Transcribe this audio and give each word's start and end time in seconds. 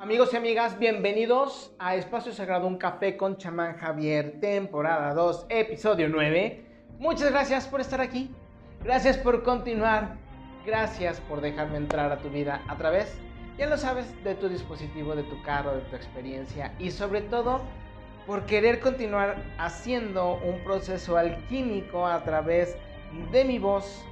Amigos 0.00 0.32
y 0.32 0.36
amigas, 0.38 0.78
bienvenidos 0.78 1.74
a 1.78 1.94
Espacio 1.94 2.32
Sagrado, 2.32 2.66
un 2.66 2.78
café 2.78 3.18
con 3.18 3.36
chamán 3.36 3.76
Javier, 3.76 4.40
temporada 4.40 5.12
2, 5.12 5.44
episodio 5.50 6.08
9. 6.08 6.64
Muchas 6.98 7.30
gracias 7.30 7.68
por 7.68 7.82
estar 7.82 8.00
aquí, 8.00 8.34
gracias 8.82 9.18
por 9.18 9.42
continuar, 9.42 10.16
gracias 10.64 11.20
por 11.20 11.42
dejarme 11.42 11.76
entrar 11.76 12.10
a 12.12 12.16
tu 12.16 12.30
vida 12.30 12.62
a 12.66 12.78
través, 12.78 13.14
ya 13.58 13.66
lo 13.66 13.76
sabes, 13.76 14.06
de 14.24 14.34
tu 14.36 14.48
dispositivo, 14.48 15.14
de 15.14 15.24
tu 15.24 15.42
carro, 15.42 15.74
de 15.74 15.82
tu 15.82 15.96
experiencia 15.96 16.74
y 16.78 16.92
sobre 16.92 17.20
todo 17.20 17.60
por 18.26 18.46
querer 18.46 18.80
continuar 18.80 19.36
haciendo 19.58 20.40
un 20.42 20.64
proceso 20.64 21.18
alquímico 21.18 22.06
a 22.06 22.24
través 22.24 22.74
de 23.32 23.44
mi 23.44 23.58
voz, 23.58 24.02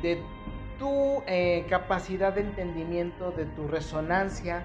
de 0.00 0.16
tu 0.78 1.24
eh, 1.26 1.66
capacidad 1.68 2.32
de 2.32 2.42
entendimiento, 2.42 3.32
de 3.32 3.46
tu 3.46 3.66
resonancia, 3.66 4.64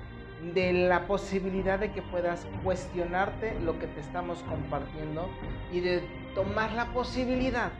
de 0.54 0.72
la 0.74 1.06
posibilidad 1.06 1.80
de 1.80 1.92
que 1.92 2.02
puedas 2.02 2.48
cuestionarte 2.64 3.60
lo 3.60 3.78
que 3.78 3.88
te 3.88 4.00
estamos 4.00 4.42
compartiendo 4.44 5.30
y 5.72 5.82
de 5.82 6.02
tomar 6.34 6.72
la 6.74 6.86
posibilidad 6.94 7.72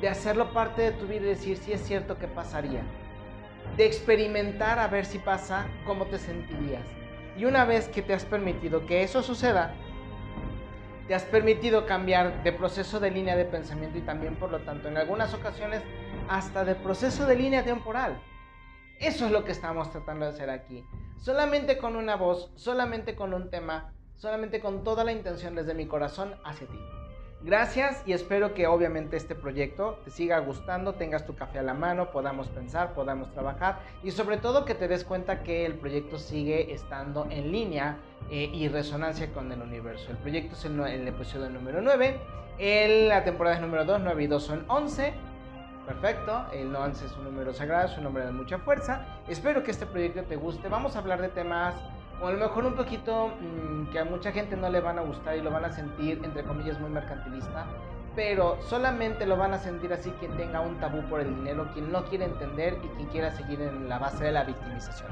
de 0.00 0.08
hacerlo 0.08 0.52
parte 0.52 0.82
de 0.82 0.92
tu 0.92 1.06
vida 1.06 1.22
y 1.22 1.30
decir 1.30 1.56
si 1.56 1.72
es 1.72 1.82
cierto 1.82 2.18
que 2.18 2.28
pasaría. 2.28 2.82
De 3.76 3.86
experimentar 3.86 4.78
a 4.78 4.88
ver 4.88 5.04
si 5.04 5.18
pasa, 5.18 5.66
cómo 5.84 6.06
te 6.06 6.18
sentirías. 6.18 6.84
Y 7.36 7.44
una 7.44 7.64
vez 7.64 7.88
que 7.88 8.02
te 8.02 8.14
has 8.14 8.24
permitido 8.24 8.86
que 8.86 9.02
eso 9.02 9.22
suceda, 9.22 9.74
te 11.08 11.14
has 11.14 11.24
permitido 11.24 11.86
cambiar 11.86 12.42
de 12.44 12.52
proceso 12.52 13.00
de 13.00 13.10
línea 13.10 13.36
de 13.36 13.44
pensamiento 13.44 13.98
y 13.98 14.02
también, 14.02 14.36
por 14.36 14.50
lo 14.50 14.60
tanto, 14.60 14.88
en 14.88 14.96
algunas 14.96 15.34
ocasiones, 15.34 15.82
hasta 16.28 16.64
de 16.64 16.74
proceso 16.74 17.26
de 17.26 17.36
línea 17.36 17.64
temporal. 17.64 18.20
Eso 18.98 19.26
es 19.26 19.32
lo 19.32 19.44
que 19.44 19.52
estamos 19.52 19.90
tratando 19.90 20.26
de 20.26 20.32
hacer 20.32 20.50
aquí. 20.50 20.84
Solamente 21.20 21.76
con 21.76 21.96
una 21.96 22.16
voz, 22.16 22.50
solamente 22.56 23.14
con 23.14 23.34
un 23.34 23.50
tema, 23.50 23.92
solamente 24.16 24.58
con 24.58 24.84
toda 24.84 25.04
la 25.04 25.12
intención 25.12 25.54
desde 25.54 25.74
mi 25.74 25.84
corazón 25.84 26.34
hacia 26.44 26.66
ti. 26.66 26.78
Gracias 27.42 28.02
y 28.06 28.14
espero 28.14 28.54
que 28.54 28.66
obviamente 28.66 29.18
este 29.18 29.34
proyecto 29.34 30.00
te 30.02 30.10
siga 30.10 30.38
gustando, 30.38 30.94
tengas 30.94 31.26
tu 31.26 31.36
café 31.36 31.58
a 31.58 31.62
la 31.62 31.74
mano, 31.74 32.10
podamos 32.10 32.48
pensar, 32.48 32.94
podamos 32.94 33.30
trabajar 33.32 33.80
y 34.02 34.12
sobre 34.12 34.38
todo 34.38 34.64
que 34.64 34.74
te 34.74 34.88
des 34.88 35.04
cuenta 35.04 35.42
que 35.42 35.66
el 35.66 35.74
proyecto 35.74 36.18
sigue 36.18 36.72
estando 36.72 37.26
en 37.28 37.52
línea 37.52 37.98
eh, 38.30 38.50
y 38.52 38.68
resonancia 38.68 39.30
con 39.34 39.52
el 39.52 39.60
universo. 39.60 40.10
El 40.10 40.16
proyecto 40.16 40.54
es 40.54 40.64
el, 40.64 41.06
episodio 41.06 41.50
número 41.50 41.82
9, 41.82 42.18
el, 42.58 43.08
la 43.08 43.24
temporada 43.24 43.56
es 43.56 43.62
número 43.62 43.84
2, 43.84 44.00
9 44.04 44.24
y 44.24 44.26
2 44.26 44.42
son 44.42 44.64
11. 44.68 45.12
Perfecto, 45.90 46.46
el 46.52 46.74
11 46.76 47.04
es 47.04 47.16
un 47.16 47.24
número 47.24 47.52
sagrado, 47.52 47.88
es 47.88 47.98
un 47.98 48.04
número 48.04 48.26
de 48.26 48.30
mucha 48.30 48.58
fuerza. 48.58 49.04
Espero 49.26 49.64
que 49.64 49.72
este 49.72 49.86
proyecto 49.86 50.22
te 50.22 50.36
guste. 50.36 50.68
Vamos 50.68 50.94
a 50.94 51.00
hablar 51.00 51.20
de 51.20 51.30
temas 51.30 51.74
o 52.22 52.28
a 52.28 52.30
lo 52.30 52.38
mejor 52.38 52.64
un 52.64 52.74
poquito 52.74 53.32
mmm, 53.40 53.90
que 53.90 53.98
a 53.98 54.04
mucha 54.04 54.30
gente 54.30 54.56
no 54.56 54.68
le 54.68 54.78
van 54.78 55.00
a 55.00 55.02
gustar 55.02 55.36
y 55.36 55.40
lo 55.40 55.50
van 55.50 55.64
a 55.64 55.72
sentir, 55.72 56.20
entre 56.22 56.44
comillas, 56.44 56.78
muy 56.78 56.90
mercantilista, 56.90 57.66
pero 58.14 58.62
solamente 58.62 59.26
lo 59.26 59.36
van 59.36 59.52
a 59.52 59.58
sentir 59.58 59.92
así 59.92 60.10
quien 60.20 60.36
tenga 60.36 60.60
un 60.60 60.78
tabú 60.78 61.02
por 61.08 61.22
el 61.22 61.34
dinero, 61.34 61.68
quien 61.74 61.90
no 61.90 62.04
quiere 62.04 62.26
entender 62.26 62.78
y 62.84 62.86
quien 62.86 63.08
quiera 63.08 63.32
seguir 63.32 63.60
en 63.60 63.88
la 63.88 63.98
base 63.98 64.22
de 64.22 64.30
la 64.30 64.44
victimización. 64.44 65.10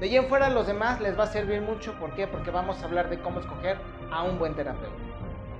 De 0.00 0.06
ahí 0.06 0.16
en 0.16 0.26
fuera 0.26 0.46
a 0.46 0.50
los 0.50 0.66
demás 0.66 1.00
les 1.00 1.16
va 1.16 1.22
a 1.22 1.28
servir 1.28 1.60
mucho, 1.60 1.92
¿por 2.00 2.10
qué? 2.16 2.26
Porque 2.26 2.50
vamos 2.50 2.82
a 2.82 2.86
hablar 2.86 3.10
de 3.10 3.20
cómo 3.20 3.38
escoger 3.38 3.78
a 4.10 4.24
un 4.24 4.40
buen 4.40 4.56
terapeuta, 4.56 4.90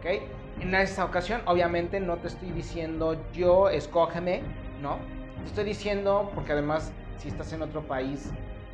¿ok? 0.01 0.46
En 0.61 0.75
esta 0.75 1.05
ocasión, 1.05 1.43
obviamente, 1.45 2.01
no 2.01 2.17
te 2.17 2.29
estoy 2.29 2.51
diciendo 2.51 3.17
yo, 3.33 3.69
escógeme, 3.69 4.43
¿no? 4.81 4.99
Te 5.43 5.49
estoy 5.49 5.65
diciendo, 5.65 6.31
porque 6.35 6.53
además, 6.53 6.93
si 7.19 7.29
estás 7.29 7.53
en 7.53 7.61
otro 7.61 7.83
país, 7.83 8.31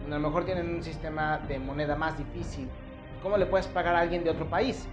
a 0.07 0.09
lo 0.09 0.21
mejor 0.21 0.45
tienen 0.45 0.77
un 0.77 0.83
sistema 0.83 1.39
de 1.49 1.59
moneda 1.59 1.97
más 1.97 2.17
difícil. 2.17 2.69
¿Cómo 3.23 3.37
le 3.37 3.47
puedes 3.47 3.67
pagar 3.67 3.97
a 3.97 4.01
alguien 4.01 4.23
de 4.23 4.31
otro 4.31 4.49
país? 4.49 4.87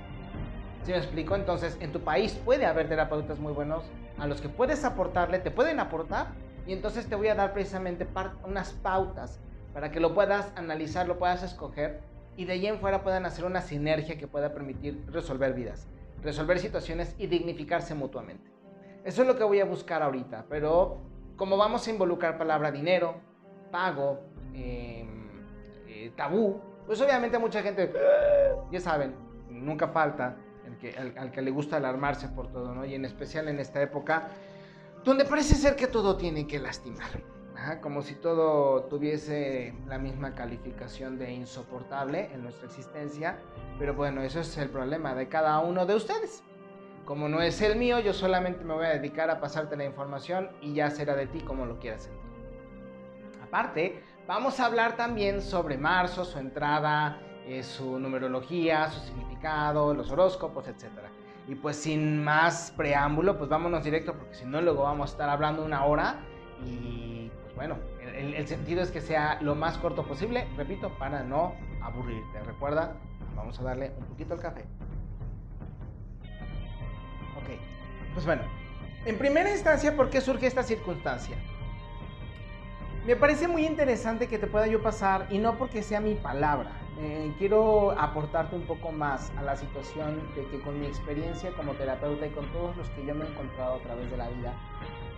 ¿Sí 0.84 0.92
me 0.92 0.98
explico? 0.98 1.36
Entonces, 1.36 1.78
en 1.80 1.92
tu 1.92 2.00
país 2.00 2.34
puede 2.44 2.66
haber 2.66 2.90
terapeutas 2.90 3.40
muy 3.40 3.54
buenos 3.54 3.84
a 4.18 4.26
los 4.26 4.42
que 4.42 4.50
puedes 4.50 4.84
aportarle, 4.84 5.40
te 5.40 5.52
pueden 5.52 5.80
aportar, 5.80 6.28
y 6.66 6.74
entonces 6.74 7.08
te 7.08 7.16
voy 7.16 7.28
a 7.28 7.36
dar 7.36 7.54
precisamente 7.54 8.08
unas 8.44 8.74
pautas 8.74 9.40
para 9.74 9.92
que 9.92 10.00
lo 10.00 10.16
puedas 10.16 10.52
analizar, 10.56 11.08
lo 11.08 11.20
puedas 11.20 11.44
escoger, 11.44 12.02
y 12.36 12.46
de 12.46 12.54
ahí 12.54 12.68
en 12.68 12.80
fuera 12.80 13.04
puedan 13.04 13.26
hacer 13.26 13.46
una 13.46 13.62
sinergia 13.62 14.18
que 14.18 14.28
pueda 14.28 14.54
permitir 14.54 15.04
resolver 15.12 15.54
vidas, 15.54 15.88
resolver 16.22 16.60
situaciones 16.60 17.16
y 17.18 17.28
dignificarse 17.28 17.96
mutuamente. 17.96 18.52
Eso 19.04 19.22
es 19.22 19.28
lo 19.28 19.38
que 19.38 19.44
voy 19.44 19.60
a 19.60 19.66
buscar 19.66 20.02
ahorita, 20.02 20.46
pero 20.50 21.00
como 21.36 21.58
vamos 21.58 21.88
a 21.88 21.90
involucrar 21.90 22.38
palabra 22.38 22.72
dinero, 22.72 23.16
pago, 23.72 24.20
eh, 24.54 25.06
eh, 25.88 26.12
tabú, 26.16 26.60
pues 26.86 27.00
obviamente 27.02 27.38
mucha 27.40 27.62
gente, 27.62 27.94
ya 28.72 28.80
saben, 28.80 29.16
nunca 29.50 29.88
falta 29.88 30.36
el 30.66 30.78
que, 30.78 30.98
al, 30.98 31.18
al, 31.18 31.32
que 31.32 31.42
le 31.42 31.52
gusta 31.52 31.78
alarmarse 31.78 32.28
por 32.30 32.52
todo, 32.52 32.74
¿no? 32.76 32.86
Y 32.86 32.96
en 32.96 33.06
especial 33.06 33.48
en 33.48 33.60
esta 33.60 33.82
época, 33.82 34.30
donde 35.04 35.26
parece 35.26 35.56
ser 35.56 35.76
que 35.76 35.88
todo 35.88 36.18
tiene 36.18 36.46
que 36.46 36.60
lastimar, 36.60 37.24
Ajá, 37.62 37.82
como 37.82 38.02
si 38.04 38.16
todo 38.16 38.84
tuviese 38.84 39.74
la 39.86 39.98
misma 39.98 40.34
calificación 40.34 41.20
de 41.20 41.34
insoportable 41.34 42.30
en 42.34 42.42
nuestra 42.42 42.68
existencia, 42.68 43.38
pero 43.78 43.94
bueno, 43.94 44.22
eso 44.22 44.40
es 44.40 44.58
el 44.58 44.70
problema 44.70 45.14
de 45.14 45.28
cada 45.28 45.60
uno 45.60 45.86
de 45.86 45.94
ustedes. 45.94 46.42
Como 47.04 47.28
no 47.28 47.42
es 47.42 47.62
el 47.62 47.78
mío, 47.78 48.00
yo 48.00 48.14
solamente 48.14 48.64
me 48.64 48.76
voy 48.76 48.86
a 48.86 48.92
dedicar 48.92 49.30
a 49.30 49.42
pasarte 49.42 49.76
la 49.76 49.84
información 49.84 50.50
y 50.62 50.74
ya 50.74 50.90
será 50.90 51.18
de 51.18 51.28
ti 51.28 51.42
como 51.42 51.66
lo 51.66 51.80
quieras 51.80 52.04
sentir. 52.04 52.22
Aparte, 53.44 54.04
vamos 54.26 54.62
a 54.62 54.66
hablar 54.66 54.96
también 54.96 55.42
sobre 55.42 55.78
marzo, 55.78 56.24
su 56.24 56.40
entrada, 56.40 57.20
eh, 57.46 57.62
su 57.64 58.00
numerología, 58.00 58.90
su 58.90 59.02
significado, 59.02 59.94
los 59.94 60.10
horóscopos, 60.12 60.66
etc. 60.70 60.86
Y 61.46 61.56
pues 61.56 61.76
sin 61.76 62.24
más 62.24 62.72
preámbulo, 62.78 63.38
pues 63.38 63.50
vámonos 63.50 63.84
directo 63.84 64.14
porque 64.14 64.36
si 64.36 64.46
no 64.46 64.62
luego 64.62 64.84
vamos 64.84 65.10
a 65.10 65.12
estar 65.12 65.30
hablando 65.30 65.66
una 65.66 65.84
hora 65.84 66.22
y 66.66 67.19
bueno, 67.60 67.76
el, 68.16 68.36
el 68.36 68.48
sentido 68.48 68.82
es 68.82 68.90
que 68.90 69.02
sea 69.02 69.38
lo 69.42 69.54
más 69.54 69.78
corto 69.80 70.06
posible, 70.06 70.48
repito, 70.56 70.92
para 70.98 71.24
no 71.24 71.56
aburrirte. 71.84 72.40
Recuerda, 72.46 72.96
vamos 73.36 73.60
a 73.60 73.64
darle 73.64 73.92
un 73.98 74.06
poquito 74.06 74.34
al 74.34 74.40
café. 74.40 74.62
Ok, 77.36 77.50
pues 78.14 78.26
bueno, 78.26 78.44
en 79.04 79.18
primera 79.18 79.52
instancia, 79.52 79.94
¿por 79.94 80.10
qué 80.10 80.22
surge 80.22 80.48
esta 80.48 80.64
circunstancia? 80.64 81.36
Me 83.06 83.18
parece 83.18 83.50
muy 83.50 83.66
interesante 83.66 84.30
que 84.30 84.40
te 84.40 84.48
pueda 84.48 84.66
yo 84.68 84.82
pasar, 84.82 85.28
y 85.30 85.38
no 85.38 85.58
porque 85.58 85.84
sea 85.84 86.00
mi 86.00 86.16
palabra, 86.16 86.72
eh, 87.02 87.34
quiero 87.40 87.92
aportarte 87.92 88.56
un 88.56 88.68
poco 88.68 88.94
más 88.94 89.34
a 89.36 89.42
la 89.42 89.58
situación 89.58 90.22
de 90.34 90.46
que 90.46 90.62
con 90.62 90.80
mi 90.80 90.86
experiencia 90.86 91.52
como 91.58 91.74
terapeuta 91.74 92.26
y 92.26 92.30
con 92.30 92.46
todos 92.54 92.78
los 92.78 92.90
que 92.92 93.06
yo 93.06 93.14
me 93.16 93.26
he 93.26 93.28
encontrado 93.28 93.76
a 93.76 93.80
través 93.80 94.10
de 94.10 94.16
la 94.16 94.30
vida, 94.30 94.54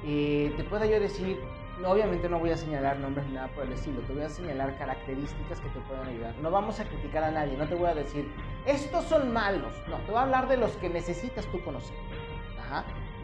eh, 0.04 0.52
te 0.58 0.64
pueda 0.64 0.88
yo 0.88 1.00
decir, 1.00 1.40
obviamente 1.86 2.30
no 2.30 2.40
voy 2.40 2.52
a 2.52 2.58
señalar 2.58 2.98
nombres 3.00 3.26
ni 3.28 3.34
nada 3.34 3.48
por 3.50 3.66
el 3.66 3.74
estilo, 3.74 4.02
te 4.02 4.14
voy 4.14 4.24
a 4.24 4.30
señalar 4.30 4.78
características 4.78 5.60
que 5.60 5.70
te 5.70 5.80
pueden 5.82 6.08
ayudar. 6.08 6.36
No 6.42 6.52
vamos 6.52 6.80
a 6.80 6.86
criticar 6.86 7.24
a 7.24 7.32
nadie, 7.32 7.58
no 7.58 7.68
te 7.68 7.76
voy 7.76 7.90
a 7.90 7.96
decir, 7.96 8.32
estos 8.66 9.06
son 9.06 9.32
malos, 9.34 9.74
no, 9.88 9.98
te 9.98 10.12
voy 10.12 10.20
a 10.20 10.24
hablar 10.24 10.48
de 10.48 10.58
los 10.58 10.72
que 10.78 10.90
necesitas 10.90 11.46
tú 11.48 11.62
conocer. 11.64 11.96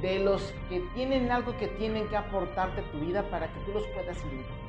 De 0.02 0.20
los 0.20 0.54
que 0.70 0.82
tienen 0.94 1.32
algo 1.32 1.56
que 1.58 1.68
tienen 1.68 2.08
que 2.10 2.18
aportarte 2.18 2.82
a 2.82 2.92
tu 2.92 3.00
vida 3.00 3.24
para 3.30 3.48
que 3.48 3.60
tú 3.62 3.72
los 3.74 3.88
puedas 3.88 4.18
identificar. 4.18 4.68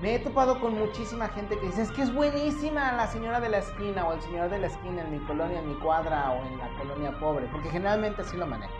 Me 0.00 0.14
he 0.14 0.18
topado 0.18 0.60
con 0.60 0.76
muchísima 0.78 1.28
gente 1.28 1.58
que 1.58 1.66
dice, 1.66 1.82
es 1.82 1.90
que 1.90 2.02
es 2.02 2.12
buenísima 2.12 2.92
la 2.92 3.06
señora 3.06 3.40
de 3.40 3.48
la 3.48 3.58
esquina 3.58 4.06
o 4.06 4.12
el 4.12 4.20
señor 4.20 4.50
de 4.50 4.58
la 4.58 4.66
esquina 4.66 5.02
en 5.02 5.12
mi 5.12 5.18
colonia, 5.20 5.60
en 5.60 5.68
mi 5.68 5.74
cuadra 5.76 6.32
o 6.32 6.44
en 6.44 6.58
la 6.58 6.68
colonia 6.76 7.18
pobre, 7.18 7.46
porque 7.50 7.70
generalmente 7.70 8.20
así 8.20 8.36
lo 8.36 8.46
manejo. 8.46 8.74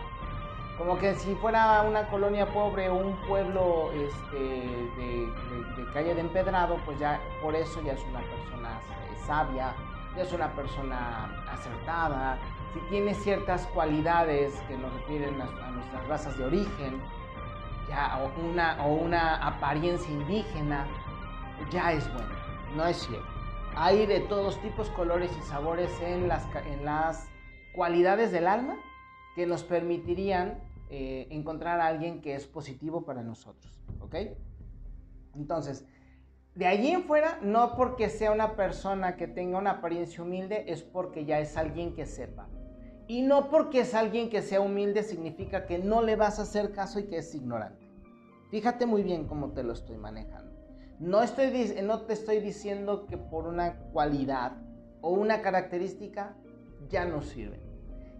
Como 0.78 0.98
que 0.98 1.14
si 1.14 1.34
fuera 1.36 1.82
una 1.82 2.06
colonia 2.08 2.46
pobre 2.52 2.90
o 2.90 2.96
un 2.96 3.16
pueblo 3.26 3.90
este, 3.92 4.36
de, 4.36 5.26
de, 5.26 5.82
de, 5.84 5.92
calle 5.92 6.14
de 6.14 6.20
empedrado, 6.20 6.76
pues 6.84 6.98
ya 6.98 7.18
por 7.42 7.54
eso 7.54 7.80
ya 7.82 7.94
es 7.94 8.04
una 8.04 8.20
persona 8.20 8.80
sabia, 9.26 9.74
ya 10.16 10.22
es 10.22 10.32
una 10.32 10.52
persona 10.52 11.44
acertada, 11.50 12.38
si 12.74 12.80
tiene 12.90 13.14
ciertas 13.14 13.66
cualidades 13.68 14.52
que 14.68 14.76
nos 14.76 14.92
refieren 14.92 15.40
a, 15.40 15.44
a 15.44 15.70
nuestras 15.70 16.06
razas 16.08 16.36
de 16.36 16.44
origen, 16.44 17.00
ya, 17.88 18.18
o, 18.18 18.40
una, 18.40 18.84
o 18.84 18.92
una 18.94 19.36
apariencia 19.36 20.12
indígena, 20.12 20.86
ya 21.70 21.92
es 21.92 22.12
bueno, 22.12 22.34
no 22.76 22.86
es 22.86 22.98
cierto. 22.98 23.26
Hay 23.76 24.06
de 24.06 24.20
todos 24.20 24.60
tipos, 24.60 24.88
colores 24.90 25.30
y 25.38 25.42
sabores 25.42 25.90
en 26.00 26.28
las, 26.28 26.46
en 26.66 26.84
las 26.84 27.30
cualidades 27.72 28.32
del 28.32 28.46
alma 28.46 28.76
que 29.34 29.46
nos 29.46 29.64
permitirían 29.64 30.65
eh, 30.88 31.26
encontrar 31.30 31.80
a 31.80 31.86
alguien 31.86 32.20
que 32.20 32.34
es 32.34 32.46
positivo 32.46 33.04
para 33.04 33.22
nosotros, 33.22 33.82
¿ok? 34.00 34.14
Entonces, 35.34 35.84
de 36.54 36.66
allí 36.66 36.88
en 36.88 37.04
fuera, 37.04 37.38
no 37.42 37.76
porque 37.76 38.08
sea 38.08 38.32
una 38.32 38.56
persona 38.56 39.16
que 39.16 39.28
tenga 39.28 39.58
una 39.58 39.72
apariencia 39.72 40.22
humilde, 40.22 40.64
es 40.68 40.82
porque 40.82 41.24
ya 41.24 41.38
es 41.38 41.56
alguien 41.56 41.94
que 41.94 42.06
sepa. 42.06 42.48
Y 43.06 43.22
no 43.22 43.50
porque 43.50 43.80
es 43.80 43.94
alguien 43.94 44.30
que 44.30 44.42
sea 44.42 44.60
humilde 44.60 45.02
significa 45.02 45.66
que 45.66 45.78
no 45.78 46.02
le 46.02 46.16
vas 46.16 46.38
a 46.38 46.42
hacer 46.42 46.72
caso 46.72 46.98
y 46.98 47.04
que 47.04 47.18
es 47.18 47.34
ignorante. 47.34 47.86
Fíjate 48.50 48.86
muy 48.86 49.02
bien 49.02 49.26
cómo 49.26 49.52
te 49.52 49.62
lo 49.62 49.72
estoy 49.72 49.96
manejando. 49.98 50.56
No, 50.98 51.22
estoy, 51.22 51.74
no 51.82 52.02
te 52.02 52.14
estoy 52.14 52.40
diciendo 52.40 53.06
que 53.06 53.18
por 53.18 53.46
una 53.46 53.78
cualidad 53.92 54.52
o 55.02 55.10
una 55.10 55.42
característica 55.42 56.36
ya 56.88 57.04
no 57.04 57.20
sirve. 57.22 57.65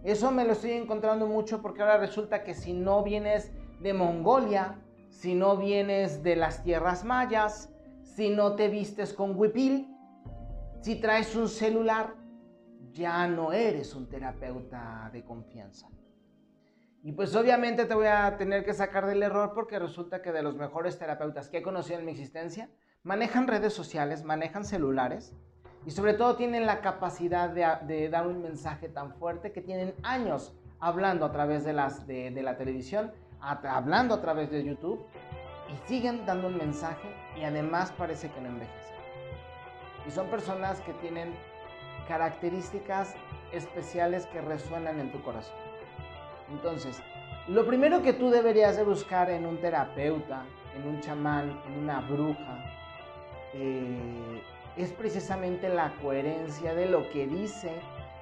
Eso 0.07 0.31
me 0.31 0.45
lo 0.45 0.53
estoy 0.53 0.71
encontrando 0.71 1.27
mucho 1.27 1.61
porque 1.61 1.81
ahora 1.81 1.97
resulta 1.97 2.41
que 2.45 2.53
si 2.53 2.71
no 2.71 3.03
vienes 3.03 3.51
de 3.81 3.93
Mongolia, 3.93 4.79
si 5.09 5.35
no 5.35 5.57
vienes 5.57 6.23
de 6.23 6.37
las 6.37 6.63
tierras 6.63 7.03
mayas, 7.03 7.73
si 8.03 8.29
no 8.29 8.55
te 8.55 8.69
vistes 8.69 9.11
con 9.11 9.37
huipil, 9.37 9.93
si 10.79 10.95
traes 10.95 11.35
un 11.35 11.49
celular, 11.49 12.15
ya 12.93 13.27
no 13.27 13.51
eres 13.51 13.95
un 13.95 14.07
terapeuta 14.07 15.09
de 15.11 15.25
confianza. 15.25 15.89
Y 17.03 17.11
pues 17.11 17.35
obviamente 17.35 17.83
te 17.83 17.93
voy 17.93 18.07
a 18.07 18.37
tener 18.37 18.63
que 18.63 18.73
sacar 18.73 19.07
del 19.07 19.23
error 19.23 19.51
porque 19.53 19.77
resulta 19.77 20.21
que 20.21 20.31
de 20.31 20.41
los 20.41 20.55
mejores 20.55 20.97
terapeutas 20.97 21.49
que 21.49 21.57
he 21.57 21.61
conocido 21.61 21.99
en 21.99 22.05
mi 22.05 22.13
existencia, 22.13 22.69
manejan 23.03 23.45
redes 23.45 23.73
sociales, 23.73 24.23
manejan 24.23 24.63
celulares 24.63 25.35
y 25.85 25.91
sobre 25.91 26.13
todo 26.13 26.35
tienen 26.35 26.65
la 26.65 26.81
capacidad 26.81 27.49
de, 27.49 28.09
dar 28.09 28.27
un 28.27 28.41
mensaje 28.41 28.89
tan 28.89 29.13
fuerte 29.13 29.51
que 29.51 29.61
tienen 29.61 29.93
años 30.03 30.53
hablando 30.79 31.25
a 31.25 31.31
través 31.31 31.63
de, 31.63 31.73
las, 31.73 32.05
de, 32.07 32.31
la 32.31 32.57
televisión, 32.57 33.11
hablando 33.39 34.15
a 34.15 34.21
través 34.21 34.51
de 34.51 34.63
YouTube 34.63 35.05
y 35.69 35.87
siguen 35.87 36.25
dando 36.25 36.47
un 36.47 36.57
mensaje 36.57 37.07
y 37.37 37.43
además 37.43 37.91
parece 37.97 38.29
que 38.29 38.41
no 38.41 38.47
envejecen. 38.47 38.95
Y 40.07 40.11
son 40.11 40.27
personas 40.27 40.79
que 40.81 40.93
tienen 40.93 41.33
características 42.07 43.15
especiales 43.51 44.25
que 44.27 44.41
resuenan 44.41 44.99
en 44.99 45.11
tu 45.11 45.21
corazón. 45.21 45.55
Entonces, 46.49 47.01
lo 47.47 47.65
primero 47.65 48.01
que 48.01 48.13
tú 48.13 48.29
deberías 48.29 48.77
de 48.77 48.83
buscar 48.83 49.29
en 49.29 49.45
un 49.45 49.57
terapeuta, 49.59 50.43
en 50.75 50.87
un 50.87 51.01
chamán, 51.01 51.61
en 51.67 51.79
una 51.79 52.01
bruja, 52.01 52.65
eh, 53.53 54.41
es 54.77 54.91
precisamente 54.91 55.69
la 55.69 55.93
coherencia 56.01 56.73
de 56.73 56.85
lo 56.85 57.09
que 57.09 57.25
dice, 57.25 57.71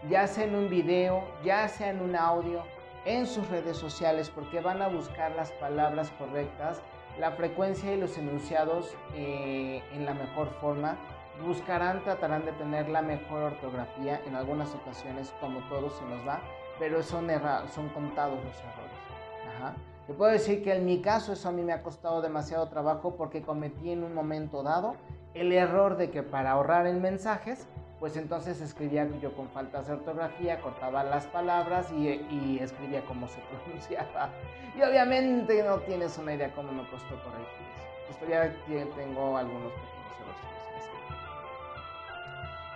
ya 0.09 0.25
sea 0.27 0.45
en 0.45 0.55
un 0.55 0.69
video, 0.69 1.23
ya 1.43 1.67
sea 1.67 1.89
en 1.89 2.01
un 2.01 2.15
audio, 2.15 2.63
en 3.05 3.27
sus 3.27 3.47
redes 3.49 3.77
sociales, 3.77 4.29
porque 4.29 4.61
van 4.61 4.81
a 4.81 4.87
buscar 4.87 5.31
las 5.35 5.51
palabras 5.53 6.11
correctas, 6.17 6.81
la 7.19 7.31
frecuencia 7.31 7.93
y 7.93 7.99
los 7.99 8.17
enunciados 8.17 8.95
eh, 9.15 9.83
en 9.93 10.05
la 10.05 10.13
mejor 10.13 10.49
forma. 10.61 10.97
Buscarán, 11.45 12.01
tratarán 12.03 12.45
de 12.45 12.53
tener 12.53 12.87
la 12.87 13.01
mejor 13.01 13.43
ortografía, 13.43 14.21
en 14.25 14.35
algunas 14.35 14.73
ocasiones, 14.73 15.33
como 15.41 15.59
todo 15.67 15.89
se 15.89 16.05
nos 16.05 16.25
va, 16.25 16.39
pero 16.79 17.03
son, 17.03 17.27
son 17.73 17.89
contados 17.89 18.37
los 18.37 18.57
errores. 18.59 19.75
Te 20.07 20.13
puedo 20.13 20.31
decir 20.31 20.63
que 20.63 20.73
en 20.73 20.85
mi 20.85 21.01
caso 21.01 21.33
eso 21.33 21.49
a 21.49 21.51
mí 21.51 21.63
me 21.63 21.73
ha 21.73 21.81
costado 21.81 22.21
demasiado 22.21 22.67
trabajo 22.69 23.15
porque 23.15 23.41
cometí 23.41 23.91
en 23.91 24.03
un 24.03 24.13
momento 24.13 24.61
dado 24.61 24.95
el 25.35 25.51
error 25.51 25.97
de 25.97 26.09
que 26.09 26.23
para 26.23 26.51
ahorrar 26.51 26.87
en 26.87 27.01
mensajes, 27.01 27.67
pues 27.99 28.17
entonces 28.17 28.61
escribía 28.61 29.07
yo 29.21 29.33
con 29.35 29.49
faltas 29.49 29.87
de 29.87 29.93
ortografía, 29.93 30.59
cortaba 30.61 31.03
las 31.03 31.27
palabras 31.27 31.91
y, 31.91 32.57
escribía 32.59 33.01
como 33.01 33.27
se 33.27 33.39
pronunciaba. 33.63 34.29
Y 34.75 34.81
obviamente 34.81 35.61
no 35.63 35.79
tienes 35.79 36.17
una 36.17 36.33
idea 36.33 36.51
cómo 36.53 36.71
me 36.71 36.87
costó 36.89 37.15
corregir 37.23 37.67
eso. 38.09 38.25
Todavía 38.25 38.53
tengo 38.95 39.37
algunos 39.37 39.71
pequeños 39.73 40.15
errores. 40.21 40.89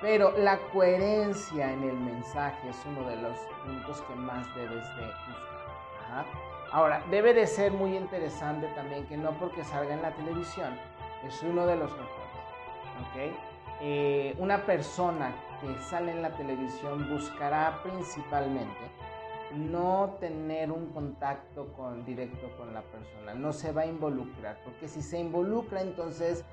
Pero 0.01 0.37
la 0.37 0.57
coherencia 0.73 1.71
en 1.71 1.83
el 1.83 1.95
mensaje 1.95 2.69
es 2.69 2.77
uno 2.85 3.07
de 3.09 3.15
los 3.17 3.37
puntos 3.65 4.01
que 4.01 4.15
más 4.15 4.53
debes 4.55 4.83
de 4.95 5.05
buscar. 5.05 6.25
Ahora, 6.71 7.03
debe 7.09 7.33
de 7.33 7.47
ser 7.47 7.71
muy 7.71 7.97
interesante 7.97 8.67
también 8.75 9.05
que 9.07 9.17
no 9.17 9.31
porque 9.31 9.63
salga 9.63 9.93
en 9.93 10.01
la 10.01 10.11
televisión 10.11 10.77
es 11.27 11.43
uno 11.43 11.65
de 11.65 11.75
los 11.75 11.91
mejores 11.91 12.18
eh, 13.81 14.35
una 14.39 14.65
persona 14.65 15.33
que 15.61 15.77
sale 15.83 16.11
en 16.11 16.21
la 16.21 16.31
televisión 16.31 17.09
buscará 17.09 17.79
principalmente 17.83 18.77
no 19.51 20.17
tener 20.19 20.71
un 20.71 20.87
contacto 20.87 21.73
con, 21.73 22.05
directo 22.05 22.49
con 22.57 22.73
la 22.73 22.81
persona, 22.81 23.33
no 23.33 23.51
se 23.51 23.71
va 23.71 23.81
a 23.81 23.85
involucrar, 23.85 24.59
porque 24.63 24.87
si 24.87 25.01
se 25.01 25.19
involucra 25.19 25.81
entonces 25.81 26.45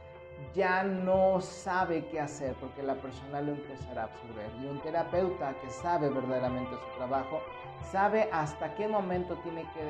ya 0.55 0.83
no 0.83 1.41
sabe 1.41 2.07
qué 2.07 2.21
hacer, 2.21 2.55
porque 2.55 2.83
la 2.83 2.95
persona 2.95 3.41
lo 3.41 3.53
empezará 3.53 4.03
a 4.03 4.05
absorber. 4.05 4.51
Y 4.63 4.67
un 4.67 4.81
terapeuta 4.81 5.55
que 5.63 5.71
sabe 5.71 6.11
verdaderamente 6.11 6.73
su 6.73 6.97
trabajo, 6.99 7.41
sabe 7.91 8.29
hasta 8.33 8.75
qué 8.75 8.87
momento 8.87 9.37
tiene 9.37 9.65
que 9.73 9.85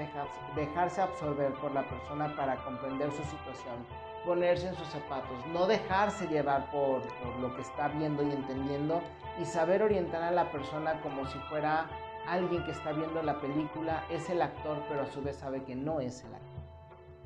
dejarse 0.60 1.00
absorber 1.00 1.52
por 1.54 1.72
la 1.72 1.82
persona 1.88 2.34
para 2.36 2.56
comprender 2.64 3.10
su 3.10 3.24
situación 3.24 3.84
ponerse 4.26 4.66
en 4.66 4.74
sus 4.74 4.88
zapatos, 4.88 5.38
no 5.52 5.66
dejarse 5.66 6.26
llevar 6.26 6.68
por, 6.72 7.00
lo 7.40 7.54
que 7.54 7.62
está 7.62 7.88
viendo 7.88 8.24
y 8.24 8.32
entendiendo 8.32 9.00
y 9.40 9.44
saber 9.44 9.82
orientar 9.82 10.22
a 10.24 10.32
la 10.32 10.50
persona 10.50 11.00
como 11.00 11.24
si 11.26 11.38
fuera 11.48 11.86
alguien 12.26 12.64
que 12.64 12.72
está 12.72 12.92
viendo 12.92 13.22
la 13.22 13.40
película, 13.40 14.04
es 14.10 14.28
el 14.28 14.42
actor, 14.42 14.82
pero 14.88 15.02
a 15.02 15.06
su 15.06 15.22
vez 15.22 15.36
sabe 15.36 15.62
que 15.62 15.76
no 15.76 16.00
es 16.00 16.24
el 16.24 16.34
actor. 16.34 16.62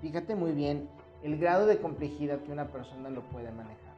Fíjate 0.03 0.35
muy 0.35 0.53
bien 0.53 0.89
el 1.23 1.39
grado 1.39 1.67
de 1.67 1.79
complejidad 1.79 2.41
que 2.41 2.53
una 2.53 2.69
persona 2.69 3.09
lo 3.09 3.23
puede 3.23 3.51
manejar. 3.51 3.95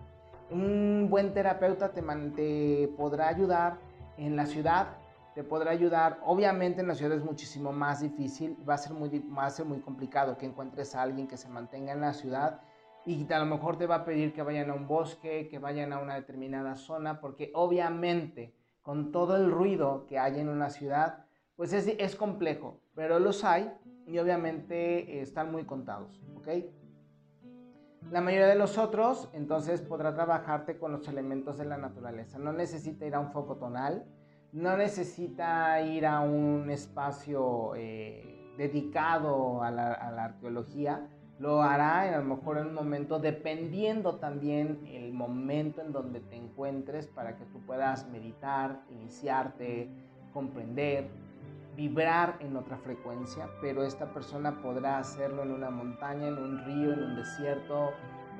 Un 0.50 1.08
buen 1.10 1.34
terapeuta 1.34 1.92
te, 1.92 2.02
te 2.36 2.88
podrá 2.96 3.28
ayudar 3.28 3.78
en 4.16 4.36
la 4.36 4.46
ciudad, 4.46 4.88
te 5.34 5.42
podrá 5.42 5.72
ayudar. 5.72 6.20
Obviamente 6.24 6.82
en 6.82 6.88
la 6.88 6.94
ciudad 6.94 7.16
es 7.16 7.24
muchísimo 7.24 7.72
más 7.72 8.00
difícil, 8.00 8.56
va 8.68 8.74
a 8.74 8.78
ser 8.78 8.92
muy, 8.92 9.18
va 9.36 9.46
a 9.46 9.50
ser 9.50 9.66
muy 9.66 9.80
complicado 9.80 10.38
que 10.38 10.46
encuentres 10.46 10.94
a 10.94 11.02
alguien 11.02 11.26
que 11.26 11.36
se 11.36 11.48
mantenga 11.48 11.92
en 11.92 12.00
la 12.00 12.12
ciudad 12.12 12.60
y 13.04 13.30
a 13.32 13.38
lo 13.38 13.46
mejor 13.46 13.76
te 13.76 13.86
va 13.86 13.96
a 13.96 14.04
pedir 14.04 14.32
que 14.32 14.42
vayan 14.42 14.70
a 14.70 14.74
un 14.74 14.86
bosque, 14.86 15.48
que 15.48 15.58
vayan 15.58 15.92
a 15.92 15.98
una 15.98 16.14
determinada 16.14 16.76
zona, 16.76 17.20
porque 17.20 17.50
obviamente 17.54 18.54
con 18.82 19.12
todo 19.12 19.36
el 19.36 19.50
ruido 19.50 20.06
que 20.06 20.18
hay 20.18 20.40
en 20.40 20.48
una 20.48 20.70
ciudad, 20.70 21.24
pues 21.56 21.72
es, 21.72 21.86
es 21.86 22.16
complejo, 22.16 22.80
pero 22.94 23.18
los 23.18 23.44
hay 23.44 23.72
y 24.06 24.18
obviamente 24.18 25.20
están 25.20 25.52
muy 25.52 25.64
contados, 25.64 26.20
¿ok? 26.36 26.48
La 28.10 28.20
mayoría 28.20 28.48
de 28.48 28.56
los 28.56 28.78
otros, 28.78 29.30
entonces, 29.32 29.80
podrá 29.80 30.12
trabajarte 30.12 30.76
con 30.76 30.92
los 30.92 31.06
elementos 31.06 31.56
de 31.56 31.64
la 31.64 31.78
naturaleza. 31.78 32.36
No 32.38 32.52
necesita 32.52 33.06
ir 33.06 33.14
a 33.14 33.20
un 33.20 33.30
foco 33.30 33.56
tonal, 33.56 34.04
no 34.50 34.76
necesita 34.76 35.80
ir 35.80 36.04
a 36.04 36.20
un 36.20 36.68
espacio 36.68 37.74
eh, 37.76 38.52
dedicado 38.58 39.62
a 39.62 39.70
la 39.70 40.24
arqueología, 40.24 41.08
lo 41.42 41.60
hará 41.60 42.06
en, 42.06 42.14
a 42.14 42.18
lo 42.18 42.36
mejor 42.36 42.58
en 42.58 42.68
un 42.68 42.74
momento, 42.74 43.18
dependiendo 43.18 44.14
también 44.14 44.78
el 44.86 45.12
momento 45.12 45.80
en 45.80 45.90
donde 45.90 46.20
te 46.20 46.36
encuentres 46.36 47.08
para 47.08 47.36
que 47.36 47.44
tú 47.46 47.58
puedas 47.66 48.08
meditar, 48.10 48.82
iniciarte, 48.90 49.90
comprender, 50.32 51.10
vibrar 51.74 52.36
en 52.38 52.56
otra 52.56 52.76
frecuencia, 52.76 53.48
pero 53.60 53.82
esta 53.82 54.06
persona 54.14 54.62
podrá 54.62 54.98
hacerlo 54.98 55.42
en 55.42 55.50
una 55.50 55.68
montaña, 55.68 56.28
en 56.28 56.38
un 56.38 56.64
río, 56.64 56.92
en 56.92 57.02
un 57.02 57.16
desierto, 57.16 57.90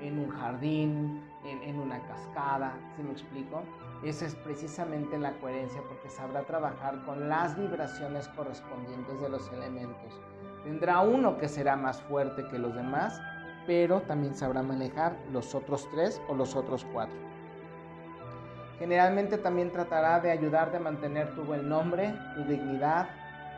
en 0.01 0.21
un 0.21 0.29
jardín, 0.31 1.25
en, 1.45 1.61
en 1.61 1.81
una 1.81 2.01
cascada, 2.07 2.73
¿sí 2.95 3.03
me 3.03 3.11
explico? 3.11 3.63
Esa 4.05 4.27
es 4.27 4.37
precisamente 4.37 5.19
la 5.19 5.33
coherencia 5.41 5.83
porque 5.89 6.09
sabrá 6.09 6.43
trabajar 6.43 7.05
con 7.05 7.29
las 7.29 7.59
vibraciones 7.59 8.29
correspondientes 8.29 9.21
de 9.21 9.29
los 9.29 9.53
elementos 9.53 10.21
Tendrá 10.65 11.01
uno 11.01 11.39
que 11.39 11.49
será 11.49 11.77
más 11.77 12.01
fuerte 12.03 12.47
que 12.49 12.59
los 12.59 12.75
demás, 12.75 13.21
pero 13.67 14.03
también 14.03 14.35
sabrá 14.35 14.63
manejar 14.63 15.17
los 15.33 15.55
otros 15.55 15.89
tres 15.91 16.21
o 16.29 16.35
los 16.35 16.55
otros 16.57 16.87
cuatro. 16.93 17.17
Generalmente 18.79 19.39
también 19.39 19.71
tratará 19.71 20.21
de 20.21 20.31
ayudarte 20.31 20.77
a 20.77 20.81
mantener 20.81 21.35
tu 21.35 21.43
buen 21.45 21.69
nombre, 21.69 22.15
tu 22.35 22.43
dignidad, 22.45 23.09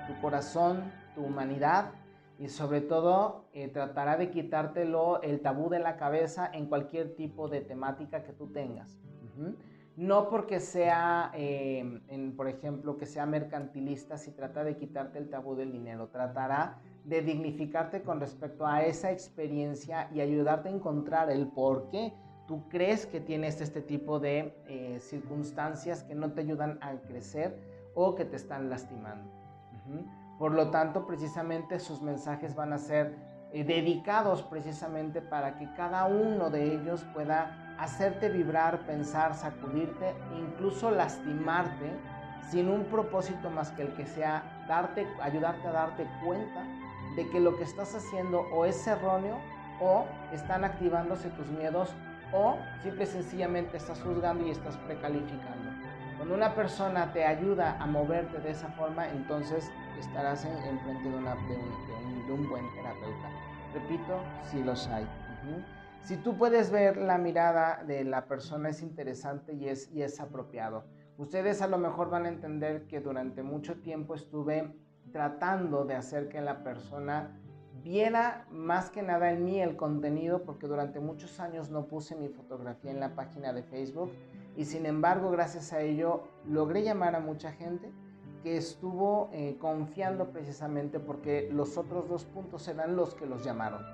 tu 0.06 0.20
corazón, 0.20 0.92
tu 1.14 1.24
humanidad 1.24 1.92
y 2.38 2.48
sobre 2.48 2.80
todo 2.80 3.44
eh, 3.52 3.68
tratará 3.68 4.16
de 4.16 4.30
quitártelo 4.30 5.22
el 5.22 5.40
tabú 5.40 5.70
de 5.70 5.78
la 5.78 5.96
cabeza 5.96 6.50
en 6.52 6.66
cualquier 6.66 7.14
tipo 7.14 7.48
de 7.48 7.60
temática 7.60 8.22
que 8.22 8.32
tú 8.32 8.48
tengas. 8.48 8.98
No 9.96 10.28
porque 10.28 10.60
sea, 10.60 11.30
eh, 11.34 12.00
por 12.36 12.48
ejemplo, 12.48 12.96
que 12.96 13.06
sea 13.06 13.26
mercantilista, 13.26 14.18
si 14.18 14.32
trata 14.32 14.64
de 14.64 14.76
quitarte 14.76 15.18
el 15.18 15.28
tabú 15.28 15.54
del 15.54 15.72
dinero, 15.72 16.08
tratará 16.08 16.78
de 17.04 17.20
dignificarte 17.22 18.02
con 18.02 18.18
respecto 18.18 18.66
a 18.66 18.82
esa 18.82 19.10
experiencia 19.10 20.08
y 20.12 20.20
ayudarte 20.20 20.68
a 20.68 20.72
encontrar 20.72 21.30
el 21.30 21.48
por 21.48 21.90
qué 21.90 22.14
tú 22.46 22.68
crees 22.68 23.06
que 23.06 23.20
tienes 23.20 23.60
este 23.60 23.82
tipo 23.82 24.18
de 24.20 24.54
eh, 24.66 24.98
circunstancias 25.00 26.02
que 26.02 26.14
no 26.14 26.32
te 26.32 26.40
ayudan 26.40 26.78
a 26.82 26.92
crecer 26.96 27.58
o 27.94 28.14
que 28.14 28.24
te 28.24 28.36
están 28.36 28.70
lastimando. 28.70 29.30
Por 30.38 30.52
lo 30.52 30.70
tanto, 30.70 31.06
precisamente 31.06 31.78
sus 31.78 32.02
mensajes 32.02 32.54
van 32.54 32.72
a 32.72 32.78
ser 32.78 33.14
eh, 33.52 33.64
dedicados 33.64 34.42
precisamente 34.42 35.20
para 35.20 35.58
que 35.58 35.72
cada 35.74 36.06
uno 36.06 36.50
de 36.50 36.74
ellos 36.74 37.04
pueda 37.12 37.76
hacerte 37.78 38.30
vibrar, 38.30 38.86
pensar, 38.86 39.34
sacudirte, 39.34 40.14
incluso 40.36 40.90
lastimarte 40.90 41.92
sin 42.50 42.68
un 42.68 42.84
propósito 42.84 43.50
más 43.50 43.70
que 43.72 43.82
el 43.82 43.94
que 43.94 44.06
sea 44.06 44.64
darte, 44.68 45.06
ayudarte 45.20 45.68
a 45.68 45.72
darte 45.72 46.06
cuenta 46.24 46.64
de 47.16 47.28
que 47.28 47.40
lo 47.40 47.56
que 47.56 47.64
estás 47.64 47.94
haciendo 47.94 48.40
o 48.52 48.64
es 48.64 48.86
erróneo 48.86 49.38
o 49.80 50.06
están 50.32 50.64
activándose 50.64 51.30
tus 51.30 51.48
miedos 51.48 51.94
o 52.32 52.56
simple 52.82 53.04
y 53.04 53.06
sencillamente 53.06 53.76
estás 53.76 54.00
juzgando 54.02 54.46
y 54.46 54.50
estás 54.50 54.76
precalificando. 54.78 55.70
Cuando 56.16 56.34
una 56.34 56.54
persona 56.54 57.12
te 57.12 57.24
ayuda 57.24 57.76
a 57.80 57.86
moverte 57.86 58.38
de 58.38 58.50
esa 58.50 58.68
forma, 58.68 59.08
entonces 59.10 59.70
estarás 59.98 60.44
en, 60.44 60.78
frente 60.80 61.08
de, 61.08 62.32
un, 62.32 62.48
buen 62.48 62.72
terapeuta. 62.74 63.28
Repito, 63.74 64.20
si 64.50 64.62
los 64.62 64.86
hay. 64.88 65.06
Si 66.02 66.16
tú 66.16 66.36
puedes 66.36 66.70
ver 66.70 66.96
la 66.96 67.18
mirada 67.18 67.82
de 67.84 68.04
la 68.04 68.26
persona 68.26 68.70
es 68.70 68.82
interesante 68.82 69.54
y 69.54 69.68
es, 69.68 69.90
y 69.92 70.02
es 70.02 70.20
apropiado. 70.20 70.84
Ustedes 71.18 71.62
a 71.62 71.66
lo 71.66 71.78
mejor 71.78 72.10
van 72.10 72.26
a 72.26 72.28
entender 72.28 72.86
que 72.86 73.00
durante 73.00 73.42
mucho 73.42 73.80
tiempo 73.80 74.14
estuve 74.14 74.74
tratando 75.14 75.84
de 75.84 75.94
hacer 75.94 76.28
que 76.28 76.40
la 76.40 76.64
persona 76.64 77.30
viera 77.84 78.48
más 78.50 78.90
que 78.90 79.00
nada 79.00 79.30
en 79.30 79.44
mí 79.44 79.60
el 79.60 79.76
contenido 79.76 80.42
porque 80.42 80.66
durante 80.66 80.98
muchos 80.98 81.38
años 81.38 81.70
no 81.70 81.86
puse 81.86 82.16
mi 82.16 82.28
fotografía 82.30 82.90
en 82.90 82.98
la 82.98 83.14
página 83.14 83.52
de 83.52 83.62
Facebook 83.62 84.10
y 84.56 84.64
sin 84.64 84.86
embargo 84.86 85.30
gracias 85.30 85.72
a 85.72 85.82
ello 85.82 86.24
logré 86.48 86.82
llamar 86.82 87.14
a 87.14 87.20
mucha 87.20 87.52
gente 87.52 87.92
que 88.42 88.56
estuvo 88.56 89.30
eh, 89.32 89.56
confiando 89.60 90.30
precisamente 90.30 90.98
porque 90.98 91.48
los 91.52 91.78
otros 91.78 92.08
dos 92.08 92.24
puntos 92.24 92.66
eran 92.66 92.96
los 92.96 93.14
que 93.14 93.26
los 93.26 93.44
llamaron. 93.44 93.86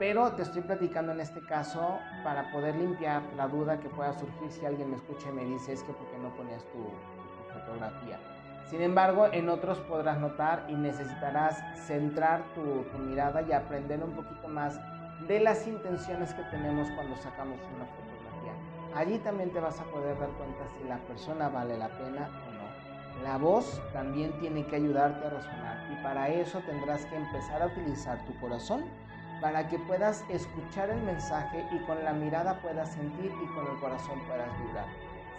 Pero 0.00 0.32
te 0.32 0.42
estoy 0.42 0.62
platicando 0.62 1.12
en 1.12 1.20
este 1.20 1.40
caso 1.46 1.96
para 2.24 2.50
poder 2.50 2.74
limpiar 2.74 3.22
la 3.36 3.46
duda 3.46 3.78
que 3.78 3.88
pueda 3.88 4.12
surgir 4.14 4.50
si 4.50 4.66
alguien 4.66 4.90
me 4.90 4.96
escucha 4.96 5.28
y 5.28 5.32
me 5.32 5.44
dice 5.44 5.74
es 5.74 5.84
que 5.84 5.92
porque 5.92 6.18
no 6.18 6.34
ponías 6.34 6.64
tu, 6.72 6.78
tu 6.78 7.60
fotografía. 7.60 8.18
Sin 8.66 8.80
embargo, 8.80 9.26
en 9.32 9.48
otros 9.48 9.78
podrás 9.80 10.18
notar 10.18 10.64
y 10.68 10.74
necesitarás 10.74 11.62
centrar 11.86 12.42
tu, 12.54 12.84
mirada 12.98 13.42
y 13.42 13.52
aprender 13.52 14.02
un 14.02 14.12
poquito 14.12 14.48
más 14.48 14.80
de 15.28 15.40
las 15.40 15.66
intenciones 15.66 16.32
que 16.34 16.42
tenemos 16.44 16.88
cuando 16.92 17.16
sacamos 17.16 17.58
una 17.76 17.86
fotografía. 17.86 18.52
Allí 18.94 19.18
también 19.18 19.50
te 19.50 19.60
vas 19.60 19.78
a 19.78 19.84
poder 19.84 20.18
dar 20.18 20.30
cuenta 20.30 20.64
si 20.78 20.88
la 20.88 20.96
persona 20.98 21.48
vale 21.48 21.76
la 21.76 21.88
pena 21.88 22.28
o 22.48 22.52
no. 22.52 23.22
La 23.22 23.36
voz 23.36 23.80
también 23.92 24.32
tiene 24.40 24.66
que 24.66 24.76
ayudarte 24.76 25.26
a 25.26 25.30
razonar 25.30 25.86
y 25.92 26.02
para 26.02 26.28
eso 26.28 26.60
tendrás 26.60 27.04
que 27.06 27.16
empezar 27.16 27.62
a 27.62 27.66
utilizar 27.66 28.24
tu 28.24 28.34
corazón 28.40 28.84
para 29.42 29.68
que 29.68 29.78
puedas 29.80 30.24
escuchar 30.28 30.88
el 30.90 31.02
mensaje 31.02 31.66
y 31.72 31.78
con 31.80 32.02
la 32.04 32.12
mirada 32.12 32.60
puedas 32.62 32.92
sentir 32.92 33.32
y 33.42 33.46
con 33.54 33.66
el 33.66 33.78
corazón 33.80 34.18
puedas 34.26 34.48
vibrar. 34.60 34.86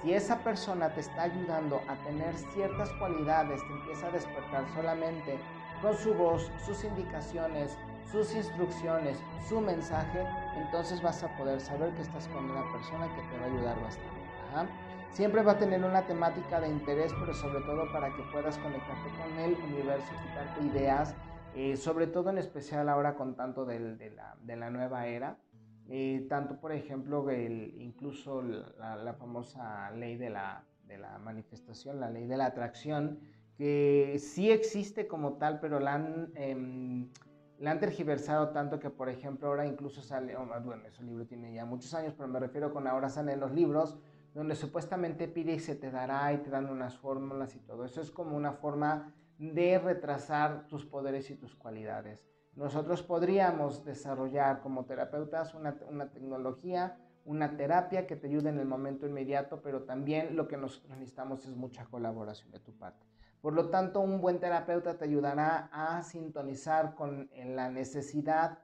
Si 0.03 0.13
esa 0.13 0.39
persona 0.39 0.93
te 0.93 0.99
está 0.99 1.23
ayudando 1.23 1.81
a 1.87 1.95
tener 2.03 2.35
ciertas 2.53 2.89
cualidades, 2.99 3.65
te 3.65 3.73
empieza 3.73 4.07
a 4.07 4.11
despertar 4.11 4.65
solamente 4.75 5.39
con 5.81 5.95
su 5.95 6.13
voz, 6.13 6.51
sus 6.65 6.83
indicaciones, 6.83 7.77
sus 8.11 8.35
instrucciones, 8.35 9.17
su 9.47 9.61
mensaje, 9.61 10.27
entonces 10.57 11.01
vas 11.01 11.23
a 11.23 11.29
poder 11.37 11.61
saber 11.61 11.93
que 11.93 12.01
estás 12.01 12.27
con 12.27 12.49
una 12.51 12.69
persona 12.73 13.07
que 13.15 13.21
te 13.21 13.39
va 13.39 13.45
a 13.45 13.49
ayudar 13.49 13.81
bastante. 13.81 14.73
Siempre 15.11 15.41
va 15.41 15.53
a 15.53 15.57
tener 15.57 15.81
una 15.81 16.05
temática 16.05 16.59
de 16.59 16.67
interés, 16.67 17.13
pero 17.17 17.33
sobre 17.33 17.61
todo 17.61 17.89
para 17.93 18.13
que 18.13 18.23
puedas 18.23 18.57
conectarte 18.57 19.09
con 19.17 19.39
el 19.39 19.53
universo, 19.53 20.09
quitarte 20.27 20.65
ideas, 20.65 21.15
eh, 21.55 21.77
sobre 21.77 22.07
todo 22.07 22.29
en 22.29 22.39
especial 22.39 22.89
ahora 22.89 23.15
con 23.15 23.35
tanto 23.35 23.63
de 23.63 24.57
la 24.57 24.69
nueva 24.69 25.07
era. 25.07 25.37
Eh, 25.89 26.25
tanto, 26.29 26.59
por 26.59 26.71
ejemplo, 26.71 27.29
el, 27.29 27.75
incluso 27.81 28.41
la, 28.41 29.15
famosa 29.19 29.91
ley 29.91 30.15
de 30.15 30.29
la, 30.29 30.63
de 30.87 30.97
la, 30.97 31.17
manifestación, 31.19 31.99
la 31.99 32.09
ley 32.09 32.25
de 32.25 32.37
la 32.37 32.45
atracción, 32.47 33.19
que 33.57 34.17
sí 34.19 34.49
existe 34.49 35.07
como 35.07 35.33
tal, 35.33 35.59
pero 35.59 35.79
la 35.79 35.95
han, 35.95 36.31
eh, 36.35 37.07
la 37.59 37.71
han 37.71 37.79
tergiversado 37.79 38.49
tanto 38.49 38.79
que, 38.79 38.89
por 38.89 39.09
ejemplo, 39.09 39.49
ahora 39.49 39.65
incluso 39.65 40.01
sale, 40.01 40.35
oh, 40.35 40.47
bueno, 40.63 40.85
ese 40.87 41.03
libro 41.03 41.25
tiene 41.25 41.53
ya 41.53 41.65
muchos 41.65 41.93
años, 41.93 42.13
pero 42.15 42.27
me 42.27 42.39
refiero 42.39 42.73
con 42.73 42.87
ahora 42.87 43.09
salen 43.09 43.39
los 43.39 43.51
libros 43.51 43.99
donde 44.33 44.55
supuestamente 44.55 45.27
pide 45.27 45.53
y 45.53 45.59
se 45.59 45.75
te 45.75 45.91
dará 45.91 46.33
y 46.33 46.37
te 46.37 46.49
dan 46.49 46.69
unas 46.69 46.97
fórmulas 46.97 47.55
y 47.55 47.59
todo. 47.59 47.85
Eso 47.85 48.01
es 48.01 48.09
como 48.09 48.35
una 48.35 48.53
forma 48.53 49.13
de 49.37 49.77
retrasar 49.77 50.67
tus 50.67 50.85
poderes 50.85 51.29
y 51.29 51.35
tus 51.35 51.55
cualidades. 51.55 52.32
Nosotros 52.55 53.01
podríamos 53.01 53.83
desarrollar 53.83 54.61
como 54.61 54.85
terapeutas 54.85 55.55
una, 55.55 55.75
tecnología, 56.11 56.97
una 57.25 57.57
terapia 57.57 58.05
que 58.05 58.15
te 58.15 58.27
ayude 58.27 58.49
en 58.49 58.59
el 58.59 58.65
momento 58.65 59.07
inmediato, 59.07 59.61
pero 59.61 59.83
también 59.83 60.35
lo 60.35 60.47
que 60.47 60.57
nosotros 60.57 60.91
necesitamos 60.91 61.45
es 61.45 61.55
mucha 61.55 61.85
colaboración 61.85 62.51
de 62.51 62.59
tu 62.59 62.71
parte. 62.77 63.05
Por 63.41 63.53
lo 63.53 63.69
tanto, 63.69 63.99
un 63.99 64.21
buen 64.21 64.39
terapeuta 64.39 64.97
te 64.97 65.05
ayudará 65.05 65.69
a 65.73 66.03
sintonizar 66.03 66.95
con 66.95 67.29
la 67.33 67.69
necesidad 67.69 68.59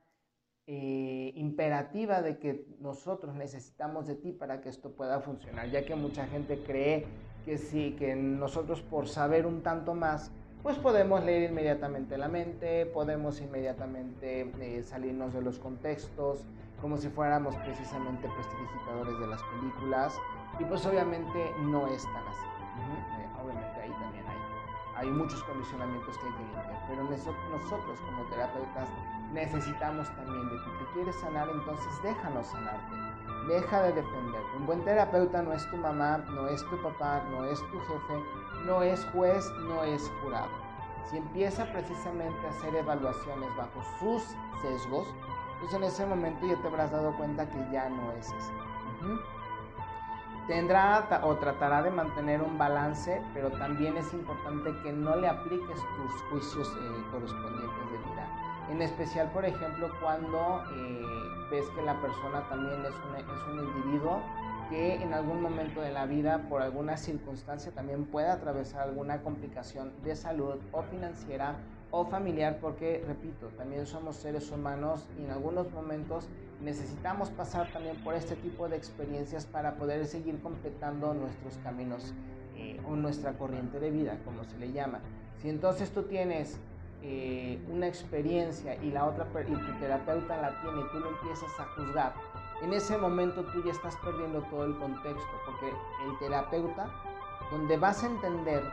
eh, 0.68 1.32
imperativa 1.36 2.22
de 2.22 2.38
que 2.38 2.68
nosotros 2.80 3.34
necesitamos 3.34 4.06
de 4.06 4.16
ti 4.16 4.32
para 4.32 4.62
que 4.62 4.70
esto 4.70 4.92
pueda 4.92 5.20
funcionar, 5.20 5.68
ya 5.72 5.84
que 5.84 5.96
mucha 5.96 6.28
gente 6.28 6.64
cree 6.64 7.08
que 7.44 7.58
sí, 7.58 7.96
que 7.98 8.16
nosotros 8.16 8.84
por 8.84 9.08
saber 9.08 9.48
un 9.48 9.64
tanto 9.64 9.96
más 9.96 10.32
pues 10.64 10.78
podemos 10.78 11.24
leer 11.24 11.50
inmediatamente 11.50 12.18
la 12.18 12.28
mente, 12.28 12.86
podemos 12.88 13.40
inmediatamente 13.40 14.52
eh, 14.60 14.84
salirnos 14.84 15.34
de 15.34 15.42
los 15.42 15.58
contextos, 15.60 16.44
como 16.82 16.98
si 16.98 17.10
fuéramos 17.10 17.56
precisamente 17.58 18.28
prestidigitadores 18.28 19.20
de 19.20 19.28
las 19.28 19.42
películas, 19.44 20.20
y 20.60 20.66
pues 20.66 20.86
obviamente 20.86 21.52
no 21.62 21.88
es 21.88 22.04
tan 22.04 22.28
así. 22.28 22.46
Eh, 23.20 23.28
obviamente 23.42 23.82
ahí 23.82 23.92
también 23.92 24.26
hay, 24.28 25.06
hay 25.06 25.12
muchos 25.12 25.44
condicionamientos 25.44 26.18
que 26.18 26.26
hay 26.26 26.34
que 26.34 26.44
limpiar, 26.44 26.86
pero 26.88 27.04
nosotros 27.04 28.00
como 28.02 28.24
terapeutas 28.30 28.90
necesitamos 29.34 30.08
también 30.16 30.50
de 30.50 30.56
ti. 30.56 30.70
¿Te 30.80 30.94
quieres 30.94 31.16
sanar? 31.16 31.48
Entonces 31.50 32.04
déjanos 32.04 32.48
sanarte. 32.48 32.96
Deja 33.48 33.82
de 33.84 33.94
defender. 33.94 34.42
Un 34.58 34.66
buen 34.66 34.84
terapeuta 34.84 35.42
no 35.42 35.54
es 35.54 35.70
tu 35.70 35.78
mamá, 35.78 36.18
no 36.30 36.48
es 36.48 36.64
tu 36.70 36.82
papá, 36.82 37.24
no 37.32 37.46
es 37.46 37.60
tu 37.60 37.80
jefe, 37.80 38.24
no 38.66 38.82
es 38.84 39.06
juez, 39.14 39.50
no 39.68 39.84
es 39.84 40.12
jurado. 40.22 40.50
Si 41.10 41.18
empieza 41.18 41.66
precisamente 41.72 42.46
a 42.46 42.50
hacer 42.50 42.76
evaluaciones 42.76 43.50
bajo 43.58 43.82
sus 44.00 44.24
sesgos, 44.62 45.08
pues 45.60 45.74
en 45.74 45.84
ese 45.84 46.06
momento 46.06 46.46
ya 46.46 46.56
te 46.62 46.68
habrás 46.68 46.92
dado 46.92 47.16
cuenta 47.18 47.50
que 47.50 47.58
ya 47.72 47.90
no 47.90 48.12
es 48.12 48.28
así. 48.28 48.54
Tendrá 50.48 51.08
o 51.24 51.36
tratará 51.36 51.84
de 51.84 51.92
mantener 51.92 52.42
un 52.42 52.58
balance, 52.58 53.22
pero 53.34 53.52
también 53.52 53.98
es 53.98 54.12
importante 54.14 54.72
que 54.82 54.92
no 54.92 55.16
le 55.16 55.28
apliques 55.28 55.78
tus 55.96 56.22
juicios 56.30 56.76
eh, 56.82 57.04
correspondientes 57.12 57.92
de 57.92 57.98
vida. 57.98 58.28
En 58.70 58.82
especial, 58.82 59.32
por 59.32 59.46
ejemplo, 59.46 59.90
cuando 60.02 60.64
eh, 60.72 61.06
ves 61.52 61.70
que 61.70 61.82
la 61.84 62.00
persona 62.02 62.48
también 62.50 62.84
es 62.86 62.94
es 62.94 63.48
un 63.48 63.64
individuo 63.64 64.22
que 64.70 64.96
en 64.96 65.14
algún 65.14 65.42
momento 65.42 65.82
de 65.82 65.92
la 65.92 66.06
vida, 66.06 66.46
por 66.48 66.62
alguna 66.62 66.96
circunstancia, 66.98 67.72
también 67.72 68.06
pueda 68.06 68.34
atravesar 68.34 68.82
alguna 68.82 69.22
complicación 69.22 69.92
de 70.04 70.16
salud 70.16 70.56
o 70.72 70.84
financiera 70.84 71.56
o 71.92 72.06
familiar, 72.06 72.60
porque, 72.62 73.04
repito, 73.08 73.48
también 73.58 73.88
somos 73.88 74.16
seres 74.18 74.52
humanos 74.52 75.08
y 75.20 75.26
en 75.26 75.32
algunos 75.32 75.72
momentos 75.72 76.30
necesitamos 76.62 77.30
pasar 77.32 77.72
también 77.72 77.96
por 78.04 78.14
este 78.14 78.36
tipo 78.36 78.70
de 78.70 78.78
experiencias 78.78 79.46
para 79.46 79.76
poder 79.76 80.06
seguir 80.06 80.40
completando 80.42 81.14
nuestros 81.14 81.58
caminos 81.64 82.14
eh, 82.56 82.80
o 82.88 82.96
nuestra 82.96 83.34
corriente 83.34 83.80
de 83.80 83.90
vida, 83.90 84.20
como 84.24 84.44
se 84.44 84.58
le 84.60 84.72
llama. 84.72 85.00
Si 85.42 85.50
entonces 85.50 85.90
tú 85.92 86.04
tienes 86.04 86.60
eh, 87.02 87.60
una 87.72 87.88
experiencia 87.88 88.76
y 88.76 88.92
la 88.92 89.06
otra 89.06 89.26
y 89.42 89.54
tu 89.54 89.80
terapeuta 89.80 90.36
la 90.42 90.62
tiene 90.62 90.82
y 90.82 90.92
tú 90.92 91.00
lo 91.00 91.10
empiezas 91.10 91.50
a 91.60 91.66
juzgar, 91.76 92.14
en 92.62 92.74
ese 92.74 92.98
momento 92.98 93.44
tú 93.46 93.64
ya 93.64 93.72
estás 93.72 93.96
perdiendo 93.98 94.42
todo 94.44 94.66
el 94.66 94.78
contexto, 94.78 95.30
porque 95.46 95.70
el 96.06 96.20
terapeuta, 96.20 96.90
donde 97.52 97.78
vas 97.78 98.04
a 98.04 98.08
entender 98.08 98.64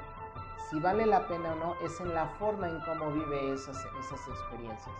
si 0.68 0.80
vale 0.80 1.06
la 1.06 1.28
pena 1.28 1.52
o 1.52 1.56
no, 1.56 1.74
es 1.82 2.00
en 2.00 2.12
la 2.12 2.26
forma 2.26 2.68
en 2.68 2.80
cómo 2.80 3.12
vive 3.12 3.52
esas, 3.52 3.76
esas 4.00 4.28
experiencias. 4.28 4.94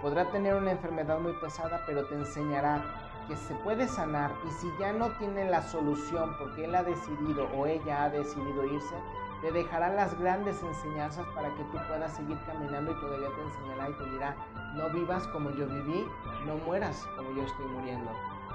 Podrá 0.00 0.30
tener 0.30 0.54
una 0.54 0.70
enfermedad 0.72 1.18
muy 1.18 1.32
pesada, 1.34 1.82
pero 1.86 2.06
te 2.06 2.14
enseñará 2.14 2.84
que 3.26 3.36
se 3.36 3.54
puede 3.56 3.88
sanar 3.88 4.32
y 4.46 4.50
si 4.52 4.68
ya 4.78 4.92
no 4.92 5.10
tiene 5.18 5.48
la 5.48 5.62
solución 5.62 6.36
porque 6.38 6.64
él 6.64 6.74
ha 6.74 6.82
decidido 6.82 7.48
o 7.56 7.66
ella 7.66 8.04
ha 8.04 8.10
decidido 8.10 8.64
irse, 8.66 8.94
te 9.42 9.50
dejará 9.50 9.92
las 9.92 10.18
grandes 10.18 10.62
enseñanzas 10.62 11.26
para 11.34 11.48
que 11.56 11.64
tú 11.64 11.78
puedas 11.88 12.12
seguir 12.16 12.38
caminando 12.46 12.92
y 12.92 13.00
todavía 13.00 13.28
te 13.34 13.42
enseñará 13.42 13.90
y 13.90 13.92
te 13.94 14.10
dirá, 14.10 14.36
no 14.76 14.88
vivas 14.90 15.26
como 15.28 15.50
yo 15.50 15.66
viví, 15.66 16.06
no 16.46 16.56
mueras 16.58 17.04
como 17.16 17.32
yo 17.32 17.42
estoy 17.42 17.66
muriendo. 17.66 18.10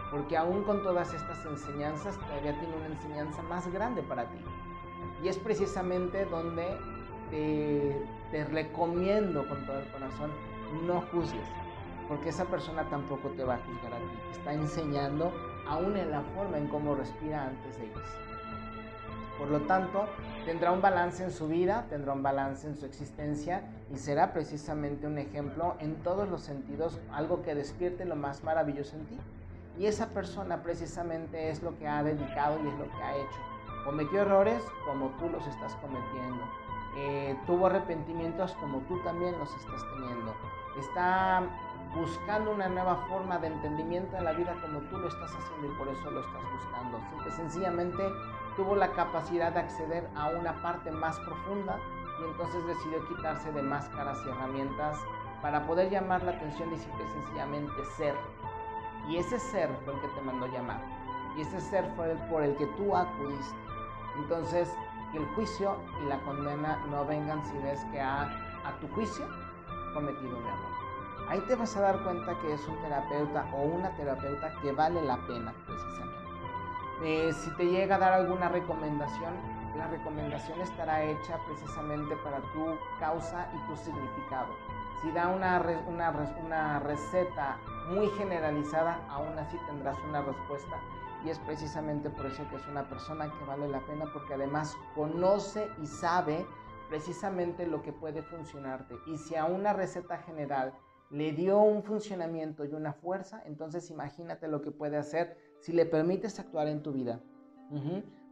Porque 0.09 0.37
aún 0.37 0.63
con 0.63 0.81
todas 0.83 1.13
estas 1.13 1.45
enseñanzas, 1.45 2.17
todavía 2.17 2.57
tiene 2.57 2.73
una 2.77 2.85
enseñanza 2.87 3.41
más 3.43 3.67
grande 3.71 4.01
para 4.01 4.23
ti. 4.23 4.37
Y 5.21 5.27
es 5.27 5.37
precisamente 5.37 6.25
donde 6.25 6.77
te, 8.31 8.45
recomiendo 8.45 9.45
con 9.49 9.65
todo 9.65 9.79
el 9.79 9.87
corazón, 9.91 10.31
no 10.85 11.01
juzgues. 11.11 11.47
Porque 12.07 12.29
esa 12.29 12.45
persona 12.45 12.89
tampoco 12.89 13.27
te 13.31 13.43
va 13.43 13.55
a 13.55 13.59
juzgar 13.59 13.93
a 13.93 13.97
ti. 13.97 14.17
Está 14.31 14.53
enseñando 14.53 15.33
aún 15.67 15.97
en 15.97 16.11
la 16.11 16.21
forma 16.21 16.57
en 16.57 16.67
cómo 16.67 16.95
respira 16.95 17.47
antes 17.47 17.77
de 17.77 17.87
irse. 17.87 18.26
Por 19.37 19.49
lo 19.49 19.61
tanto, 19.61 20.05
tendrá 20.45 20.71
un 20.71 20.81
balance 20.81 21.23
en 21.23 21.31
su 21.31 21.47
vida, 21.47 21.85
tendrá 21.89 22.13
un 22.13 22.23
balance 22.23 22.67
en 22.67 22.75
su 22.75 22.85
existencia 22.85 23.63
y 23.93 23.97
será 23.97 24.33
precisamente 24.33 25.05
un 25.05 25.17
ejemplo 25.17 25.75
en 25.79 25.95
todos 25.97 26.27
los 26.27 26.41
sentidos, 26.41 26.99
algo 27.11 27.43
que 27.43 27.53
despierte 27.53 28.05
lo 28.05 28.15
más 28.15 28.43
maravilloso 28.43 28.95
en 28.95 29.05
ti. 29.05 29.17
Y 29.77 29.85
esa 29.85 30.07
persona 30.09 30.63
precisamente 30.63 31.51
es 31.51 31.61
lo 31.61 31.77
que 31.77 31.87
ha 31.87 32.01
dedicado 32.01 32.57
y 32.63 32.67
es 32.67 32.73
lo 32.79 32.85
que 32.85 33.03
ha 33.03 33.15
hecho. 33.15 33.39
Cometió 33.85 34.21
errores 34.21 34.63
como 34.85 35.09
tú 35.19 35.29
los 35.29 35.45
estás 35.45 35.75
cometiendo. 35.75 36.43
Eh, 36.97 37.37
tuvo 37.45 37.67
arrepentimientos 37.67 38.53
como 38.53 38.79
tú 38.81 38.99
también 39.03 39.37
los 39.37 39.55
estás 39.55 39.81
teniendo. 39.93 40.33
Está 40.79 41.43
buscando 41.93 42.51
una 42.51 42.67
nueva 42.69 42.95
forma 43.07 43.37
de 43.37 43.47
entendimiento 43.47 44.15
de 44.15 44.23
la 44.23 44.33
vida 44.33 44.55
como 44.61 44.79
tú 44.89 44.97
lo 44.97 45.07
estás 45.07 45.31
haciendo 45.31 45.67
y 45.67 45.77
por 45.77 45.87
eso 45.87 46.09
lo 46.09 46.21
estás 46.21 46.41
buscando. 46.51 46.99
Simple, 47.09 47.31
sencillamente 47.31 48.03
tuvo 48.57 48.75
la 48.75 48.91
capacidad 48.91 49.53
de 49.53 49.59
acceder 49.59 50.09
a 50.15 50.27
una 50.29 50.61
parte 50.61 50.91
más 50.91 51.17
profunda 51.19 51.79
y 52.19 52.23
entonces 52.25 52.65
decidió 52.65 53.07
quitarse 53.07 53.51
de 53.51 53.61
máscaras 53.61 54.17
y 54.25 54.29
herramientas 54.29 54.97
para 55.41 55.65
poder 55.65 55.89
llamar 55.89 56.23
la 56.23 56.31
atención 56.31 56.73
y 56.73 56.77
simple 56.77 57.05
sencillamente 57.13 57.85
ser. 57.95 58.15
Y 59.07 59.17
ese 59.17 59.39
ser 59.39 59.69
fue 59.85 59.93
el 59.93 60.01
que 60.01 60.07
te 60.09 60.21
mandó 60.21 60.47
llamar. 60.47 60.81
Y 61.37 61.41
ese 61.41 61.61
ser 61.61 61.89
fue 61.95 62.15
por 62.29 62.41
el 62.43 62.55
que 62.57 62.65
tú 62.77 62.95
acudiste. 62.95 63.55
Entonces, 64.17 64.75
que 65.11 65.19
el 65.19 65.25
juicio 65.35 65.77
y 66.01 66.09
la 66.09 66.19
condena 66.21 66.83
no 66.89 67.05
vengan 67.05 67.45
si 67.45 67.57
ves 67.59 67.85
que 67.91 68.01
ha, 68.01 68.23
a 68.65 68.79
tu 68.81 68.87
juicio, 68.89 69.25
cometido 69.93 70.35
un 70.35 70.43
error. 70.43 70.77
Ahí 71.29 71.39
te 71.41 71.55
vas 71.55 71.75
a 71.77 71.81
dar 71.81 72.03
cuenta 72.03 72.37
que 72.39 72.53
es 72.53 72.67
un 72.67 72.75
terapeuta 72.81 73.45
o 73.53 73.61
una 73.63 73.95
terapeuta 73.95 74.53
que 74.61 74.71
vale 74.71 75.01
la 75.03 75.17
pena, 75.27 75.53
precisamente. 75.65 76.06
Eh, 77.03 77.31
si 77.33 77.51
te 77.51 77.65
llega 77.65 77.95
a 77.95 77.99
dar 77.99 78.13
alguna 78.13 78.49
recomendación, 78.49 79.35
la 79.77 79.87
recomendación 79.87 80.59
estará 80.61 81.03
hecha 81.03 81.39
precisamente 81.45 82.15
para 82.23 82.37
tu 82.53 82.75
causa 82.99 83.47
y 83.53 83.67
tu 83.67 83.75
significado. 83.77 84.47
Si 85.01 85.11
da 85.11 85.27
una, 85.27 85.63
una, 85.87 86.09
una 86.43 86.79
receta 86.79 87.59
muy 87.89 88.07
generalizada, 88.17 88.99
aún 89.09 89.37
así 89.37 89.57
tendrás 89.67 89.95
una 90.09 90.21
respuesta. 90.23 90.77
Y 91.23 91.29
es 91.29 91.37
precisamente 91.39 92.09
por 92.09 92.25
eso 92.25 92.47
que 92.49 92.55
es 92.55 92.67
una 92.67 92.89
persona 92.89 93.31
que 93.31 93.45
vale 93.45 93.67
la 93.67 93.79
pena, 93.81 94.05
porque 94.11 94.33
además 94.33 94.75
conoce 94.95 95.69
y 95.81 95.85
sabe 95.85 96.47
precisamente 96.89 97.67
lo 97.67 97.83
que 97.83 97.93
puede 97.93 98.23
funcionarte. 98.23 98.95
Y 99.05 99.17
si 99.17 99.35
a 99.35 99.45
una 99.45 99.73
receta 99.73 100.17
general 100.17 100.73
le 101.09 101.31
dio 101.31 101.59
un 101.59 101.83
funcionamiento 101.83 102.65
y 102.65 102.73
una 102.73 102.93
fuerza, 102.93 103.41
entonces 103.45 103.89
imagínate 103.91 104.47
lo 104.47 104.61
que 104.61 104.71
puede 104.71 104.97
hacer 104.97 105.37
si 105.59 105.73
le 105.73 105.85
permites 105.85 106.39
actuar 106.39 106.67
en 106.67 106.81
tu 106.81 106.91
vida. 106.91 107.21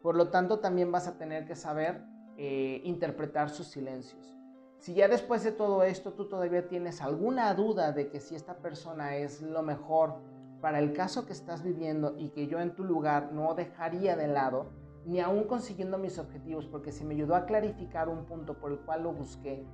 Por 0.01 0.15
lo 0.15 0.29
tanto, 0.29 0.60
también 0.60 0.91
vas 0.91 1.08
a 1.08 1.17
tener 1.17 1.46
que 1.46 1.55
saber 1.55 2.03
eh, 2.38 2.82
interpretar 2.84 3.50
sus 3.50 3.67
silencios. 3.67 4.38
Si 4.79 4.94
ya 4.94 5.08
después 5.08 5.44
de 5.44 5.51
todo 5.51 5.84
esto 5.84 6.13
tú 6.13 6.27
todavía 6.27 6.67
tienes 6.67 7.01
alguna 7.01 7.53
duda 7.55 7.91
de 7.91 8.10
que 8.10 8.20
si 8.20 8.36
esta 8.36 8.58
persona 8.58 9.15
es 9.15 9.41
lo 9.41 9.63
mejor 9.63 10.15
para 10.62 10.79
el 10.79 10.94
caso 10.94 11.25
que 11.25 11.34
estás 11.34 11.63
viviendo 11.63 12.15
y 12.17 12.29
que 12.29 12.48
yo 12.48 12.60
en 12.60 12.75
tu 12.75 12.84
lugar 12.84 13.32
no 13.32 13.55
dejaría 13.55 14.15
de 14.15 14.27
lado, 14.27 14.72
ni 15.05 15.20
aún 15.20 15.46
consiguiendo 15.46 15.98
mis 15.98 16.17
objetivos, 16.17 16.65
porque 16.65 16.91
se 16.91 17.05
me 17.05 17.13
ayudó 17.13 17.36
a 17.36 17.46
clarificar 17.46 18.10
un 18.10 18.25
punto 18.25 18.60
por 18.60 18.72
el 18.72 18.79
cual 18.79 19.03
lo 19.03 19.13
busqué, 19.13 19.65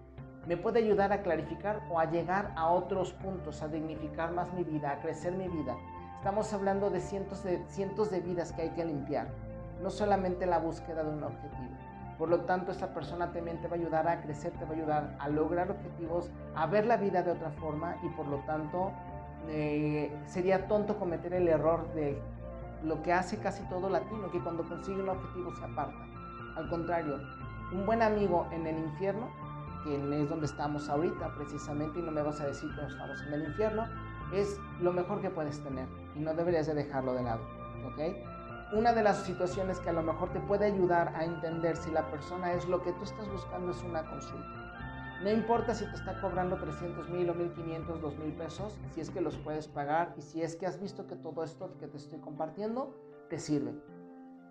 me 0.47 0.57
puede 0.57 0.79
ayudar 0.79 1.13
a 1.13 1.23
clarificar 1.23 1.81
o 1.89 1.99
a 1.99 2.09
llegar 2.09 2.53
a 2.55 2.69
otros 2.71 3.13
puntos, 3.13 3.61
a 3.61 3.67
dignificar 3.67 4.33
más 4.33 4.53
mi 4.53 4.63
vida, 4.63 4.91
a 4.91 5.01
crecer 5.01 5.33
mi 5.33 5.47
vida. 5.47 5.77
Estamos 6.21 6.53
hablando 6.53 6.91
de 6.91 7.01
cientos 7.01 7.43
de, 7.43 7.65
cientos 7.69 8.11
de 8.11 8.19
vidas 8.19 8.51
que 8.51 8.61
hay 8.61 8.69
que 8.69 8.85
limpiar, 8.85 9.29
no 9.81 9.89
solamente 9.89 10.45
la 10.45 10.59
búsqueda 10.59 11.03
de 11.03 11.09
un 11.09 11.23
objetivo. 11.23 11.71
Por 12.19 12.29
lo 12.29 12.41
tanto, 12.41 12.71
esta 12.71 12.93
persona 12.93 13.31
también 13.31 13.59
te 13.59 13.67
va 13.67 13.75
a 13.75 13.79
ayudar 13.79 14.07
a 14.07 14.21
crecer, 14.21 14.51
te 14.51 14.65
va 14.65 14.69
a 14.69 14.73
ayudar 14.75 15.15
a 15.17 15.29
lograr 15.29 15.71
objetivos, 15.71 16.29
a 16.53 16.67
ver 16.67 16.85
la 16.85 16.97
vida 16.97 17.23
de 17.23 17.31
otra 17.31 17.49
forma 17.49 17.97
y 18.03 18.09
por 18.09 18.27
lo 18.27 18.37
tanto 18.45 18.91
eh, 19.47 20.15
sería 20.27 20.67
tonto 20.67 20.99
cometer 20.99 21.33
el 21.33 21.47
error 21.47 21.91
de 21.95 22.21
lo 22.83 23.01
que 23.01 23.13
hace 23.13 23.39
casi 23.39 23.63
todo 23.63 23.89
latino, 23.89 24.29
que 24.29 24.43
cuando 24.43 24.61
consigue 24.69 25.01
un 25.01 25.09
objetivo 25.09 25.55
se 25.55 25.65
aparta. 25.65 26.05
Al 26.55 26.69
contrario, 26.69 27.17
un 27.73 27.83
buen 27.87 28.03
amigo 28.03 28.45
en 28.51 28.67
el 28.67 28.77
infierno 28.77 29.27
que 29.83 29.95
es 29.95 30.29
donde 30.29 30.45
estamos 30.45 30.87
ahorita 30.87 31.33
precisamente, 31.33 31.97
y 31.97 32.03
no 32.03 32.11
me 32.11 32.21
vas 32.21 32.39
a 32.41 32.45
decir 32.45 32.69
que 32.75 32.81
no 32.81 32.87
estamos 32.87 33.19
en 33.23 33.33
el 33.33 33.43
infierno, 33.45 33.87
es 34.33 34.59
lo 34.79 34.93
mejor 34.93 35.21
que 35.21 35.29
puedes 35.29 35.61
tener 35.63 35.87
y 36.15 36.19
no 36.19 36.33
deberías 36.33 36.67
de 36.67 36.73
dejarlo 36.73 37.13
de 37.13 37.23
lado, 37.23 37.41
¿ok? 37.85 38.15
Una 38.73 38.93
de 38.93 39.03
las 39.03 39.23
situaciones 39.23 39.79
que 39.79 39.89
a 39.89 39.93
lo 39.93 40.01
mejor 40.01 40.31
te 40.31 40.39
puede 40.39 40.65
ayudar 40.65 41.13
a 41.15 41.25
entender 41.25 41.75
si 41.75 41.91
la 41.91 42.09
persona 42.09 42.53
es 42.53 42.67
lo 42.67 42.81
que 42.81 42.93
tú 42.93 43.03
estás 43.03 43.29
buscando 43.29 43.71
es 43.71 43.83
una 43.83 44.09
consulta. 44.09 44.71
No 45.23 45.29
importa 45.29 45.75
si 45.75 45.85
te 45.85 45.95
está 45.95 46.19
cobrando 46.19 46.57
300 46.57 47.09
mil 47.09 47.29
o 47.29 47.35
1500, 47.35 48.01
2000 48.01 48.25
mil 48.25 48.35
pesos, 48.35 48.79
si 48.93 49.01
es 49.01 49.11
que 49.11 49.21
los 49.21 49.37
puedes 49.37 49.67
pagar 49.67 50.15
y 50.17 50.21
si 50.21 50.41
es 50.41 50.55
que 50.55 50.65
has 50.65 50.79
visto 50.79 51.05
que 51.05 51.15
todo 51.15 51.43
esto 51.43 51.77
que 51.79 51.87
te 51.87 51.97
estoy 51.97 52.19
compartiendo 52.19 52.95
te 53.29 53.37
sirve. 53.37 53.73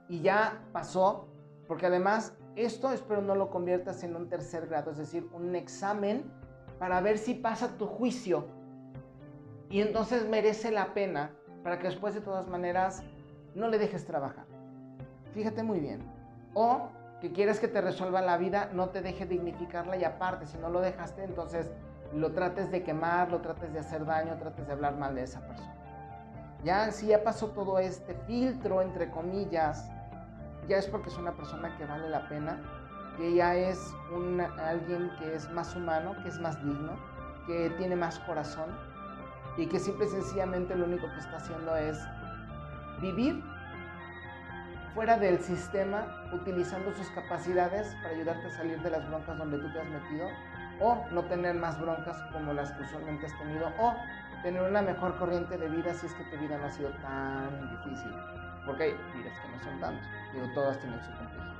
Y 0.09 0.21
ya 0.21 0.63
pasó, 0.73 1.27
porque 1.67 1.87
además 1.87 2.37
esto 2.55 2.93
espero 2.93 3.21
no 3.23 3.35
lo 3.35 3.51
conviertas 3.51 4.05
en 4.05 4.15
un 4.15 4.29
tercer 4.29 4.69
grado, 4.69 4.91
es 4.91 4.99
decir, 4.99 5.29
un 5.33 5.57
examen 5.57 6.31
para 6.79 7.01
ver 7.01 7.19
si 7.19 7.35
pasa 7.35 7.77
tu 7.77 7.87
juicio. 7.87 8.47
Y 9.71 9.81
entonces 9.81 10.29
merece 10.29 10.73
la 10.73 10.93
pena 10.95 11.31
para 11.63 11.79
que 11.79 11.87
después 11.87 12.13
de 12.13 12.21
todas 12.21 12.49
maneras 12.49 13.05
no 13.55 13.69
le 13.69 13.79
dejes 13.79 14.05
trabajar. 14.05 14.45
Fíjate 15.33 15.63
muy 15.63 15.79
bien. 15.79 16.01
O 16.55 16.89
que 17.21 17.33
quieres 17.33 17.61
que 17.61 17.69
te 17.69 17.81
resuelva 17.81 18.21
la 18.21 18.37
vida, 18.37 18.71
no 18.73 18.89
te 18.89 19.01
deje 19.01 19.27
dignificarla 19.27 19.97
y 19.97 20.03
aparte, 20.03 20.47
si 20.47 20.59
no 20.59 20.71
lo 20.71 20.81
dejaste, 20.81 21.23
entonces 21.23 21.71
lo 22.13 22.33
trates 22.33 22.73
de 22.73 22.83
quemar, 22.83 23.31
lo 23.31 23.41
trates 23.41 23.73
de 23.73 23.79
hacer 23.79 24.05
daño, 24.05 24.37
trates 24.39 24.67
de 24.67 24.73
hablar 24.73 24.97
mal 24.97 25.15
de 25.15 25.23
esa 25.23 25.41
persona. 25.47 25.75
Ya, 26.65 26.91
si 26.91 27.07
ya 27.07 27.23
pasó 27.23 27.49
todo 27.49 27.79
este 27.79 28.15
filtro, 28.27 28.83
entre 28.83 29.11
comillas, 29.11 29.89
ya 30.67 30.79
es 30.79 30.87
porque 30.89 31.11
es 31.11 31.17
una 31.17 31.33
persona 31.33 31.77
que 31.77 31.87
vale 31.87 32.09
la 32.09 32.29
pena, 32.29 32.61
que 33.17 33.35
ya 33.35 33.55
es 33.55 33.95
alguien 34.59 35.13
que 35.21 35.35
es 35.35 35.49
más 35.53 35.77
humano, 35.77 36.17
que 36.23 36.29
es 36.29 36.41
más 36.41 36.61
digno, 36.65 36.95
que 37.47 37.71
tiene 37.79 37.95
más 37.97 38.19
corazón 38.21 38.90
y 39.57 39.67
que 39.67 39.79
simple 39.79 40.07
y 40.07 40.09
sencillamente 40.09 40.75
lo 40.75 40.87
único 40.87 41.11
que 41.11 41.19
está 41.19 41.37
haciendo 41.37 41.77
es 41.77 41.99
vivir 43.01 43.43
fuera 44.95 45.17
del 45.17 45.39
sistema, 45.41 46.07
utilizando 46.33 46.93
sus 46.93 47.09
capacidades 47.11 47.95
para 48.03 48.15
ayudarte 48.15 48.47
a 48.49 48.51
salir 48.51 48.81
de 48.83 48.91
las 48.91 49.09
broncas 49.09 49.39
donde 49.39 49.59
tú 49.59 49.73
te 49.73 49.81
has 49.81 49.89
metido, 49.89 50.29
o 50.81 51.07
no 51.13 51.25
tener 51.25 51.55
más 51.55 51.81
broncas 51.81 52.21
como 52.33 52.53
las 52.53 52.73
que 52.73 52.83
usualmente 52.83 53.27
has 53.27 53.39
tenido, 53.39 53.71
o 53.79 53.95
tener 54.43 54.63
una 54.63 54.83
mejor 54.83 55.17
corriente 55.19 55.57
de 55.57 55.69
vida 55.69 55.95
si 55.95 56.07
es 56.07 56.15
que 56.15 56.25
tu 56.25 56.37
vida 56.39 56.59
no 56.59 56.67
ha 56.67 56.71
sido 56.71 56.91
tan 57.03 57.71
difícil. 57.71 58.13
Porque 58.67 58.85
hay 58.85 58.91
vidas 59.15 59.39
que 59.41 59.49
no 59.49 59.63
son 59.63 59.81
tantas. 59.81 60.07
Digo, 60.33 60.47
todas 60.55 60.79
tienen 60.79 61.01
su 61.01 61.11
complejidad. 61.13 61.51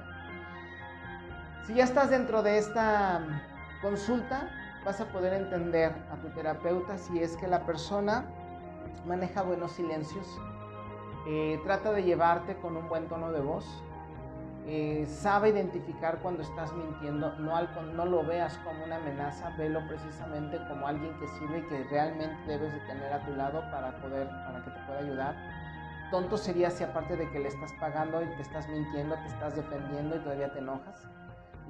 Si 1.67 1.75
ya 1.75 1.85
estás 1.85 2.11
dentro 2.11 2.43
de 2.43 2.59
esta 2.59 3.21
consulta, 3.81 4.49
vas 4.85 5.01
a 5.01 5.07
poder 5.07 5.35
entender 5.35 5.93
a 6.11 6.17
tu 6.17 6.29
terapeuta 6.31 6.97
si 6.99 7.23
es 7.23 7.37
que 7.37 7.47
la 7.47 7.67
persona 7.67 8.25
maneja 9.07 9.43
buenos 9.43 9.73
silencios, 9.73 10.41
eh, 11.27 11.61
trata 11.65 11.93
de 11.93 12.03
llevarte 12.03 12.57
con 12.57 12.77
un 12.77 12.89
buen 12.89 13.09
tono 13.09 13.33
de 13.33 13.41
voz, 13.41 13.67
eh, 14.67 15.07
sabe 15.07 15.51
identificar 15.51 16.19
cuando 16.19 16.43
estás 16.43 16.73
mintiendo, 16.73 17.35
no, 17.39 17.63
no 17.95 18.05
lo 18.05 18.25
veas 18.25 18.59
como 18.59 18.85
una 18.85 18.97
amenaza, 18.97 19.51
velo 19.57 19.81
precisamente 19.89 20.59
como 20.69 20.87
alguien 20.87 21.13
que 21.19 21.29
sirve 21.29 21.59
y 21.59 21.63
que 21.63 21.85
realmente 21.85 22.37
debes 22.47 22.73
de 22.73 22.81
tener 22.81 23.13
a 23.13 23.25
tu 23.25 23.35
lado 23.35 23.63
para 23.71 23.97
poder, 24.01 24.29
para 24.29 24.63
que 24.65 24.71
te 24.71 24.81
pueda 24.87 24.99
ayudar 24.99 25.35
tonto 26.11 26.37
sería 26.37 26.71
si 26.71 26.85
aparte 26.85 27.17
de 27.17 27.31
que 27.31 27.39
le 27.39 27.49
estás 27.49 27.73
pagando 27.75 28.23
y 28.23 28.27
te 28.37 28.43
estás 28.43 28.69
mintiendo, 28.69 29.15
te 29.17 29.29
estás 29.29 29.57
defendiendo 29.57 30.17
y 30.17 30.19
todavía 30.21 30.53
te 30.53 30.59
enojas. 30.59 31.09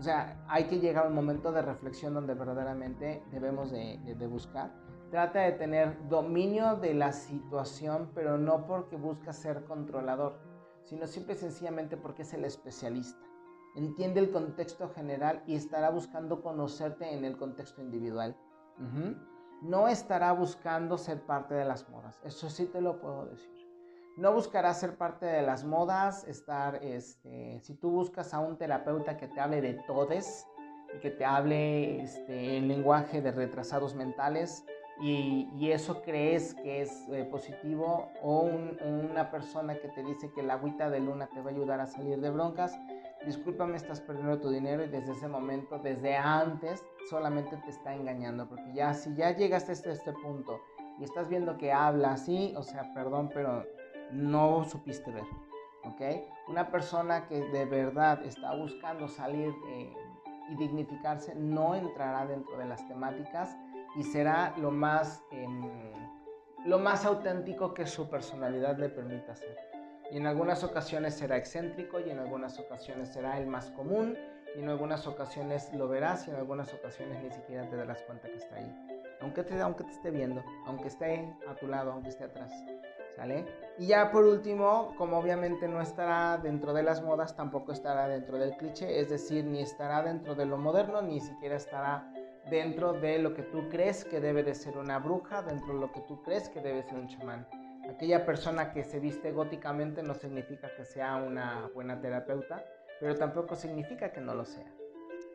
O 0.00 0.02
sea, 0.02 0.42
hay 0.48 0.64
que 0.64 0.80
llegar 0.80 1.04
a 1.04 1.08
un 1.08 1.14
momento 1.14 1.52
de 1.52 1.60
reflexión 1.60 2.14
donde 2.14 2.32
verdaderamente 2.32 3.22
debemos 3.30 3.70
de, 3.70 4.26
buscar. 4.30 4.72
Trata 5.10 5.40
de 5.40 5.52
tener 5.52 6.08
dominio 6.08 6.76
de 6.76 6.94
la 6.94 7.12
situación, 7.12 8.10
pero 8.14 8.38
no 8.38 8.66
porque 8.66 8.96
busca 8.96 9.34
ser 9.34 9.62
controlador, 9.66 10.38
sino 10.84 11.06
simple 11.06 11.34
y 11.34 11.36
sencillamente 11.36 11.98
porque 11.98 12.22
es 12.22 12.32
el 12.32 12.46
especialista. 12.46 13.22
Entiende 13.76 14.20
el 14.20 14.30
contexto 14.30 14.88
general 14.88 15.42
y 15.46 15.54
estará 15.54 15.90
buscando 15.90 16.40
conocerte 16.40 17.12
en 17.12 17.26
el 17.26 17.36
contexto 17.36 17.82
individual. 17.82 18.34
No 19.60 19.86
estará 19.86 20.32
buscando 20.32 20.96
ser 20.96 21.26
parte 21.26 21.52
de 21.52 21.66
las 21.66 21.86
modas, 21.90 22.18
eso 22.24 22.48
sí 22.48 22.64
te 22.64 22.80
lo 22.80 23.02
puedo 23.02 23.26
decir. 23.26 23.59
No 24.20 24.34
buscarás 24.34 24.78
ser 24.78 24.98
parte 24.98 25.24
de 25.24 25.40
las 25.40 25.64
modas, 25.64 26.28
estar, 26.28 26.84
este, 26.84 27.58
si 27.62 27.72
tú 27.72 27.90
buscas 27.90 28.34
a 28.34 28.38
un 28.38 28.58
terapeuta 28.58 29.16
que 29.16 29.26
te 29.26 29.40
hable 29.40 29.62
de 29.62 29.72
todes 29.86 30.46
y 30.94 30.98
que 30.98 31.10
te 31.10 31.24
hable 31.24 32.02
este, 32.02 32.58
en 32.58 32.68
lenguaje 32.68 33.22
de 33.22 33.32
retrasados 33.32 33.94
mentales 33.94 34.62
y, 35.00 35.48
eso 35.70 36.02
crees 36.02 36.52
que 36.52 36.82
es 36.82 37.08
eh, 37.08 37.24
positivo 37.30 38.10
o 38.22 38.50
una 38.84 39.30
persona 39.30 39.74
que 39.76 39.88
te 39.88 40.02
dice 40.02 40.30
que 40.34 40.42
la 40.42 40.54
agüita 40.54 40.90
de 40.90 41.00
luna 41.00 41.30
te 41.32 41.40
va 41.40 41.48
a 41.48 41.54
ayudar 41.54 41.80
a 41.80 41.86
salir 41.86 42.20
de 42.20 42.28
broncas, 42.28 42.78
discúlpame, 43.24 43.78
estás 43.78 44.02
perdiendo 44.02 44.38
tu 44.38 44.50
dinero 44.50 44.84
y 44.84 44.88
desde 44.88 45.12
ese 45.12 45.28
momento, 45.28 45.78
desde 45.78 46.14
antes, 46.14 46.84
solamente 47.08 47.56
te 47.56 47.70
está 47.70 47.94
engañando, 47.94 48.46
porque 48.46 48.70
ya 48.74 48.92
si 48.92 49.14
ya 49.14 49.34
llegaste 49.34 49.72
hasta 49.72 49.92
este 49.92 50.12
punto 50.12 50.60
y 50.98 51.04
estás 51.04 51.30
viendo 51.30 51.56
que 51.56 51.72
habla 51.72 52.12
así, 52.12 52.52
o 52.58 52.62
sea, 52.62 52.92
perdón, 52.92 53.30
pero 53.32 53.64
no 54.12 54.64
supiste 54.64 55.10
ver, 55.10 55.24
¿ok? 55.84 56.00
Una 56.48 56.70
persona 56.70 57.26
que 57.26 57.40
de 57.40 57.64
verdad 57.64 58.24
está 58.24 58.54
buscando 58.54 59.08
salir 59.08 59.54
eh, 59.68 59.94
y 60.50 60.56
dignificarse 60.56 61.34
no 61.34 61.74
entrará 61.74 62.26
dentro 62.26 62.58
de 62.58 62.66
las 62.66 62.86
temáticas 62.88 63.56
y 63.96 64.02
será 64.02 64.54
lo 64.58 64.70
más, 64.70 65.22
em, 65.30 65.70
lo 66.64 66.78
más 66.78 67.04
auténtico 67.04 67.74
que 67.74 67.86
su 67.86 68.08
personalidad 68.08 68.78
le 68.78 68.88
permita 68.88 69.34
ser. 69.34 69.56
Y 70.10 70.16
en 70.16 70.26
algunas 70.26 70.64
ocasiones 70.64 71.14
será 71.14 71.36
excéntrico 71.36 72.00
y 72.00 72.10
en 72.10 72.18
algunas 72.18 72.58
ocasiones 72.58 73.12
será 73.12 73.38
el 73.38 73.46
más 73.46 73.70
común 73.70 74.18
y 74.56 74.60
en 74.60 74.68
algunas 74.68 75.06
ocasiones 75.06 75.72
lo 75.72 75.88
verás 75.88 76.26
y 76.26 76.30
en 76.30 76.36
algunas 76.36 76.74
ocasiones 76.74 77.22
ni 77.22 77.30
siquiera 77.30 77.68
te 77.68 77.76
darás 77.76 78.02
cuenta 78.02 78.28
que 78.28 78.36
está 78.36 78.56
ahí. 78.56 78.74
Aunque 79.20 79.44
te, 79.44 79.60
aunque 79.60 79.84
te 79.84 79.90
esté 79.90 80.10
viendo, 80.10 80.42
aunque 80.66 80.88
esté 80.88 81.32
a 81.48 81.54
tu 81.54 81.68
lado, 81.68 81.92
aunque 81.92 82.08
esté 82.08 82.24
atrás. 82.24 82.52
¿Sale? 83.16 83.44
Y 83.78 83.86
ya 83.86 84.10
por 84.10 84.24
último, 84.24 84.94
como 84.96 85.18
obviamente 85.18 85.66
no 85.66 85.80
estará 85.80 86.38
dentro 86.38 86.72
de 86.72 86.82
las 86.82 87.02
modas, 87.02 87.34
tampoco 87.34 87.72
estará 87.72 88.08
dentro 88.08 88.38
del 88.38 88.56
cliché, 88.56 89.00
es 89.00 89.08
decir, 89.08 89.44
ni 89.44 89.60
estará 89.60 90.02
dentro 90.02 90.34
de 90.34 90.46
lo 90.46 90.58
moderno, 90.58 91.02
ni 91.02 91.20
siquiera 91.20 91.56
estará 91.56 92.12
dentro 92.50 92.92
de 92.92 93.18
lo 93.18 93.34
que 93.34 93.42
tú 93.42 93.68
crees 93.68 94.04
que 94.04 94.20
debe 94.20 94.42
de 94.42 94.54
ser 94.54 94.76
una 94.76 94.98
bruja, 94.98 95.42
dentro 95.42 95.74
de 95.74 95.80
lo 95.80 95.92
que 95.92 96.00
tú 96.00 96.22
crees 96.22 96.48
que 96.48 96.60
debe 96.60 96.82
ser 96.82 96.98
un 96.98 97.08
chamán. 97.08 97.46
Aquella 97.88 98.24
persona 98.24 98.72
que 98.72 98.84
se 98.84 99.00
viste 99.00 99.32
góticamente 99.32 100.02
no 100.02 100.14
significa 100.14 100.68
que 100.76 100.84
sea 100.84 101.16
una 101.16 101.70
buena 101.74 102.00
terapeuta, 102.00 102.64
pero 103.00 103.16
tampoco 103.16 103.56
significa 103.56 104.12
que 104.12 104.20
no 104.20 104.34
lo 104.34 104.44
sea. 104.44 104.70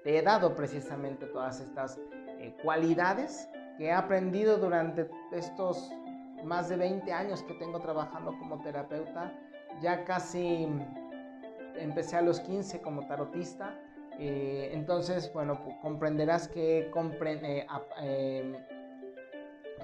Te 0.04 0.18
he 0.18 0.22
dado 0.22 0.56
precisamente 0.56 1.26
todas 1.26 1.60
estas 1.60 2.00
eh, 2.40 2.56
cualidades 2.64 3.50
que 3.78 3.86
he 3.86 3.92
aprendido 3.92 4.58
durante 4.58 5.10
estos 5.32 5.92
más 6.43 6.69
de 6.69 6.78
20 6.78 7.12
años 7.12 7.43
que 7.43 7.54
tengo 7.56 7.80
trabajando 7.80 8.38
como 8.38 8.62
terapeuta. 8.62 9.34
Ya 9.82 10.04
casi 10.06 10.67
empecé 11.76 12.17
a 12.17 12.21
los 12.21 12.39
15 12.39 12.82
como 12.82 13.08
tarotista. 13.08 13.80
Eh, 14.17 14.69
entonces, 14.74 15.32
bueno, 15.34 15.60
comprenderás 15.82 16.48
que 16.48 16.89
eh, 16.89 17.67
em, 18.02 18.56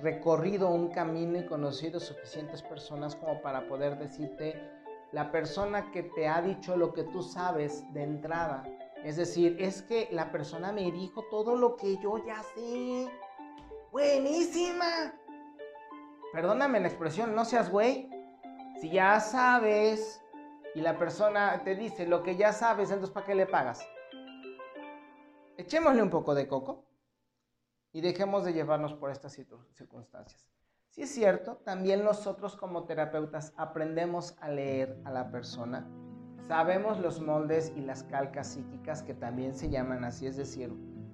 recorrido 0.02 0.70
un 0.70 0.90
camino 0.90 1.38
y 1.38 1.46
conocido 1.46 2.00
suficientes 2.00 2.62
personas 2.62 3.16
como 3.16 3.42
para 3.42 3.68
poder 3.68 3.98
decirte 3.98 4.56
la 5.12 5.32
persona 5.32 5.92
que 5.92 6.04
te 6.04 6.28
ha 6.28 6.42
dicho 6.42 6.78
lo 6.78 6.94
que 6.94 7.04
tú 7.04 7.22
sabes 7.22 7.84
de 7.94 8.04
entrada. 8.04 8.64
Es 9.04 9.18
decir, 9.18 9.58
es 9.60 9.82
que 9.82 10.08
la 10.12 10.32
persona 10.32 10.72
me 10.72 10.92
dijo 10.92 11.24
todo 11.30 11.56
lo 11.56 11.76
que 11.76 11.98
yo 11.98 12.24
ya 12.26 12.42
sé. 12.56 13.10
Buenísima. 13.92 15.14
Perdóname 16.32 16.80
la 16.80 16.88
expresión, 16.88 17.36
no 17.36 17.44
seas 17.46 17.70
güey. 17.70 18.10
Si 18.80 18.90
ya 18.90 19.20
sabes 19.20 20.22
y 20.74 20.82
la 20.82 20.98
persona 20.98 21.62
te 21.64 21.76
dice 21.76 22.08
lo 22.08 22.24
que 22.24 22.38
ya 22.38 22.54
sabes, 22.54 22.90
entonces 22.90 23.14
¿para 23.14 23.26
qué 23.26 23.36
le 23.36 23.46
pagas? 23.46 23.86
Echémosle 25.58 26.02
un 26.02 26.10
poco 26.10 26.34
de 26.34 26.48
coco 26.48 26.86
y 27.92 28.02
dejemos 28.02 28.46
de 28.46 28.54
llevarnos 28.54 28.94
por 28.94 29.12
estas 29.12 29.34
circunstancias. 29.74 30.50
Si 30.90 31.02
es 31.04 31.14
cierto, 31.14 31.58
también 31.58 32.04
nosotros 32.04 32.56
como 32.56 32.86
terapeutas 32.86 33.54
aprendemos 33.58 34.36
a 34.42 34.50
leer 34.50 35.00
a 35.06 35.12
la 35.12 35.32
persona, 35.32 35.88
sabemos 36.48 37.00
los 37.00 37.22
moldes 37.22 37.72
y 37.76 37.82
las 37.82 38.04
calcas 38.04 38.48
psíquicas 38.48 39.04
que 39.04 39.14
también 39.14 39.54
se 39.54 39.70
llaman 39.70 40.04
así, 40.04 40.28
es 40.28 40.36
decir, 40.36 40.74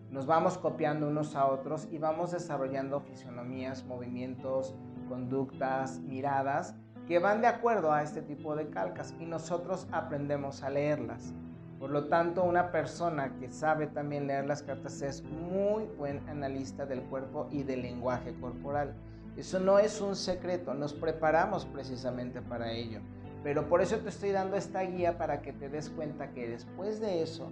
nos 0.09 0.25
vamos 0.25 0.57
copiando 0.57 1.07
unos 1.07 1.35
a 1.35 1.45
otros 1.47 1.87
y 1.91 1.97
vamos 1.97 2.31
desarrollando 2.31 3.01
fisionomías, 3.01 3.85
movimientos, 3.85 4.75
conductas, 5.07 5.99
miradas 5.99 6.75
que 7.07 7.19
van 7.19 7.41
de 7.41 7.47
acuerdo 7.47 7.93
a 7.93 8.03
este 8.03 8.21
tipo 8.21 8.55
de 8.55 8.69
calcas 8.69 9.15
y 9.19 9.25
nosotros 9.25 9.87
aprendemos 9.91 10.61
a 10.61 10.69
leerlas. 10.69 11.33
Por 11.79 11.91
lo 11.91 12.05
tanto, 12.05 12.43
una 12.43 12.71
persona 12.71 13.37
que 13.39 13.49
sabe 13.49 13.87
también 13.87 14.27
leer 14.27 14.45
las 14.45 14.63
cartas 14.63 15.01
es 15.01 15.23
muy 15.23 15.85
buen 15.97 16.27
analista 16.27 16.85
del 16.85 17.01
cuerpo 17.03 17.47
y 17.51 17.63
del 17.63 17.83
lenguaje 17.83 18.33
corporal. 18.41 18.93
Eso 19.37 19.59
no 19.59 19.77
es 19.77 20.01
un 20.01 20.15
secreto, 20.15 20.73
nos 20.73 20.93
preparamos 20.93 21.65
precisamente 21.65 22.41
para 22.41 22.71
ello. 22.71 22.99
Pero 23.43 23.69
por 23.69 23.81
eso 23.81 23.97
te 23.99 24.09
estoy 24.09 24.31
dando 24.31 24.57
esta 24.57 24.81
guía 24.81 25.17
para 25.17 25.41
que 25.41 25.53
te 25.53 25.69
des 25.69 25.89
cuenta 25.91 26.31
que 26.31 26.49
después 26.49 26.99
de 26.99 27.21
eso, 27.21 27.51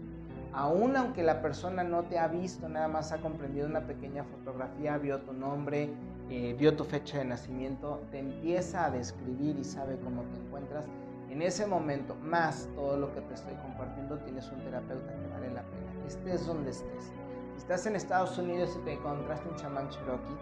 aun 0.52 0.98
aunque 0.98 1.22
la 1.22 1.42
persona 1.44 1.84
no 1.84 2.04
te 2.04 2.18
ha 2.18 2.28
visto, 2.28 2.68
nada 2.68 2.88
más 2.88 3.12
ha 3.12 3.20
comprendido 3.20 3.68
una 3.68 3.82
pequeña 3.82 4.24
fotografía, 4.24 4.98
vio 4.98 5.20
tu 5.22 5.34
nombre, 5.34 5.92
eh, 6.30 6.56
vio 6.58 6.76
tu 6.76 6.84
fecha 6.84 7.20
de 7.20 7.26
nacimiento, 7.26 8.02
te 8.12 8.20
empieza 8.20 8.86
a 8.86 8.92
describir 8.92 9.58
y 9.60 9.64
sabe 9.64 9.98
cómo 10.04 10.24
te 10.24 10.38
encuentras, 10.38 10.86
en 11.30 11.42
ese 11.42 11.68
momento, 11.68 12.16
más 12.16 12.68
todo 12.76 12.98
lo 12.98 13.14
que 13.14 13.22
te 13.22 13.34
estoy 13.34 13.54
compartiendo, 13.56 14.18
tienes 14.20 14.50
un 14.52 14.64
terapeuta 14.64 15.14
que 15.14 15.28
vale 15.28 15.54
la 15.54 15.64
pena. 15.64 16.08
Estés 16.08 16.46
donde 16.46 16.72
estés. 16.72 17.12
Si 17.52 17.58
estás 17.58 17.86
en 17.86 17.96
Estados 17.96 18.38
Unidos 18.38 18.78
y 18.80 18.86
te 18.86 18.94
encontraste 18.94 19.50
un 19.50 19.56
chamán 19.56 19.90
cherokee 19.90 20.38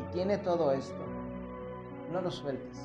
y 0.00 0.12
tiene 0.12 0.38
todo 0.38 0.72
esto, 0.72 1.02
no 2.12 2.20
lo 2.20 2.30
sueltes. 2.30 2.78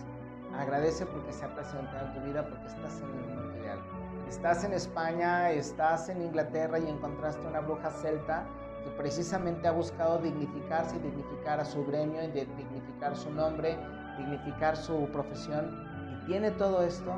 Agradece 0.57 1.05
porque 1.05 1.31
se 1.33 1.45
ha 1.45 1.53
presentado 1.53 2.07
en 2.07 2.13
tu 2.15 2.27
vida, 2.27 2.49
porque 2.49 2.65
estás 2.65 2.99
en 3.01 3.09
el 3.09 3.35
mundo 3.35 3.57
ideal. 3.57 3.79
Estás 4.27 4.63
en 4.63 4.73
España, 4.73 5.51
estás 5.51 6.09
en 6.09 6.21
Inglaterra 6.21 6.79
y 6.79 6.89
encontraste 6.89 7.45
una 7.45 7.59
bruja 7.59 7.91
celta 7.91 8.45
que 8.87 8.95
precisamente 8.95 9.67
ha 9.67 9.71
buscado 9.71 10.19
dignificarse 10.19 10.95
y 10.95 10.99
dignificar 10.99 11.59
a 11.59 11.65
su 11.65 11.85
gremio, 11.85 12.23
y 12.23 12.27
dignificar 12.31 13.17
su 13.17 13.29
nombre, 13.31 13.77
dignificar 14.17 14.77
su 14.77 15.09
profesión 15.11 16.23
tiene 16.25 16.51
todo 16.51 16.81
esto, 16.81 17.13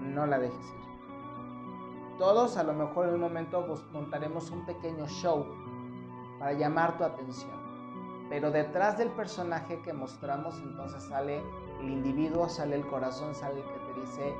no 0.00 0.26
la 0.26 0.38
dejes 0.38 0.64
ir. 0.64 2.18
Todos 2.18 2.56
a 2.56 2.62
lo 2.62 2.72
mejor 2.72 3.08
en 3.08 3.14
un 3.14 3.20
momento 3.20 3.64
montaremos 3.92 4.50
un 4.50 4.64
pequeño 4.66 5.06
show 5.06 5.46
para 6.38 6.52
llamar 6.52 6.98
tu 6.98 7.04
atención. 7.04 7.58
Pero 8.28 8.50
detrás 8.50 8.98
del 8.98 9.10
personaje 9.10 9.80
que 9.82 9.92
mostramos 9.92 10.58
entonces 10.60 11.02
sale 11.04 11.42
el 11.80 11.88
individuo, 11.88 12.48
sale 12.48 12.76
el 12.76 12.86
corazón, 12.86 13.34
sale 13.34 13.60
el 13.60 13.66
que 13.66 13.92
te 13.92 14.00
dice, 14.00 14.34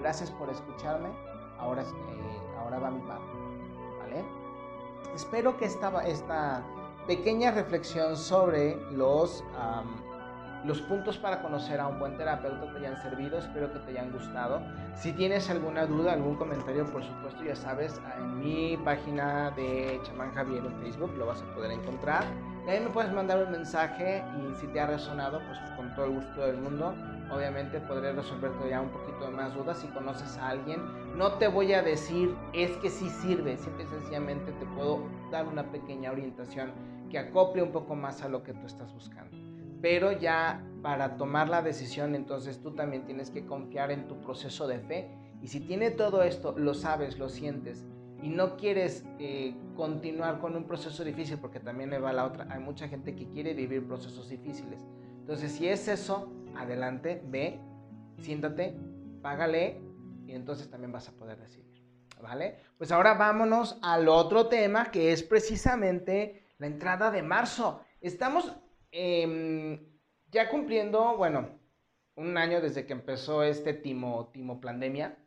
gracias 0.00 0.30
por 0.32 0.50
escucharme, 0.50 1.10
ahora, 1.58 1.82
eh, 1.82 2.56
ahora 2.58 2.78
va 2.78 2.90
mi 2.90 3.00
parte. 3.00 3.37
Espero 5.14 5.56
que 5.56 5.64
esta, 5.64 6.06
esta 6.06 6.62
pequeña 7.06 7.50
reflexión 7.50 8.16
sobre 8.16 8.76
los 8.92 9.44
los 10.64 10.80
puntos 10.82 11.16
para 11.18 11.40
conocer 11.40 11.80
a 11.80 11.86
un 11.86 11.98
buen 11.98 12.16
terapeuta 12.16 12.70
te 12.72 12.78
hayan 12.78 13.00
servido, 13.00 13.38
espero 13.38 13.72
que 13.72 13.78
te 13.80 13.90
hayan 13.92 14.12
gustado. 14.12 14.60
Si 14.94 15.12
tienes 15.12 15.48
alguna 15.50 15.86
duda, 15.86 16.12
algún 16.12 16.36
comentario, 16.36 16.84
por 16.86 17.04
supuesto, 17.04 17.42
ya 17.44 17.54
sabes, 17.54 18.00
en 18.18 18.40
mi 18.40 18.76
página 18.78 19.50
de 19.52 20.00
Chamán 20.02 20.32
Javier 20.34 20.64
en 20.64 20.74
Facebook 20.80 21.12
lo 21.16 21.26
vas 21.26 21.42
a 21.42 21.54
poder 21.54 21.70
encontrar. 21.70 22.24
Ahí 22.68 22.80
me 22.80 22.90
puedes 22.90 23.12
mandar 23.12 23.42
un 23.44 23.52
mensaje 23.52 24.22
y 24.36 24.54
si 24.60 24.66
te 24.68 24.80
ha 24.80 24.86
resonado, 24.86 25.40
pues 25.46 25.58
con 25.76 25.94
todo 25.94 26.06
el 26.06 26.12
gusto 26.12 26.40
del 26.42 26.58
mundo, 26.58 26.94
obviamente 27.30 27.80
podré 27.80 28.12
resolverte 28.12 28.70
ya 28.70 28.80
un 28.80 28.90
poquito 28.90 29.30
más 29.30 29.54
dudas. 29.54 29.78
Si 29.78 29.86
conoces 29.88 30.36
a 30.38 30.48
alguien, 30.50 30.80
no 31.16 31.32
te 31.34 31.48
voy 31.48 31.72
a 31.72 31.82
decir 31.82 32.34
es 32.52 32.70
que 32.78 32.90
sí 32.90 33.08
sirve, 33.08 33.56
simple 33.56 33.84
y 33.84 33.86
sencillamente 33.88 34.52
te 34.52 34.66
puedo 34.66 35.02
dar 35.30 35.46
una 35.46 35.70
pequeña 35.70 36.12
orientación 36.12 36.72
que 37.10 37.18
acople 37.18 37.62
un 37.62 37.72
poco 37.72 37.94
más 37.94 38.22
a 38.22 38.28
lo 38.28 38.42
que 38.42 38.52
tú 38.52 38.66
estás 38.66 38.92
buscando 38.92 39.48
pero 39.80 40.12
ya 40.12 40.64
para 40.82 41.16
tomar 41.16 41.48
la 41.48 41.62
decisión 41.62 42.14
entonces 42.14 42.60
tú 42.60 42.72
también 42.72 43.04
tienes 43.04 43.30
que 43.30 43.46
confiar 43.46 43.90
en 43.90 44.08
tu 44.08 44.20
proceso 44.20 44.66
de 44.66 44.80
fe 44.80 45.10
y 45.40 45.48
si 45.48 45.60
tiene 45.60 45.92
todo 45.92 46.22
esto, 46.22 46.54
lo 46.58 46.74
sabes, 46.74 47.18
lo 47.18 47.28
sientes 47.28 47.86
y 48.22 48.28
no 48.28 48.56
quieres 48.56 49.04
eh, 49.20 49.54
continuar 49.76 50.40
con 50.40 50.56
un 50.56 50.64
proceso 50.64 51.04
difícil 51.04 51.38
porque 51.38 51.60
también 51.60 51.90
me 51.90 51.98
va 51.98 52.12
la 52.12 52.26
otra, 52.26 52.48
hay 52.50 52.60
mucha 52.60 52.88
gente 52.88 53.14
que 53.14 53.28
quiere 53.28 53.54
vivir 53.54 53.86
procesos 53.86 54.28
difíciles. 54.28 54.84
Entonces 55.20 55.52
si 55.52 55.68
es 55.68 55.86
eso, 55.86 56.32
adelante, 56.58 57.22
ve, 57.24 57.60
siéntate, 58.18 58.76
págale 59.22 59.80
y 60.26 60.32
entonces 60.32 60.70
también 60.70 60.92
vas 60.92 61.08
a 61.08 61.12
poder 61.12 61.38
decidir. 61.38 61.68
¿Vale? 62.20 62.58
Pues 62.76 62.90
ahora 62.90 63.14
vámonos 63.14 63.78
al 63.80 64.08
otro 64.08 64.48
tema 64.48 64.90
que 64.90 65.12
es 65.12 65.22
precisamente 65.22 66.48
la 66.58 66.66
entrada 66.66 67.12
de 67.12 67.22
marzo. 67.22 67.80
Estamos 68.00 68.56
Em, 68.90 69.78
ya 70.30 70.48
cumpliendo, 70.48 71.16
bueno, 71.16 71.58
un 72.14 72.36
año 72.36 72.60
desde 72.60 72.86
que 72.86 72.94
empezó 72.94 73.42
este 73.42 73.74
timo, 73.74 74.30
timo 74.32 74.60
pandemia, 74.60 75.18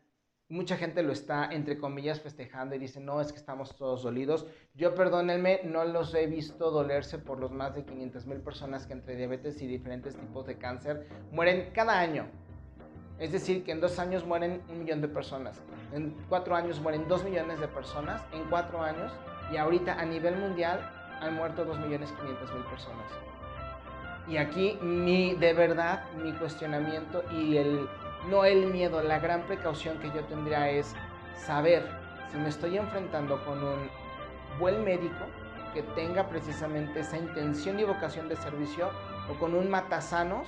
mucha 0.52 0.76
gente 0.76 1.02
lo 1.02 1.14
está, 1.14 1.50
entre 1.52 1.78
comillas, 1.78 2.20
festejando 2.20 2.76
y 2.76 2.80
dice, 2.80 3.00
no, 3.00 3.22
es 3.22 3.32
que 3.32 3.40
estamos 3.40 3.76
todos 3.76 4.04
dolidos. 4.04 4.46
Yo, 4.76 4.94
perdónenme, 4.94 5.62
no 5.64 5.86
los 5.86 6.14
he 6.14 6.28
visto 6.28 6.72
dolerse 6.72 7.18
por 7.18 7.40
los 7.40 7.52
más 7.52 7.74
de 7.74 7.86
500 7.86 8.26
mil 8.28 8.40
personas 8.42 8.86
que 8.86 8.94
entre 8.94 9.16
diabetes 9.16 9.62
y 9.62 9.68
diferentes 9.68 10.16
tipos 10.16 10.46
de 10.46 10.58
cáncer 10.58 11.08
mueren 11.32 11.72
cada 11.74 12.00
año. 12.00 12.28
Es 13.18 13.32
decir, 13.32 13.64
que 13.64 13.72
en 13.72 13.80
dos 13.80 13.98
años 13.98 14.26
mueren 14.26 14.62
un 14.70 14.80
millón 14.80 15.00
de 15.00 15.08
personas, 15.08 15.62
en 15.94 16.16
cuatro 16.28 16.56
años 16.56 16.82
mueren 16.82 17.08
dos 17.08 17.24
millones 17.24 17.60
de 17.60 17.68
personas, 17.68 18.22
en 18.34 18.44
cuatro 18.50 18.82
años, 18.82 19.12
y 19.54 19.58
ahorita 19.58 20.00
a 20.00 20.06
nivel 20.06 20.36
mundial 20.38 20.80
han 21.22 21.36
muerto 21.36 21.64
dos 21.64 21.80
millones 21.80 22.12
quinientas 22.14 22.52
mil 22.54 22.64
personas. 22.64 23.06
Y 24.28 24.38
aquí 24.38 24.78
mi, 24.82 25.36
de 25.36 25.54
verdad, 25.54 26.04
mi 26.14 26.34
cuestionamiento 26.34 27.24
y 27.32 27.58
el, 27.58 27.88
no 28.30 28.46
el 28.46 28.68
miedo, 28.68 29.02
la 29.02 29.20
gran 29.20 29.44
precaución 29.44 30.00
que 30.00 30.12
yo 30.12 30.24
tendría 30.26 30.70
es 30.70 30.96
saber 31.36 31.88
si 32.32 32.38
me 32.38 32.50
estoy 32.50 32.78
enfrentando 32.78 33.44
con 33.46 33.64
un 33.64 33.90
buen 34.60 34.84
médico 34.84 35.26
que 35.74 35.82
tenga 35.82 36.28
precisamente 36.28 37.00
esa 37.00 37.18
intención 37.18 37.80
y 37.80 37.84
vocación 37.84 38.28
de 38.30 38.36
servicio 38.36 38.90
o 39.30 39.40
con 39.40 39.56
un 39.56 39.70
matasanos 39.70 40.48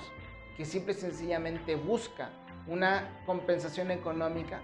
que 0.56 0.64
simple 0.64 0.92
y 0.92 0.96
sencillamente 0.96 1.74
busca 1.76 2.30
una 2.66 3.22
compensación 3.26 3.90
económica 3.90 4.60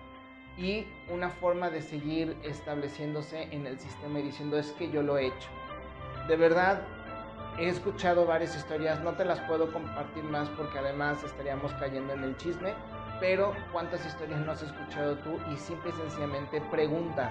y 0.56 0.86
una 1.08 1.30
forma 1.30 1.70
de 1.70 1.82
seguir 1.82 2.36
estableciéndose 2.42 3.48
en 3.50 3.66
el 3.66 3.78
sistema 3.78 4.20
y 4.20 4.22
diciendo 4.22 4.58
es 4.58 4.72
que 4.72 4.90
yo 4.90 5.02
lo 5.02 5.18
he 5.18 5.26
hecho. 5.26 5.48
De 6.28 6.36
verdad, 6.36 6.82
he 7.58 7.68
escuchado 7.68 8.26
varias 8.26 8.56
historias, 8.56 9.00
no 9.00 9.12
te 9.12 9.24
las 9.24 9.40
puedo 9.40 9.72
compartir 9.72 10.24
más 10.24 10.48
porque 10.50 10.78
además 10.78 11.22
estaríamos 11.24 11.72
cayendo 11.74 12.12
en 12.12 12.24
el 12.24 12.36
chisme, 12.36 12.74
pero 13.20 13.52
¿cuántas 13.72 14.04
historias 14.04 14.40
no 14.40 14.52
has 14.52 14.62
escuchado 14.62 15.16
tú? 15.18 15.38
Y 15.52 15.56
simple 15.56 15.90
y 15.90 15.92
sencillamente 15.92 16.60
pregunta, 16.70 17.30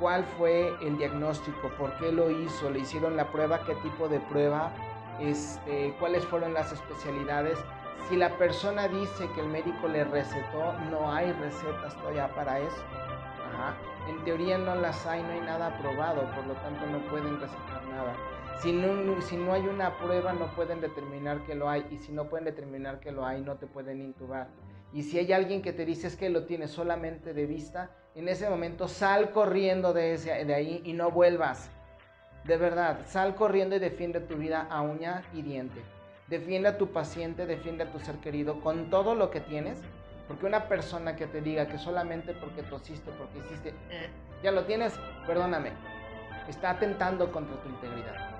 ¿cuál 0.00 0.24
fue 0.24 0.74
el 0.80 0.96
diagnóstico? 0.96 1.68
¿Por 1.78 1.92
qué 1.98 2.10
lo 2.10 2.30
hizo? 2.30 2.70
¿Le 2.70 2.80
hicieron 2.80 3.16
la 3.16 3.30
prueba? 3.30 3.62
¿Qué 3.64 3.74
tipo 3.76 4.08
de 4.08 4.18
prueba? 4.20 4.72
Este, 5.20 5.94
¿Cuáles 6.00 6.24
fueron 6.24 6.54
las 6.54 6.72
especialidades? 6.72 7.58
Si 8.08 8.16
la 8.16 8.30
persona 8.38 8.88
dice 8.88 9.28
que 9.34 9.42
el 9.42 9.48
médico 9.48 9.86
le 9.86 10.04
recetó, 10.04 10.72
no 10.90 11.12
hay 11.12 11.30
recetas 11.32 11.94
todavía 11.96 12.28
para 12.34 12.58
eso. 12.58 12.82
En 14.08 14.24
teoría 14.24 14.56
no 14.56 14.74
las 14.74 15.06
hay, 15.06 15.22
no 15.22 15.28
hay 15.28 15.40
nada 15.40 15.66
aprobado, 15.66 16.22
por 16.34 16.46
lo 16.46 16.54
tanto 16.54 16.86
no 16.86 16.98
pueden 17.10 17.38
recetar 17.38 17.84
nada. 17.88 18.14
Si 18.62 18.72
no, 18.72 19.20
si 19.20 19.36
no 19.36 19.52
hay 19.52 19.66
una 19.66 19.96
prueba, 19.98 20.32
no 20.32 20.46
pueden 20.54 20.80
determinar 20.80 21.40
que 21.40 21.54
lo 21.54 21.68
hay. 21.68 21.86
Y 21.90 21.98
si 21.98 22.10
no 22.12 22.24
pueden 22.24 22.46
determinar 22.46 23.00
que 23.00 23.12
lo 23.12 23.24
hay, 23.24 23.42
no 23.42 23.56
te 23.56 23.66
pueden 23.66 24.00
intubar. 24.00 24.48
Y 24.92 25.02
si 25.04 25.18
hay 25.18 25.32
alguien 25.32 25.62
que 25.62 25.72
te 25.72 25.84
dice 25.84 26.08
es 26.08 26.16
que 26.16 26.30
lo 26.30 26.44
tiene 26.44 26.66
solamente 26.66 27.32
de 27.32 27.46
vista, 27.46 27.90
en 28.14 28.28
ese 28.28 28.48
momento 28.50 28.88
sal 28.88 29.30
corriendo 29.30 29.92
de, 29.92 30.14
ese, 30.14 30.44
de 30.44 30.54
ahí 30.54 30.82
y 30.84 30.92
no 30.92 31.10
vuelvas. 31.10 31.70
De 32.44 32.56
verdad, 32.56 33.00
sal 33.06 33.34
corriendo 33.34 33.76
y 33.76 33.78
defiende 33.78 34.20
tu 34.20 34.36
vida 34.36 34.66
a 34.70 34.82
uña 34.82 35.22
y 35.32 35.42
diente. 35.42 35.80
Defiende 36.26 36.68
a 36.70 36.78
tu 36.78 36.88
paciente, 36.92 37.46
defiende 37.46 37.84
a 37.84 37.92
tu 37.92 38.00
ser 38.00 38.16
querido 38.16 38.60
con 38.60 38.90
todo 38.90 39.14
lo 39.14 39.30
que 39.30 39.40
tienes. 39.40 39.80
Porque 40.26 40.46
una 40.46 40.68
persona 40.68 41.16
que 41.16 41.26
te 41.26 41.40
diga 41.40 41.66
que 41.66 41.76
solamente 41.76 42.34
porque 42.34 42.62
tosiste, 42.62 43.10
porque 43.18 43.38
hiciste, 43.40 43.70
eh, 43.90 44.08
ya 44.44 44.52
lo 44.52 44.64
tienes, 44.64 44.94
perdóname, 45.26 45.72
está 46.48 46.70
atentando 46.70 47.32
contra 47.32 47.60
tu 47.62 47.68
integridad. 47.68 48.30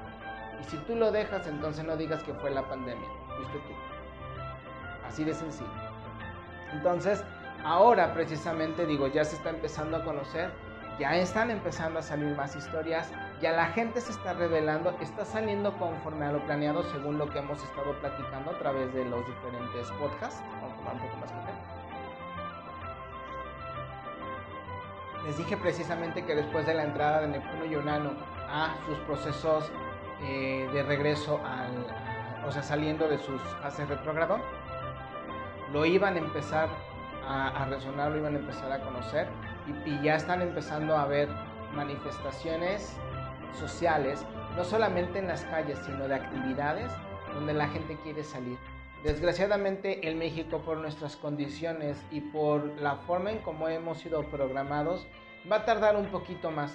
Y 0.60 0.64
si 0.70 0.76
tú 0.78 0.94
lo 0.94 1.10
dejas, 1.10 1.48
entonces 1.48 1.84
no 1.84 1.96
digas 1.96 2.22
que 2.22 2.32
fue 2.34 2.52
la 2.52 2.62
pandemia, 2.68 3.08
fuiste 3.36 3.58
tú. 3.58 3.74
Así 5.04 5.24
de 5.24 5.34
sencillo. 5.34 5.89
Entonces, 6.72 7.24
ahora 7.64 8.14
precisamente 8.14 8.86
digo, 8.86 9.06
ya 9.08 9.24
se 9.24 9.36
está 9.36 9.50
empezando 9.50 9.96
a 9.96 10.04
conocer, 10.04 10.50
ya 10.98 11.16
están 11.16 11.50
empezando 11.50 11.98
a 11.98 12.02
salir 12.02 12.36
más 12.36 12.54
historias, 12.56 13.10
ya 13.40 13.52
la 13.52 13.66
gente 13.66 14.00
se 14.00 14.12
está 14.12 14.34
revelando, 14.34 14.94
está 15.00 15.24
saliendo 15.24 15.76
conforme 15.78 16.26
a 16.26 16.32
lo 16.32 16.44
planeado 16.44 16.82
según 16.84 17.16
lo 17.18 17.28
que 17.30 17.38
hemos 17.38 17.62
estado 17.62 17.98
platicando 18.00 18.50
a 18.50 18.58
través 18.58 18.92
de 18.92 19.04
los 19.04 19.26
diferentes 19.26 19.90
podcasts. 19.92 20.42
Vamos 20.60 20.72
a 20.72 20.76
tomar 20.76 20.94
un 20.94 21.00
poco 21.00 21.16
más 21.16 21.32
café. 21.32 21.52
Les 25.24 25.36
dije 25.36 25.56
precisamente 25.56 26.24
que 26.24 26.34
después 26.34 26.66
de 26.66 26.74
la 26.74 26.84
entrada 26.84 27.20
de 27.20 27.28
Neptuno 27.28 27.64
y 27.64 27.76
Urano 27.76 28.12
a 28.48 28.74
sus 28.86 28.98
procesos 29.00 29.70
eh, 30.22 30.68
de 30.72 30.82
regreso 30.82 31.40
al, 31.44 32.46
o 32.46 32.50
sea, 32.50 32.62
saliendo 32.62 33.08
de 33.08 33.18
sus 33.18 33.40
fases 33.62 33.88
retrógrado, 33.88 34.38
lo 35.72 35.84
iban 35.84 36.16
a 36.16 36.18
empezar 36.18 36.68
a, 37.26 37.64
resonar, 37.66 38.10
lo 38.10 38.18
iban 38.18 38.34
a 38.34 38.38
empezar 38.38 38.72
a 38.72 38.80
conocer 38.80 39.28
y, 39.86 39.90
y 39.90 40.02
ya 40.02 40.16
están 40.16 40.42
empezando 40.42 40.96
a 40.96 41.06
ver 41.06 41.28
manifestaciones 41.74 42.96
sociales, 43.52 44.24
no 44.56 44.64
solamente 44.64 45.20
en 45.20 45.28
las 45.28 45.44
calles, 45.44 45.78
sino 45.86 46.08
de 46.08 46.16
actividades 46.16 46.90
donde 47.34 47.52
la 47.52 47.68
gente 47.68 47.96
quiere 48.02 48.24
salir. 48.24 48.58
Desgraciadamente 49.04 50.08
en 50.08 50.18
México 50.18 50.58
por 50.58 50.78
nuestras 50.78 51.16
condiciones 51.16 52.02
y 52.10 52.20
por 52.20 52.64
la 52.80 52.96
forma 52.96 53.30
en 53.30 53.38
cómo 53.38 53.68
hemos 53.68 53.98
sido 53.98 54.24
programados, 54.24 55.06
va 55.50 55.56
a 55.56 55.64
tardar 55.64 55.96
un 55.96 56.06
poquito 56.06 56.50
más 56.50 56.74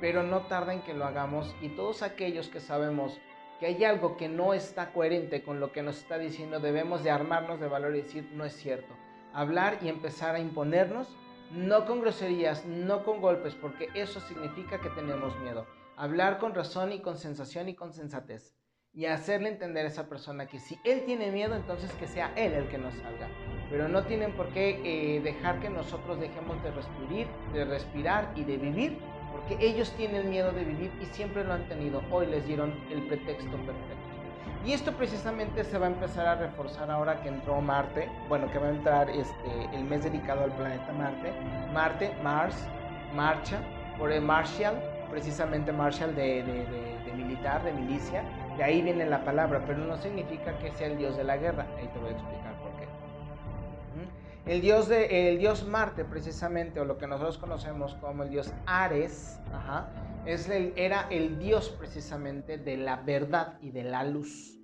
pero 0.00 0.22
no 0.22 0.40
tarda 0.42 0.72
en 0.72 0.82
que 0.82 0.94
lo 0.94 1.04
hagamos 1.04 1.54
y 1.60 1.68
todos 1.68 2.02
aquellos 2.02 2.48
que 2.48 2.60
sabemos 2.60 3.20
que 3.60 3.66
hay 3.66 3.84
algo 3.84 4.16
que 4.16 4.28
no 4.28 4.54
está 4.54 4.90
coherente 4.90 5.42
con 5.42 5.60
lo 5.60 5.70
que 5.70 5.82
nos 5.82 5.98
está 5.98 6.18
diciendo, 6.18 6.60
debemos 6.60 7.04
de 7.04 7.10
armarnos 7.10 7.60
de 7.60 7.68
valor 7.68 7.94
y 7.94 8.00
decir, 8.00 8.26
no 8.32 8.46
es 8.46 8.54
cierto. 8.54 8.94
Hablar 9.34 9.78
y 9.82 9.88
empezar 9.88 10.34
a 10.34 10.40
imponernos, 10.40 11.14
no 11.52 11.84
con 11.84 12.00
groserías, 12.00 12.64
no 12.64 13.04
con 13.04 13.20
golpes, 13.20 13.54
porque 13.54 13.90
eso 13.94 14.18
significa 14.20 14.80
que 14.80 14.88
tenemos 14.88 15.38
miedo. 15.40 15.66
Hablar 15.94 16.38
con 16.38 16.54
razón 16.54 16.92
y 16.92 17.00
con 17.00 17.18
sensación 17.18 17.68
y 17.68 17.74
con 17.74 17.92
sensatez. 17.92 18.56
Y 18.94 19.04
hacerle 19.04 19.50
entender 19.50 19.84
a 19.84 19.88
esa 19.88 20.08
persona 20.08 20.46
que 20.46 20.58
si 20.58 20.80
él 20.82 21.04
tiene 21.04 21.30
miedo, 21.30 21.54
entonces 21.54 21.92
que 21.92 22.06
sea 22.06 22.32
él 22.36 22.54
el 22.54 22.68
que 22.68 22.78
nos 22.78 22.94
salga. 22.94 23.28
Pero 23.68 23.88
no 23.88 24.04
tienen 24.04 24.32
por 24.32 24.48
qué 24.48 24.80
eh, 24.82 25.20
dejar 25.20 25.60
que 25.60 25.68
nosotros 25.68 26.18
dejemos 26.18 26.60
de 26.62 26.70
respirar, 26.70 27.52
de 27.52 27.64
respirar 27.66 28.32
y 28.34 28.44
de 28.44 28.56
vivir 28.56 28.98
porque 29.40 29.64
ellos 29.64 29.92
tienen 29.96 30.30
miedo 30.30 30.52
de 30.52 30.64
vivir 30.64 30.90
y 31.00 31.06
siempre 31.06 31.44
lo 31.44 31.52
han 31.52 31.66
tenido. 31.68 32.02
Hoy 32.10 32.26
les 32.26 32.46
dieron 32.46 32.74
el 32.90 33.02
pretexto 33.02 33.50
perfecto. 33.50 33.96
Y 34.64 34.72
esto 34.72 34.92
precisamente 34.92 35.64
se 35.64 35.78
va 35.78 35.86
a 35.86 35.90
empezar 35.90 36.26
a 36.26 36.34
reforzar 36.34 36.90
ahora 36.90 37.22
que 37.22 37.28
entró 37.28 37.60
Marte, 37.60 38.08
bueno, 38.28 38.50
que 38.50 38.58
va 38.58 38.66
a 38.66 38.70
entrar 38.70 39.08
este, 39.08 39.64
el 39.72 39.84
mes 39.84 40.04
dedicado 40.04 40.44
al 40.44 40.52
planeta 40.52 40.92
Marte. 40.92 41.32
Marte, 41.72 42.12
Mars, 42.22 42.68
marcha, 43.14 43.58
por 43.98 44.12
el 44.12 44.20
Marshall, 44.20 44.78
precisamente 45.10 45.72
Marshall 45.72 46.14
de, 46.14 46.42
de 46.42 47.12
militar, 47.14 47.64
de 47.64 47.72
milicia. 47.72 48.22
De 48.56 48.64
ahí 48.64 48.82
viene 48.82 49.06
la 49.06 49.24
palabra, 49.24 49.62
pero 49.66 49.78
no 49.78 49.96
significa 49.96 50.56
que 50.58 50.70
sea 50.72 50.88
el 50.88 50.98
dios 50.98 51.16
de 51.16 51.24
la 51.24 51.38
guerra. 51.38 51.66
Ahí 51.78 51.88
te 51.88 51.98
voy 51.98 52.10
a 52.10 52.12
explicar. 52.12 52.49
El 54.46 54.60
dios, 54.62 54.88
de, 54.88 55.30
el 55.30 55.38
dios 55.38 55.66
Marte, 55.66 56.04
precisamente, 56.04 56.80
o 56.80 56.84
lo 56.84 56.96
que 56.96 57.06
nosotros 57.06 57.38
conocemos 57.38 57.94
como 57.96 58.22
el 58.22 58.30
dios 58.30 58.52
Ares, 58.66 59.38
es 60.24 60.48
era 60.48 61.06
el 61.10 61.38
dios 61.38 61.70
precisamente 61.78 62.56
de 62.56 62.76
la 62.76 62.96
verdad 62.96 63.58
y 63.60 63.70
de 63.70 63.84
la 63.84 64.04
luz. 64.04 64.56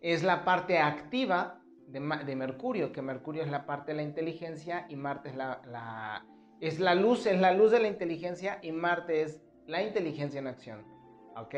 Es 0.00 0.22
la 0.22 0.44
parte 0.44 0.78
activa 0.78 1.60
de, 1.86 2.00
de, 2.24 2.36
Mercurio, 2.36 2.92
que 2.92 3.02
Mercurio 3.02 3.42
es 3.42 3.50
la 3.50 3.66
parte 3.66 3.92
de 3.92 3.96
la 3.96 4.02
inteligencia 4.02 4.86
y 4.88 4.96
Marte 4.96 5.28
es 5.28 5.36
la, 5.36 5.60
la, 5.66 6.24
es 6.60 6.80
la 6.80 6.94
luz, 6.94 7.26
es 7.26 7.38
la 7.38 7.52
luz 7.52 7.70
de 7.72 7.80
la 7.80 7.88
inteligencia 7.88 8.58
y 8.62 8.72
Marte 8.72 9.22
es 9.22 9.42
la 9.66 9.82
inteligencia 9.82 10.38
en 10.38 10.46
acción. 10.46 10.84
¿Ok? 11.36 11.54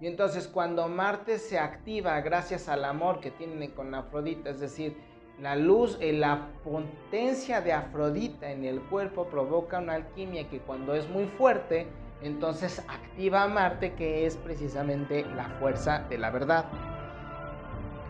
Y 0.00 0.06
entonces 0.06 0.48
cuando 0.48 0.88
Marte 0.88 1.38
se 1.38 1.58
activa 1.58 2.20
gracias 2.20 2.68
al 2.68 2.84
amor 2.84 3.20
que 3.20 3.30
tiene 3.30 3.70
con 3.72 3.94
Afrodita, 3.94 4.50
es 4.50 4.60
decir, 4.60 4.96
la 5.40 5.54
luz, 5.54 5.98
eh, 6.00 6.12
la 6.12 6.48
potencia 6.64 7.60
de 7.60 7.72
Afrodita 7.72 8.50
en 8.50 8.64
el 8.64 8.80
cuerpo 8.80 9.26
provoca 9.26 9.78
una 9.78 9.94
alquimia 9.94 10.48
que 10.48 10.60
cuando 10.60 10.94
es 10.94 11.08
muy 11.08 11.26
fuerte, 11.26 11.86
entonces 12.22 12.82
activa 12.88 13.42
a 13.42 13.48
Marte, 13.48 13.92
que 13.92 14.26
es 14.26 14.36
precisamente 14.36 15.26
la 15.36 15.44
fuerza 15.60 16.04
de 16.08 16.18
la 16.18 16.30
verdad. 16.30 16.64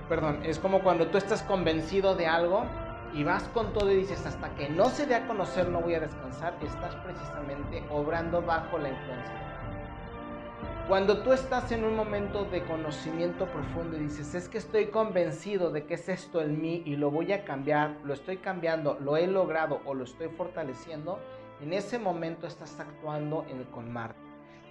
Perdón, 0.08 0.40
es 0.44 0.60
como 0.60 0.82
cuando 0.82 1.08
tú 1.08 1.18
estás 1.18 1.42
convencido 1.42 2.14
de 2.14 2.28
algo 2.28 2.64
y 3.12 3.24
vas 3.24 3.42
con 3.48 3.72
todo 3.72 3.90
y 3.90 3.96
dices, 3.96 4.24
hasta 4.24 4.54
que 4.54 4.68
no 4.68 4.88
se 4.90 5.06
dé 5.06 5.16
a 5.16 5.26
conocer 5.26 5.68
no 5.68 5.80
voy 5.80 5.94
a 5.94 6.00
descansar, 6.00 6.54
estás 6.62 6.94
precisamente 6.96 7.82
obrando 7.90 8.40
bajo 8.40 8.78
la 8.78 8.90
influencia. 8.90 9.55
Cuando 10.88 11.18
tú 11.18 11.32
estás 11.32 11.72
en 11.72 11.82
un 11.82 11.96
momento 11.96 12.44
de 12.44 12.62
conocimiento 12.62 13.46
profundo 13.46 13.96
y 13.96 14.02
dices, 14.04 14.36
es 14.36 14.48
que 14.48 14.58
estoy 14.58 14.86
convencido 14.86 15.72
de 15.72 15.84
que 15.84 15.94
es 15.94 16.08
esto 16.08 16.40
en 16.40 16.62
mí 16.62 16.84
y 16.86 16.94
lo 16.94 17.10
voy 17.10 17.32
a 17.32 17.44
cambiar, 17.44 17.96
lo 18.04 18.14
estoy 18.14 18.36
cambiando, 18.36 18.96
lo 19.00 19.16
he 19.16 19.26
logrado 19.26 19.80
o 19.84 19.94
lo 19.94 20.04
estoy 20.04 20.28
fortaleciendo, 20.28 21.18
en 21.60 21.72
ese 21.72 21.98
momento 21.98 22.46
estás 22.46 22.78
actuando 22.78 23.44
en 23.48 23.58
el 23.58 23.66
con 23.66 23.92
Marte. 23.92 24.20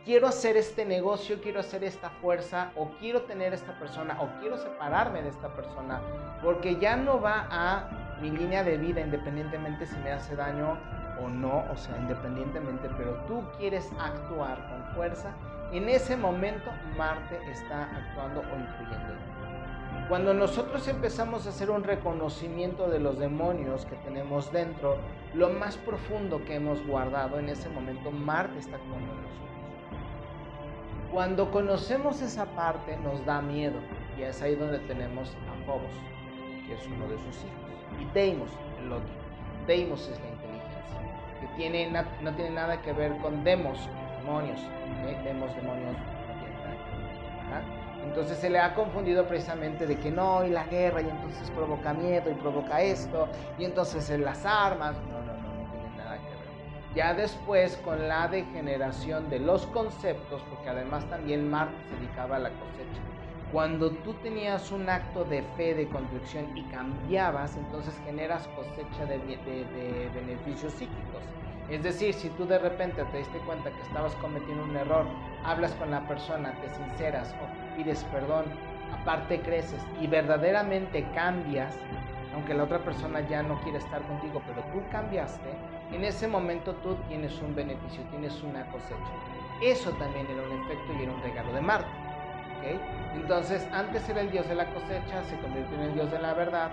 Quiero 0.05 0.27
hacer 0.27 0.55
este 0.55 0.85
negocio, 0.85 1.41
quiero 1.41 1.59
hacer 1.59 1.83
esta 1.83 2.09
fuerza 2.09 2.71
o 2.77 2.91
quiero 2.97 3.23
tener 3.23 3.53
esta 3.53 3.77
persona 3.77 4.17
o 4.21 4.39
quiero 4.39 4.57
separarme 4.57 5.21
de 5.21 5.29
esta 5.29 5.53
persona 5.53 5.99
porque 6.41 6.77
ya 6.77 6.95
no 6.95 7.19
va 7.19 7.45
a 7.51 8.19
mi 8.21 8.31
línea 8.31 8.63
de 8.63 8.77
vida 8.77 9.01
independientemente 9.01 9.85
si 9.85 9.97
me 9.97 10.13
hace 10.13 10.37
daño 10.37 10.77
o 11.21 11.27
no, 11.27 11.65
o 11.69 11.75
sea, 11.75 11.97
independientemente, 11.97 12.89
pero 12.97 13.15
tú 13.27 13.43
quieres 13.57 13.91
actuar 13.99 14.57
con 14.69 14.95
fuerza 14.95 15.33
en 15.71 15.89
ese 15.89 16.15
momento 16.15 16.71
Marte 16.97 17.39
está 17.51 17.83
actuando 17.83 18.41
o 18.41 18.59
influyendo 18.59 19.15
Cuando 20.07 20.33
nosotros 20.33 20.87
empezamos 20.87 21.45
a 21.45 21.49
hacer 21.49 21.69
un 21.69 21.83
reconocimiento 21.83 22.87
de 22.87 22.99
los 22.99 23.17
demonios 23.19 23.85
que 23.85 23.95
tenemos 23.97 24.51
dentro, 24.51 24.97
lo 25.33 25.49
más 25.49 25.77
profundo 25.77 26.43
que 26.45 26.55
hemos 26.55 26.85
guardado 26.85 27.39
en 27.39 27.49
ese 27.49 27.69
momento, 27.69 28.11
Marte 28.11 28.59
está 28.59 28.75
actuando 28.75 29.11
en 29.11 29.21
nosotros. 29.21 29.35
Cuando 31.11 31.49
conocemos 31.51 32.21
esa 32.21 32.45
parte 32.45 32.97
nos 32.97 33.25
da 33.25 33.41
miedo 33.41 33.79
y 34.17 34.23
es 34.23 34.41
ahí 34.41 34.55
donde 34.55 34.79
tenemos 34.79 35.29
a 35.29 35.65
Phobos, 35.65 35.93
que 36.67 36.73
es 36.73 36.87
uno 36.87 37.07
de 37.07 37.17
sus 37.17 37.43
hijos, 37.43 38.01
y 38.01 38.05
Deimos, 38.13 38.49
el 38.81 38.91
otro. 38.91 39.25
Deimos 39.65 40.07
es 40.07 40.19
la 40.19 40.27
inteligencia, 40.27 41.39
que 41.39 41.47
tiene, 41.55 41.89
no 42.21 42.35
tiene 42.35 42.51
nada 42.51 42.81
que 42.81 42.93
ver 42.93 43.17
con 43.17 43.43
Demos, 43.43 43.89
demonios. 44.25 44.59
Demonios, 45.55 45.93
nada 45.93 46.81
que 46.83 46.95
ver. 46.95 48.07
Entonces 48.07 48.37
se 48.37 48.49
le 48.49 48.59
ha 48.59 48.73
confundido 48.73 49.27
precisamente 49.27 49.85
de 49.85 49.97
que 49.97 50.11
no, 50.11 50.43
y 50.45 50.49
la 50.49 50.65
guerra, 50.65 51.01
y 51.01 51.09
entonces 51.09 51.49
provoca 51.51 51.93
miedo, 51.93 52.29
y 52.29 52.33
provoca 52.33 52.81
esto, 52.81 53.27
y 53.57 53.65
entonces 53.65 54.09
en 54.09 54.23
las 54.23 54.45
armas. 54.45 54.95
No, 55.09 55.19
no, 55.19 55.33
no, 55.33 55.63
no 55.63 55.71
tiene 55.71 55.97
nada 55.97 56.17
que 56.17 56.29
ver. 56.29 56.95
Ya 56.95 57.13
después, 57.13 57.77
con 57.77 58.07
la 58.07 58.27
degeneración 58.27 59.29
de 59.29 59.39
los 59.39 59.65
conceptos, 59.67 60.41
porque 60.49 60.69
además 60.69 61.05
también 61.09 61.49
Marte 61.49 61.75
se 61.89 61.95
dedicaba 61.95 62.37
a 62.37 62.39
la 62.39 62.49
cosecha 62.49 63.01
cuando 63.51 63.91
tú 63.91 64.13
tenías 64.15 64.71
un 64.71 64.89
acto 64.89 65.23
de 65.23 65.41
fe, 65.55 65.75
de 65.75 65.87
construcción 65.87 66.57
y 66.57 66.63
cambiabas, 66.63 67.55
entonces 67.55 67.93
generas 68.03 68.47
cosecha 68.49 69.05
de, 69.05 69.17
beneficios 70.13 70.73
psíquicos. 70.73 71.21
Es 71.69 71.81
decir, 71.83 72.13
si 72.13 72.29
tú 72.29 72.45
de 72.45 72.59
repente 72.59 73.03
te 73.05 73.17
diste 73.17 73.39
cuenta 73.39 73.71
que 73.71 73.81
estabas 73.81 74.13
cometiendo 74.15 74.63
un 74.63 74.77
error, 74.77 75.05
hablas 75.43 75.71
con 75.73 75.89
la 75.91 76.07
persona, 76.07 76.53
te 76.61 76.69
sinceras 76.69 77.35
o 77.41 77.75
pides 77.75 78.03
perdón, 78.05 78.45
aparte 78.93 79.41
creces 79.41 79.81
y 79.99 80.07
verdaderamente 80.07 81.03
cambias, 81.15 81.75
aunque 82.33 82.53
la 82.53 82.63
otra 82.63 82.79
persona 82.79 83.21
ya 83.27 83.41
no 83.41 83.59
quiere 83.61 83.79
estar 83.79 84.01
contigo, 84.03 84.41
pero 84.45 84.61
tú 84.71 84.83
cambiaste, 84.91 85.49
en 85.91 86.03
ese 86.03 86.27
momento 86.27 86.73
tú 86.75 86.95
tienes 87.07 87.41
un 87.41 87.55
beneficio, 87.55 88.03
tienes 88.11 88.43
una 88.43 88.65
cosecha. 88.71 88.97
Eso 89.61 89.91
también 89.91 90.27
era 90.29 90.43
un 90.43 90.51
efecto 90.63 90.93
y 90.99 91.03
era 91.03 91.11
un 91.13 91.21
regalo 91.21 91.53
de 91.53 91.61
Marte. 91.61 92.05
Entonces, 93.15 93.67
antes 93.71 94.07
era 94.09 94.21
el 94.21 94.31
dios 94.31 94.47
de 94.47 94.55
la 94.55 94.65
cosecha, 94.65 95.23
se 95.23 95.37
convirtió 95.37 95.77
en 95.77 95.83
el 95.83 95.93
dios 95.93 96.11
de 96.11 96.19
la 96.19 96.33
verdad. 96.33 96.71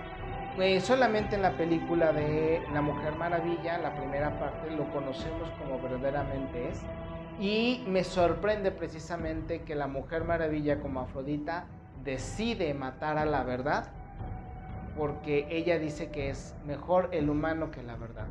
Pues 0.55 0.83
solamente 0.83 1.35
en 1.35 1.41
la 1.41 1.57
película 1.57 2.13
de 2.13 2.61
La 2.73 2.81
Mujer 2.81 3.15
Maravilla, 3.15 3.79
la 3.79 3.95
primera 3.95 4.37
parte, 4.37 4.69
lo 4.69 4.87
conocemos 4.91 5.49
como 5.59 5.81
verdaderamente 5.81 6.69
es. 6.69 6.81
Y 7.39 7.83
me 7.87 8.03
sorprende 8.03 8.69
precisamente 8.69 9.63
que 9.63 9.73
la 9.73 9.87
Mujer 9.87 10.25
Maravilla 10.25 10.79
como 10.79 10.99
Afrodita 10.99 11.65
decide 12.03 12.75
matar 12.75 13.17
a 13.17 13.25
la 13.25 13.43
verdad 13.43 13.87
porque 14.95 15.47
ella 15.49 15.79
dice 15.79 16.11
que 16.11 16.29
es 16.29 16.55
mejor 16.67 17.09
el 17.11 17.31
humano 17.31 17.71
que 17.71 17.81
la 17.81 17.95
verdad. 17.95 18.27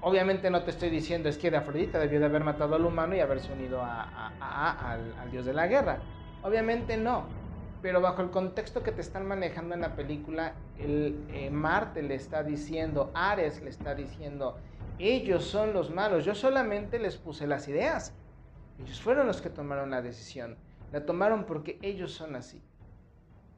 Obviamente 0.00 0.50
no 0.50 0.64
te 0.64 0.70
estoy 0.70 0.90
diciendo 0.90 1.28
es 1.28 1.38
que 1.38 1.50
de 1.50 1.58
Afrodita 1.58 2.00
debió 2.00 2.18
de 2.18 2.26
haber 2.26 2.42
matado 2.42 2.74
al 2.74 2.84
humano 2.84 3.14
y 3.14 3.20
haberse 3.20 3.52
unido 3.52 3.80
al 3.82 5.30
dios 5.30 5.44
de 5.44 5.54
la 5.54 5.68
guerra. 5.68 5.98
Obviamente 6.42 6.96
no, 6.96 7.24
pero 7.84 8.00
bajo 8.00 8.22
el 8.22 8.30
contexto 8.30 8.82
que 8.82 8.92
te 8.92 9.02
están 9.02 9.26
manejando 9.26 9.74
en 9.74 9.82
la 9.82 9.94
película, 9.94 10.54
el 10.78 11.22
eh, 11.34 11.50
Marte 11.50 12.02
le 12.02 12.14
está 12.14 12.42
diciendo, 12.42 13.10
Ares 13.12 13.60
le 13.60 13.68
está 13.68 13.94
diciendo, 13.94 14.56
ellos 14.98 15.44
son 15.44 15.74
los 15.74 15.90
malos, 15.90 16.24
yo 16.24 16.34
solamente 16.34 16.98
les 16.98 17.18
puse 17.18 17.46
las 17.46 17.68
ideas. 17.68 18.14
Ellos 18.82 19.02
fueron 19.02 19.26
los 19.26 19.42
que 19.42 19.50
tomaron 19.50 19.90
la 19.90 20.00
decisión. 20.00 20.56
La 20.92 21.04
tomaron 21.04 21.44
porque 21.44 21.78
ellos 21.82 22.12
son 22.12 22.36
así. 22.36 22.62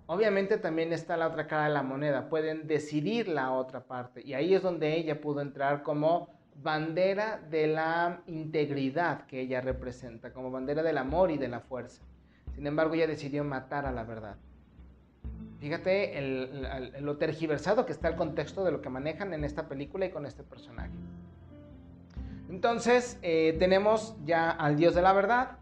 Obviamente 0.06 0.58
también 0.58 0.92
está 0.92 1.16
la 1.16 1.28
otra 1.28 1.46
cara 1.46 1.68
de 1.68 1.74
la 1.74 1.84
moneda, 1.84 2.28
pueden 2.28 2.66
decidir 2.66 3.28
la 3.28 3.52
otra 3.52 3.84
parte 3.84 4.22
y 4.24 4.34
ahí 4.34 4.54
es 4.54 4.62
donde 4.62 4.96
ella 4.96 5.20
pudo 5.20 5.40
entrar 5.40 5.84
como 5.84 6.30
bandera 6.56 7.40
de 7.48 7.68
la 7.68 8.22
integridad 8.26 9.24
que 9.26 9.42
ella 9.42 9.60
representa, 9.60 10.32
como 10.32 10.50
bandera 10.50 10.82
del 10.82 10.98
amor 10.98 11.30
y 11.30 11.38
de 11.38 11.46
la 11.46 11.60
fuerza. 11.60 12.02
Sin 12.57 12.66
embargo, 12.66 12.95
ella 12.95 13.07
decidió 13.07 13.45
matar 13.45 13.87
a 13.87 13.92
la 13.92 14.03
verdad. 14.03 14.37
Fíjate 15.61 16.21
lo 17.01 17.16
tergiversado 17.19 17.87
que 17.87 17.92
está 17.92 18.09
el 18.09 18.16
contexto 18.16 18.64
de 18.64 18.73
lo 18.73 18.81
que 18.81 18.88
manejan 18.88 19.33
en 19.35 19.45
esta 19.45 19.69
película 19.69 20.07
y 20.07 20.11
con 20.11 20.27
este 20.27 20.42
personaje. 20.42 20.90
Entonces, 22.49 23.19
eh, 23.23 23.57
tenemos 23.59 24.16
ya 24.25 24.51
al 24.51 24.77
Dios 24.77 24.95
de 24.95 25.03
la 25.03 25.12
verdad. 25.12 25.59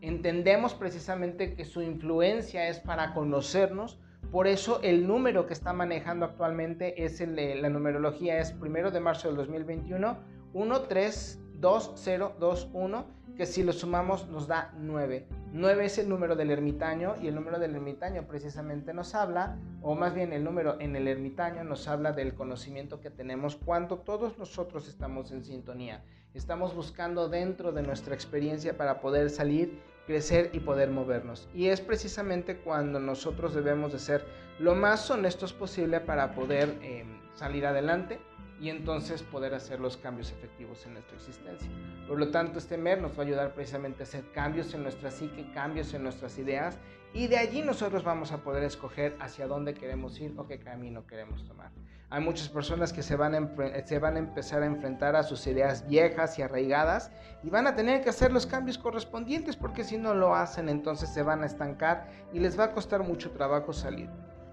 Entendemos 0.00 0.74
precisamente 0.74 1.54
que 1.54 1.64
su 1.64 1.82
influencia 1.82 2.68
es 2.68 2.80
para 2.80 3.12
conocernos. 3.12 3.98
Por 4.30 4.46
eso 4.46 4.80
el 4.82 5.06
número 5.06 5.46
que 5.46 5.52
está 5.52 5.74
manejando 5.74 6.24
actualmente 6.24 7.04
es 7.04 7.20
el 7.20 7.36
de 7.36 7.56
la 7.56 7.68
numerología, 7.68 8.38
es 8.38 8.52
primero 8.52 8.90
de 8.90 9.00
marzo 9.00 9.28
del 9.28 9.36
2021, 9.36 10.16
1322021, 10.52 13.04
que 13.36 13.46
si 13.46 13.62
lo 13.62 13.72
sumamos 13.72 14.28
nos 14.28 14.46
da 14.46 14.74
9. 14.78 15.26
9 15.54 15.84
es 15.84 15.98
el 15.98 16.08
número 16.08 16.34
del 16.34 16.50
ermitaño 16.50 17.16
y 17.20 17.28
el 17.28 17.34
número 17.34 17.58
del 17.58 17.74
ermitaño 17.74 18.26
precisamente 18.26 18.94
nos 18.94 19.14
habla, 19.14 19.58
o 19.82 19.94
más 19.94 20.14
bien 20.14 20.32
el 20.32 20.44
número 20.44 20.80
en 20.80 20.96
el 20.96 21.08
ermitaño 21.08 21.62
nos 21.64 21.88
habla 21.88 22.12
del 22.12 22.34
conocimiento 22.34 23.00
que 23.00 23.10
tenemos 23.10 23.56
cuando 23.56 23.98
todos 23.98 24.38
nosotros 24.38 24.88
estamos 24.88 25.30
en 25.30 25.44
sintonía. 25.44 26.02
Estamos 26.34 26.74
buscando 26.74 27.28
dentro 27.28 27.72
de 27.72 27.82
nuestra 27.82 28.14
experiencia 28.14 28.78
para 28.78 29.02
poder 29.02 29.28
salir, 29.28 29.82
crecer 30.06 30.48
y 30.54 30.60
poder 30.60 30.90
movernos. 30.90 31.46
Y 31.54 31.66
es 31.66 31.82
precisamente 31.82 32.56
cuando 32.56 32.98
nosotros 32.98 33.54
debemos 33.54 33.92
de 33.92 33.98
ser 33.98 34.24
lo 34.58 34.74
más 34.74 35.10
honestos 35.10 35.52
posible 35.52 36.00
para 36.00 36.34
poder 36.34 36.78
eh, 36.80 37.04
salir 37.34 37.66
adelante 37.66 38.18
y 38.62 38.70
entonces 38.70 39.24
poder 39.24 39.54
hacer 39.54 39.80
los 39.80 39.96
cambios 39.96 40.30
efectivos 40.30 40.86
en 40.86 40.92
nuestra 40.94 41.16
existencia. 41.16 41.68
Por 42.06 42.18
lo 42.18 42.30
tanto, 42.30 42.60
este 42.60 42.78
MER 42.78 43.02
nos 43.02 43.12
va 43.18 43.24
a 43.24 43.26
ayudar 43.26 43.54
precisamente 43.54 44.04
a 44.04 44.06
hacer 44.06 44.24
cambios 44.30 44.72
en 44.72 44.84
nuestra 44.84 45.10
psique, 45.10 45.50
cambios 45.52 45.92
en 45.94 46.04
nuestras 46.04 46.38
ideas 46.38 46.78
y 47.12 47.26
de 47.26 47.38
allí 47.38 47.60
nosotros 47.60 48.04
vamos 48.04 48.30
a 48.30 48.38
poder 48.38 48.62
escoger 48.62 49.16
hacia 49.20 49.48
dónde 49.48 49.74
queremos 49.74 50.18
ir 50.20 50.32
o 50.36 50.46
qué 50.46 50.60
camino 50.60 51.06
queremos 51.08 51.44
tomar. 51.44 51.72
Hay 52.08 52.22
muchas 52.22 52.48
personas 52.48 52.92
que 52.92 53.02
se 53.02 53.16
van, 53.16 53.34
a, 53.34 53.84
se 53.84 53.98
van 53.98 54.14
a 54.16 54.20
empezar 54.20 54.62
a 54.62 54.66
enfrentar 54.66 55.16
a 55.16 55.24
sus 55.24 55.44
ideas 55.48 55.88
viejas 55.88 56.38
y 56.38 56.42
arraigadas 56.42 57.10
y 57.42 57.50
van 57.50 57.66
a 57.66 57.74
tener 57.74 58.02
que 58.02 58.10
hacer 58.10 58.32
los 58.32 58.46
cambios 58.46 58.78
correspondientes 58.78 59.56
porque 59.56 59.82
si 59.82 59.98
no 59.98 60.14
lo 60.14 60.36
hacen 60.36 60.68
entonces 60.68 61.12
se 61.12 61.22
van 61.22 61.42
a 61.42 61.46
estancar 61.46 62.08
y 62.32 62.38
les 62.38 62.56
va 62.58 62.64
a 62.64 62.72
costar 62.72 63.02
mucho 63.02 63.32
trabajo 63.32 63.72
salir. 63.72 64.08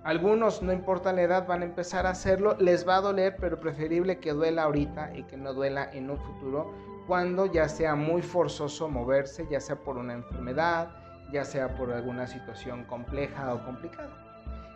Algunos, 0.09 0.63
no 0.63 0.73
importa 0.73 1.13
la 1.13 1.21
edad, 1.21 1.45
van 1.45 1.61
a 1.61 1.65
empezar 1.65 2.07
a 2.07 2.09
hacerlo, 2.09 2.55
les 2.57 2.87
va 2.87 2.95
a 2.95 3.01
doler, 3.01 3.35
pero 3.39 3.59
preferible 3.59 4.17
que 4.17 4.33
duela 4.33 4.63
ahorita 4.63 5.15
y 5.15 5.21
que 5.21 5.37
no 5.37 5.53
duela 5.53 5.87
en 5.93 6.09
un 6.09 6.17
futuro, 6.17 6.73
cuando 7.05 7.45
ya 7.45 7.69
sea 7.69 7.93
muy 7.93 8.23
forzoso 8.23 8.89
moverse, 8.89 9.45
ya 9.51 9.59
sea 9.59 9.75
por 9.75 9.97
una 9.97 10.13
enfermedad, 10.13 10.89
ya 11.31 11.45
sea 11.45 11.75
por 11.75 11.91
alguna 11.91 12.25
situación 12.25 12.85
compleja 12.85 13.53
o 13.53 13.63
complicada. 13.63 14.09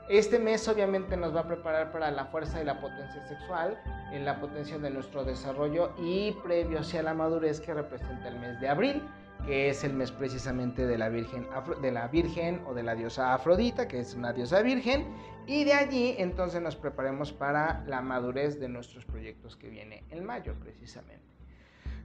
Este 0.07 0.37
mes 0.37 0.67
obviamente 0.67 1.17
nos 1.17 1.35
va 1.35 1.39
a 1.39 1.47
preparar 1.47 1.91
para 1.91 2.11
la 2.11 2.25
fuerza 2.25 2.61
y 2.61 2.65
la 2.65 2.79
potencia 2.79 3.25
sexual, 3.25 3.81
en 4.11 4.25
la 4.25 4.39
potencia 4.39 4.77
de 4.77 4.91
nuestro 4.91 5.23
desarrollo 5.23 5.93
y 5.97 6.33
previo 6.43 6.81
hacia 6.81 7.01
la 7.01 7.15
madurez 7.15 7.59
que 7.59 7.73
representa 7.73 8.27
el 8.27 8.37
mes 8.39 8.61
de 8.61 8.69
abril 8.69 9.01
que 9.45 9.69
es 9.69 9.83
el 9.83 9.93
mes 9.93 10.11
precisamente 10.11 10.85
de 10.85 10.97
la 10.97 11.09
Virgen, 11.09 11.47
de 11.81 11.91
la 11.91 12.07
Virgen 12.07 12.61
o 12.65 12.73
de 12.73 12.83
la 12.83 12.95
diosa 12.95 13.33
Afrodita, 13.33 13.87
que 13.87 13.99
es 13.99 14.13
una 14.15 14.31
diosa 14.33 14.61
virgen, 14.61 15.05
y 15.47 15.65
de 15.65 15.73
allí 15.73 16.15
entonces 16.17 16.61
nos 16.61 16.75
preparemos 16.75 17.33
para 17.33 17.83
la 17.85 18.01
madurez 18.01 18.59
de 18.59 18.69
nuestros 18.69 19.05
proyectos 19.05 19.57
que 19.57 19.69
viene 19.69 20.03
en 20.09 20.23
mayo 20.23 20.53
precisamente. 20.59 21.33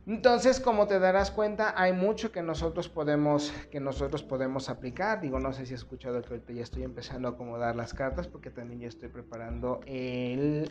Entonces, 0.08 0.58
como 0.58 0.86
te 0.86 0.98
darás 0.98 1.30
cuenta, 1.30 1.74
hay 1.76 1.92
mucho 1.92 2.32
que 2.32 2.40
nosotros 2.40 2.88
podemos, 2.88 3.52
que 3.70 3.78
nosotros 3.78 4.22
podemos 4.22 4.70
aplicar. 4.70 5.20
Digo, 5.20 5.38
no 5.38 5.52
sé 5.52 5.66
si 5.66 5.74
has 5.74 5.80
escuchado 5.80 6.22
que 6.22 6.28
ahorita 6.28 6.54
ya 6.54 6.62
estoy 6.62 6.82
empezando 6.82 7.28
a 7.28 7.32
acomodar 7.32 7.76
las 7.76 7.92
cartas 7.92 8.26
porque 8.26 8.48
también 8.48 8.80
ya 8.80 8.88
estoy 8.88 9.10
preparando 9.10 9.80
el, 9.84 10.70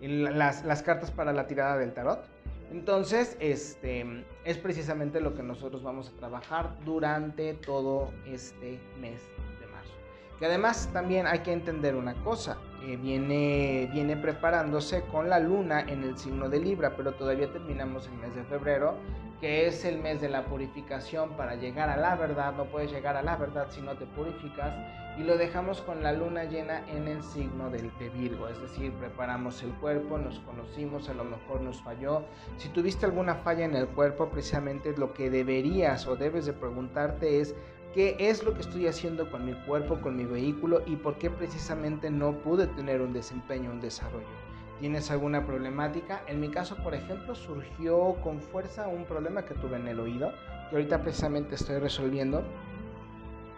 las, 0.00 0.64
las 0.64 0.82
cartas 0.84 1.10
para 1.10 1.32
la 1.32 1.48
tirada 1.48 1.76
del 1.76 1.92
tarot. 1.92 2.24
Entonces, 2.70 3.36
este 3.40 4.24
es 4.44 4.58
precisamente 4.58 5.20
lo 5.20 5.34
que 5.34 5.42
nosotros 5.42 5.82
vamos 5.82 6.08
a 6.08 6.18
trabajar 6.18 6.76
durante 6.84 7.54
todo 7.54 8.12
este 8.26 8.78
mes 9.00 9.20
de 9.60 9.66
marzo. 9.66 9.92
Que 10.38 10.46
además 10.46 10.88
también 10.92 11.26
hay 11.26 11.40
que 11.40 11.52
entender 11.52 11.96
una 11.96 12.14
cosa, 12.22 12.58
eh, 12.86 12.96
viene, 12.96 13.90
viene 13.92 14.16
preparándose 14.16 15.02
con 15.02 15.28
la 15.28 15.40
luna 15.40 15.80
en 15.80 16.04
el 16.04 16.16
signo 16.16 16.48
de 16.48 16.60
Libra, 16.60 16.94
pero 16.96 17.12
todavía 17.12 17.52
terminamos 17.52 18.06
el 18.06 18.14
mes 18.18 18.34
de 18.36 18.44
febrero 18.44 18.94
que 19.40 19.66
es 19.66 19.84
el 19.84 19.98
mes 19.98 20.20
de 20.20 20.28
la 20.28 20.44
purificación 20.44 21.30
para 21.36 21.54
llegar 21.54 21.88
a 21.88 21.96
la 21.96 22.14
verdad. 22.14 22.54
No 22.54 22.66
puedes 22.66 22.92
llegar 22.92 23.16
a 23.16 23.22
la 23.22 23.36
verdad 23.36 23.68
si 23.70 23.80
no 23.80 23.96
te 23.96 24.04
purificas. 24.06 24.74
Y 25.18 25.22
lo 25.22 25.36
dejamos 25.36 25.80
con 25.80 26.02
la 26.02 26.12
luna 26.12 26.44
llena 26.44 26.86
en 26.88 27.08
el 27.08 27.22
signo 27.22 27.70
del 27.70 27.90
de 27.98 28.08
Virgo. 28.10 28.48
Es 28.48 28.60
decir, 28.60 28.92
preparamos 28.92 29.62
el 29.62 29.70
cuerpo, 29.74 30.18
nos 30.18 30.38
conocimos, 30.40 31.08
a 31.08 31.14
lo 31.14 31.24
mejor 31.24 31.62
nos 31.62 31.82
falló. 31.82 32.24
Si 32.58 32.68
tuviste 32.68 33.06
alguna 33.06 33.34
falla 33.36 33.64
en 33.64 33.74
el 33.74 33.88
cuerpo, 33.88 34.28
precisamente 34.28 34.94
lo 34.96 35.12
que 35.12 35.30
deberías 35.30 36.06
o 36.06 36.16
debes 36.16 36.46
de 36.46 36.52
preguntarte 36.52 37.40
es 37.40 37.54
qué 37.94 38.16
es 38.18 38.44
lo 38.44 38.54
que 38.54 38.60
estoy 38.60 38.86
haciendo 38.86 39.30
con 39.30 39.44
mi 39.44 39.54
cuerpo, 39.66 40.00
con 40.00 40.16
mi 40.16 40.24
vehículo 40.24 40.82
y 40.86 40.96
por 40.96 41.18
qué 41.18 41.28
precisamente 41.30 42.10
no 42.10 42.32
pude 42.38 42.66
tener 42.68 43.00
un 43.00 43.12
desempeño, 43.12 43.70
un 43.70 43.80
desarrollo. 43.80 44.49
¿Tienes 44.80 45.10
alguna 45.10 45.44
problemática? 45.44 46.22
En 46.26 46.40
mi 46.40 46.50
caso, 46.50 46.74
por 46.82 46.94
ejemplo, 46.94 47.34
surgió 47.34 48.16
con 48.22 48.40
fuerza 48.40 48.88
un 48.88 49.04
problema 49.04 49.44
que 49.44 49.52
tuve 49.52 49.76
en 49.76 49.86
el 49.86 50.00
oído, 50.00 50.32
que 50.70 50.76
ahorita 50.76 51.02
precisamente 51.02 51.54
estoy 51.54 51.78
resolviendo. 51.78 52.42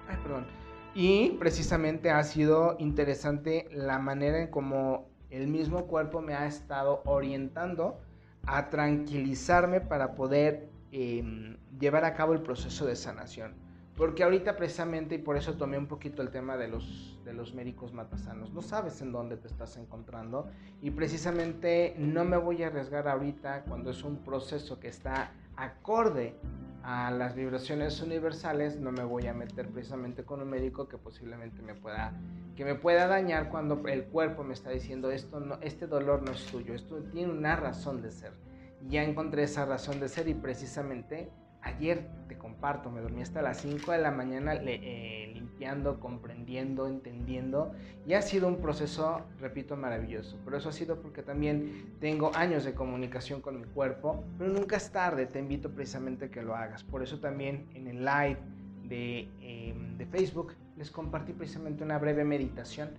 Ay, 0.09 0.17
perdón. 0.21 0.47
Y 0.95 1.31
precisamente 1.39 2.11
ha 2.11 2.23
sido 2.25 2.75
interesante 2.81 3.69
la 3.71 4.01
manera 4.01 4.41
en 4.41 4.49
cómo 4.49 5.09
el 5.31 5.47
mismo 5.47 5.87
cuerpo 5.87 6.21
me 6.21 6.35
ha 6.35 6.47
estado 6.47 7.03
orientando 7.07 8.01
a 8.45 8.69
tranquilizarme 8.69 9.81
para 9.81 10.17
poder 10.17 10.69
em, 10.91 11.57
llevar 11.79 12.05
a 12.05 12.15
cabo 12.15 12.33
el 12.33 12.43
proceso 12.43 12.85
de 12.85 12.97
sanación. 12.97 13.55
Porque 13.97 14.25
ahorita 14.25 14.57
precisamente, 14.57 15.17
y 15.17 15.19
por 15.19 15.37
eso 15.37 15.55
tomé 15.55 15.77
un 15.77 15.87
poquito 15.87 16.23
el 16.23 16.31
tema 16.31 16.57
de 16.57 16.69
los, 16.69 17.19
de 17.25 17.35
los 17.35 17.55
médicos 17.55 17.93
matasanos, 17.93 18.53
no 18.53 18.63
sabes 18.63 19.03
en 19.03 19.13
dónde 19.13 19.37
te 19.37 19.49
estás 19.49 19.77
encontrando 19.77 20.49
y 20.81 20.91
precisamente 20.91 21.95
no 21.99 22.25
me 22.25 22.39
voy 22.39 22.63
a 22.63 22.69
arriesgar 22.69 23.07
ahorita 23.07 23.65
cuando 23.65 23.91
es 23.91 24.03
un 24.03 24.17
proceso 24.25 24.81
que 24.81 24.89
está 24.89 25.33
acorde 25.57 26.35
a 26.83 27.11
las 27.11 27.35
vibraciones 27.35 28.01
universales, 28.01 28.81
no 28.81 28.91
me 28.91 29.05
voy 29.05 29.27
a 29.27 29.35
meter 29.35 29.69
precisamente 29.69 30.25
con 30.25 30.41
un 30.41 30.49
médico 30.49 30.89
que 30.89 30.99
posiblemente 30.99 31.63
me 31.63 31.75
pueda, 31.75 32.13
que 32.57 32.65
me 32.65 32.75
pueda 32.75 33.07
dañar 33.07 33.51
cuando 33.51 33.87
el 33.87 34.05
cuerpo 34.05 34.43
me 34.43 34.55
está 34.55 34.71
diciendo 34.71 35.11
esto 35.11 35.39
no, 35.39 35.59
este 35.61 35.87
dolor 35.87 36.23
no 36.23 36.33
es 36.33 36.45
tuyo, 36.47 36.75
esto 36.75 36.97
tiene 37.13 37.33
una 37.33 37.57
razón 37.57 38.03
de 38.03 38.11
ser. 38.11 38.33
Ya 38.89 39.05
encontré 39.05 39.45
esa 39.45 39.65
razón 39.65 40.01
de 40.01 40.09
ser 40.09 40.27
y 40.29 40.35
precisamente 40.35 41.31
Ayer, 41.63 42.09
te 42.29 42.37
comparto, 42.37 42.91
me 42.91 43.01
dormí 43.01 43.23
hasta 43.23 43.41
las 43.41 43.61
5 43.61 43.93
de 43.93 43.99
la 43.99 44.11
mañana 44.11 44.55
eh, 44.55 45.31
limpiando, 45.33 46.01
comprendiendo, 46.01 46.89
entendiendo. 46.89 47.73
Y 48.05 48.15
ha 48.15 48.23
sido 48.23 48.49
un 48.49 48.57
proceso, 48.61 49.23
repito, 49.39 49.77
maravilloso. 49.77 50.39
Pero 50.45 50.57
eso 50.57 50.71
ha 50.71 50.73
sido 50.73 51.01
porque 51.01 51.23
también 51.23 51.95
tengo 52.01 52.33
años 52.35 52.65
de 52.65 52.75
comunicación 52.75 53.41
con 53.41 53.61
mi 53.61 53.67
cuerpo. 53.67 54.25
Pero 54.39 54.51
nunca 54.51 54.77
es 54.77 54.91
tarde, 54.91 55.27
te 55.27 55.39
invito 55.39 55.71
precisamente 55.71 56.27
a 56.27 56.31
que 56.31 56.43
lo 56.43 56.57
hagas. 56.57 56.83
Por 56.83 57.03
eso 57.03 57.21
también 57.21 57.69
en 57.75 57.87
el 57.87 58.05
live 58.05 58.39
de, 58.83 59.29
em, 59.41 59.97
de 59.97 60.07
Facebook 60.07 60.55
les 60.77 60.91
compartí 60.91 61.33
precisamente 61.33 61.85
una 61.85 61.99
breve 61.99 62.25
meditación 62.25 62.91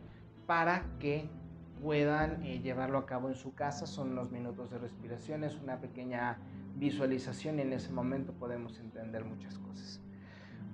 para 0.45 0.85
que 0.99 1.29
puedan 1.81 2.43
eh, 2.43 2.61
llevarlo 2.61 2.97
a 2.97 3.05
cabo 3.05 3.27
en 3.27 3.35
su 3.35 3.53
casa. 3.53 3.85
Son 3.85 4.11
unos 4.11 4.31
minutos 4.31 4.71
de 4.71 4.77
respiración, 4.77 5.43
es 5.43 5.59
una 5.61 5.81
pequeña 5.81 6.37
visualización 6.75 7.59
y 7.59 7.61
en 7.61 7.73
ese 7.73 7.91
momento 7.91 8.33
podemos 8.33 8.79
entender 8.79 9.23
muchas 9.25 9.57
cosas. 9.57 9.99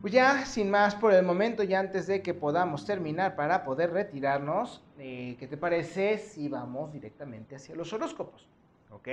Pues 0.01 0.13
ya, 0.13 0.45
sin 0.45 0.71
más 0.71 0.95
por 0.95 1.13
el 1.13 1.25
momento, 1.25 1.61
ya 1.63 1.79
antes 1.79 2.07
de 2.07 2.21
que 2.21 2.33
podamos 2.33 2.85
terminar 2.85 3.35
para 3.35 3.65
poder 3.65 3.91
retirarnos, 3.91 4.81
eh, 4.97 5.35
¿qué 5.37 5.45
te 5.45 5.57
parece 5.57 6.17
si 6.19 6.47
vamos 6.47 6.93
directamente 6.93 7.57
hacia 7.57 7.75
los 7.75 7.91
horóscopos? 7.91 8.47
¿Ok? 8.91 9.09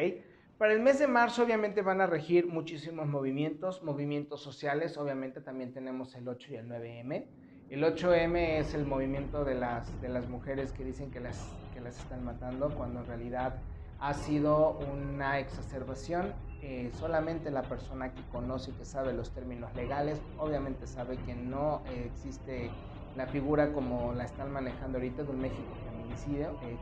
Para 0.59 0.73
el 0.73 0.81
mes 0.81 1.01
de 1.01 1.09
marzo 1.09 1.43
obviamente 1.43 1.83
van 1.83 2.01
a 2.01 2.07
regir 2.07 2.47
muchísimos 2.47 3.09
movimientos, 3.09 3.83
movimientos 3.83 4.41
sociales, 4.41 4.97
obviamente 4.97 5.41
también 5.41 5.73
tenemos 5.73 6.15
el 6.15 6.29
8 6.29 6.53
y 6.53 6.57
el 6.57 6.69
9M. 6.69 7.27
El 7.69 7.83
8M 7.83 8.61
es 8.61 8.73
el 8.75 8.87
movimiento 8.87 9.45
de 9.45 9.57
las, 9.57 10.01
de 10.01 10.09
las 10.09 10.29
mujeres 10.29 10.73
que 10.73 10.85
dicen 10.85 11.11
que 11.11 11.19
las, 11.19 11.53
que 11.75 11.81
las 11.81 11.99
están 11.99 12.25
matando, 12.25 12.71
cuando 12.71 13.01
en 13.01 13.07
realidad 13.07 13.57
ha 13.99 14.15
sido 14.15 14.79
una 14.93 15.41
exacerbación 15.41 16.33
eh, 16.69 16.91
solamente 16.99 17.53
la 17.53 17.63
persona 17.63 18.13
que 18.13 18.23
conoce 18.33 18.73
y 18.73 18.75
que 18.75 18.85
sabe 18.85 19.13
los 19.13 19.31
términos 19.31 19.73
legales, 19.77 20.21
obviamente 20.37 20.89
sabe 20.89 21.17
que 21.19 21.37
no 21.37 21.83
existe 22.05 22.73
la 23.15 23.27
figura 23.27 23.73
como 23.73 24.13
la 24.15 24.25
están 24.25 24.53
manejando 24.53 24.99
ahorita 24.99 25.23
de 25.23 25.31
un 25.31 25.41
México 25.41 25.73
feminicidio, 25.89 26.51
eh, 26.63 26.77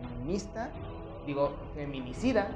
feminista, 0.00 0.70
digo, 1.26 1.52
feminicida, 1.74 2.48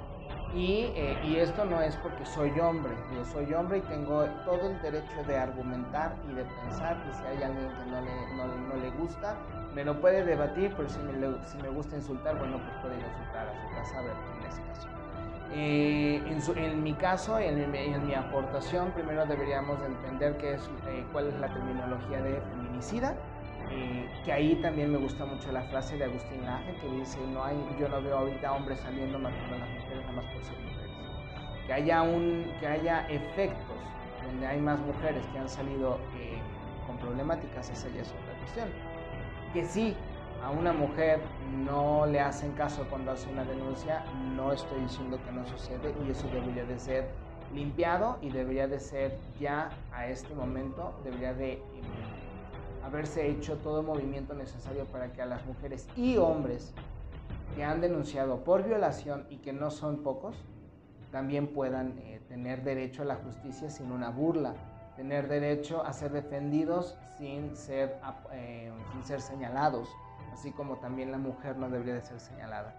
y, 0.54 0.92
eh, 0.94 1.18
y, 1.24 1.36
esto 1.36 1.64
no 1.64 1.80
es 1.80 1.96
porque 1.96 2.24
soy 2.26 2.50
hombre, 2.60 2.92
yo 3.12 3.24
soy 3.24 3.52
hombre 3.54 3.78
y 3.78 3.80
tengo 3.82 4.24
todo 4.44 4.70
el 4.70 4.80
derecho 4.82 5.24
de 5.26 5.36
argumentar 5.36 6.14
y 6.30 6.34
de 6.34 6.44
pensar, 6.44 6.96
y 7.10 7.14
si 7.14 7.24
hay 7.24 7.42
alguien 7.42 7.68
que 7.70 7.90
no 7.90 8.00
le, 8.02 8.36
no, 8.36 8.46
no 8.68 8.76
le 8.76 8.90
gusta, 8.92 9.36
me 9.74 9.84
lo 9.84 10.00
puede 10.00 10.24
debatir, 10.24 10.72
pero 10.76 10.88
si 10.88 11.00
me, 11.00 11.12
si 11.44 11.56
me 11.58 11.70
gusta 11.70 11.96
insultar, 11.96 12.38
bueno, 12.38 12.58
pues 12.58 12.76
puede 12.82 12.94
insultar 12.96 13.48
a 13.48 13.54
su 13.60 13.74
casa, 13.74 13.98
a 13.98 14.02
ver 14.02 14.14
ese 14.46 14.62
caso. 14.62 15.01
Eh, 15.54 16.22
en, 16.56 16.82
mi 16.82 16.94
caso, 16.94 17.38
en, 17.38 17.58
en, 17.74 18.06
mi 18.06 18.14
aportación, 18.14 18.90
primero 18.92 19.26
deberíamos 19.26 19.78
entender 19.82 20.38
qué 20.38 20.54
es, 20.54 20.62
eh, 20.88 21.04
cuál 21.12 21.28
es 21.28 21.34
la 21.40 21.52
terminología 21.52 22.22
de 22.22 22.40
feminicida, 22.40 23.14
eh, 23.70 24.08
que 24.24 24.32
ahí 24.32 24.54
también 24.62 24.90
me 24.90 24.98
gusta 24.98 25.26
mucho 25.26 25.52
la 25.52 25.62
frase 25.64 25.98
de 25.98 26.04
Agustín 26.04 26.42
Laje, 26.46 26.74
que 26.76 26.88
dice, 26.88 27.18
no 27.32 27.44
hay, 27.44 27.56
yo 27.78 27.86
no 27.88 28.00
veo 28.00 28.18
ahorita 28.18 28.50
hombres 28.50 28.80
saliendo 28.80 29.18
matando 29.18 29.56
a 29.56 29.58
las 29.58 29.68
mujeres 29.68 30.00
nada 30.06 30.12
más 30.12 30.24
por 30.24 30.42
ser 30.42 30.58
mujeres. 30.58 30.90
Que 31.66 31.72
haya, 31.74 32.02
un, 32.02 32.50
que 32.58 32.66
haya 32.66 33.06
efectos 33.08 33.76
donde 34.24 34.46
hay 34.46 34.60
más 34.60 34.80
mujeres 34.80 35.26
que 35.32 35.38
han 35.38 35.48
salido 35.48 35.98
con 36.86 36.96
problemáticas, 36.96 37.68
esa 37.68 37.88
ya 37.90 38.00
es 38.00 38.08
otra 38.08 38.38
cuestión. 38.38 38.68
Que 39.52 39.64
sí, 39.66 39.96
a 40.42 40.50
una 40.50 40.72
mujer 40.72 41.20
no 41.64 42.04
le 42.06 42.20
hacen 42.20 42.52
caso 42.52 42.84
cuando 42.90 43.12
hace 43.12 43.30
una 43.30 43.44
denuncia, 43.44 44.04
no 44.34 44.52
estoy 44.52 44.80
diciendo 44.80 45.18
que 45.24 45.32
no 45.32 45.46
sucede 45.46 45.94
y 46.04 46.10
eso 46.10 46.26
debería 46.28 46.64
de 46.64 46.78
ser 46.78 47.08
limpiado 47.54 48.18
y 48.20 48.30
debería 48.30 48.66
de 48.66 48.80
ser 48.80 49.16
ya 49.38 49.70
a 49.92 50.08
este 50.08 50.34
momento, 50.34 50.98
debería 51.04 51.32
de 51.32 51.62
haberse 52.82 53.28
hecho 53.28 53.58
todo 53.58 53.80
el 53.80 53.86
movimiento 53.86 54.34
necesario 54.34 54.84
para 54.86 55.12
que 55.12 55.22
a 55.22 55.26
las 55.26 55.44
mujeres 55.46 55.86
y 55.96 56.16
hombres 56.16 56.74
que 57.54 57.62
han 57.62 57.80
denunciado 57.80 58.42
por 58.42 58.64
violación 58.64 59.26
y 59.30 59.36
que 59.36 59.52
no 59.52 59.70
son 59.70 60.02
pocos, 60.02 60.34
también 61.12 61.48
puedan 61.48 61.98
eh, 61.98 62.20
tener 62.28 62.64
derecho 62.64 63.02
a 63.02 63.04
la 63.04 63.16
justicia 63.16 63.70
sin 63.70 63.92
una 63.92 64.10
burla, 64.10 64.54
tener 64.96 65.28
derecho 65.28 65.84
a 65.84 65.92
ser 65.92 66.10
defendidos 66.10 66.96
sin 67.18 67.54
ser, 67.54 67.98
eh, 68.32 68.72
sin 68.92 69.04
ser 69.04 69.20
señalados 69.20 69.88
así 70.32 70.52
como 70.52 70.76
también 70.76 71.12
la 71.12 71.18
mujer 71.18 71.56
no 71.56 71.68
debería 71.68 71.94
de 71.94 72.02
ser 72.02 72.20
señalada. 72.20 72.74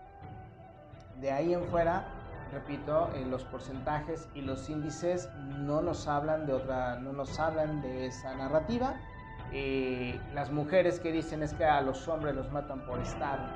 De 1.20 1.32
ahí 1.32 1.54
en 1.54 1.64
fuera, 1.66 2.06
repito, 2.52 3.10
eh, 3.16 3.26
los 3.26 3.44
porcentajes 3.46 4.28
y 4.34 4.42
los 4.42 4.70
índices 4.70 5.30
no 5.38 5.82
nos 5.82 6.08
hablan 6.08 6.46
de 6.46 6.54
otra, 6.54 7.00
no 7.00 7.14
nos 7.14 7.40
hablan 7.40 7.82
de 7.82 8.08
esa 8.08 8.36
narrativa. 8.36 8.96
Eh, 9.52 10.20
las 10.34 10.52
mujeres 10.52 11.00
que 11.00 11.12
dicen 11.12 11.44
es 11.44 11.54
que 11.54 11.66
a 11.66 11.82
los 11.82 12.08
hombres 12.08 12.36
los 12.36 12.52
matan 12.52 12.86
por 12.86 13.00
estar 13.00 13.54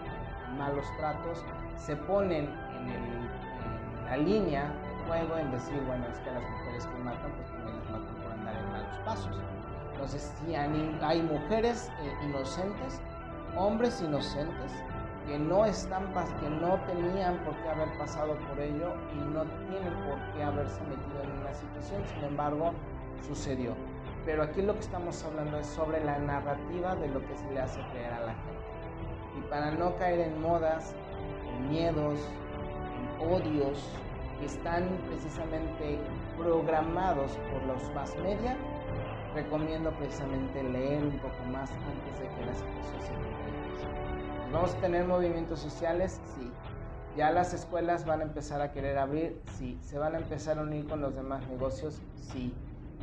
en 0.47 0.57
malos 0.57 0.85
tratos, 0.97 1.43
se 1.75 1.95
ponen 1.95 2.45
en, 2.45 3.27
la 4.05 4.17
línea 4.17 4.63
de 4.63 5.07
juego 5.07 5.37
en 5.37 5.51
decir, 5.51 5.81
bueno, 5.85 6.05
es 6.07 6.19
que 6.19 6.29
a 6.29 6.33
las 6.33 6.49
mujeres 6.49 6.85
que 6.85 6.97
matan, 7.03 7.31
pues 7.31 7.49
también 7.51 7.75
las 7.79 7.89
matan 7.89 8.15
por 8.15 8.31
andar 8.31 8.55
en 8.55 8.71
malos 8.71 8.97
pasos. 9.03 9.35
Entonces, 9.91 10.33
si 10.45 10.55
hay, 10.55 11.21
mujeres 11.23 11.91
eh, 11.99 12.13
inocentes 12.23 13.01
hombres 13.57 14.01
inocentes 14.01 14.71
que 15.27 15.37
no 15.37 15.65
están 15.65 16.05
que 16.39 16.49
no 16.49 16.79
tenían 16.85 17.37
por 17.43 17.55
qué 17.57 17.69
haber 17.69 17.97
pasado 17.97 18.35
por 18.47 18.59
ello 18.59 18.93
y 19.13 19.17
no 19.33 19.43
tienen 19.67 19.93
por 20.07 20.17
qué 20.33 20.43
haberse 20.43 20.81
metido 20.83 21.23
en 21.23 21.41
una 21.41 21.53
situación, 21.53 22.01
sin 22.07 22.23
embargo, 22.23 22.71
sucedió. 23.27 23.73
Pero 24.25 24.43
aquí 24.43 24.61
lo 24.61 24.73
que 24.73 24.79
estamos 24.79 25.23
hablando 25.23 25.59
es 25.59 25.67
sobre 25.67 26.03
la 26.03 26.17
narrativa 26.19 26.95
de 26.95 27.09
lo 27.09 27.19
que 27.25 27.35
se 27.35 27.51
le 27.51 27.59
hace 27.59 27.81
creer 27.91 28.13
a 28.13 28.19
la 28.19 28.33
gente. 28.33 29.37
Y 29.37 29.41
para 29.49 29.71
no 29.71 29.95
caer 29.97 30.21
en 30.21 30.41
modas, 30.41 30.95
en 31.49 31.69
miedos, 31.69 32.19
en 33.19 33.29
odios 33.29 33.89
que 34.39 34.45
están 34.45 34.87
precisamente 35.07 35.99
programados 36.37 37.37
por 37.51 37.63
los 37.63 37.93
más 37.93 38.15
media, 38.17 38.55
recomiendo 39.33 39.91
precisamente 39.91 40.63
leer 40.63 41.03
un 41.03 41.19
poco 41.19 41.43
más 41.51 41.69
antes 41.71 42.19
de 42.19 42.27
que 42.27 42.45
la 42.45 42.53
situación 42.53 43.01
se 43.01 43.36
¿Vamos 44.51 44.73
a 44.75 44.77
tener 44.79 45.05
movimientos 45.05 45.59
sociales? 45.59 46.21
Sí. 46.35 46.49
¿Ya 47.17 47.31
las 47.31 47.53
escuelas 47.53 48.05
van 48.05 48.21
a 48.21 48.23
empezar 48.23 48.61
a 48.61 48.71
querer 48.71 48.97
abrir? 48.97 49.41
Sí. 49.57 49.77
¿Se 49.81 49.97
van 49.99 50.15
a 50.15 50.19
empezar 50.19 50.57
a 50.57 50.61
unir 50.61 50.87
con 50.87 51.01
los 51.01 51.15
demás 51.15 51.45
negocios? 51.49 52.01
Sí. 52.15 52.53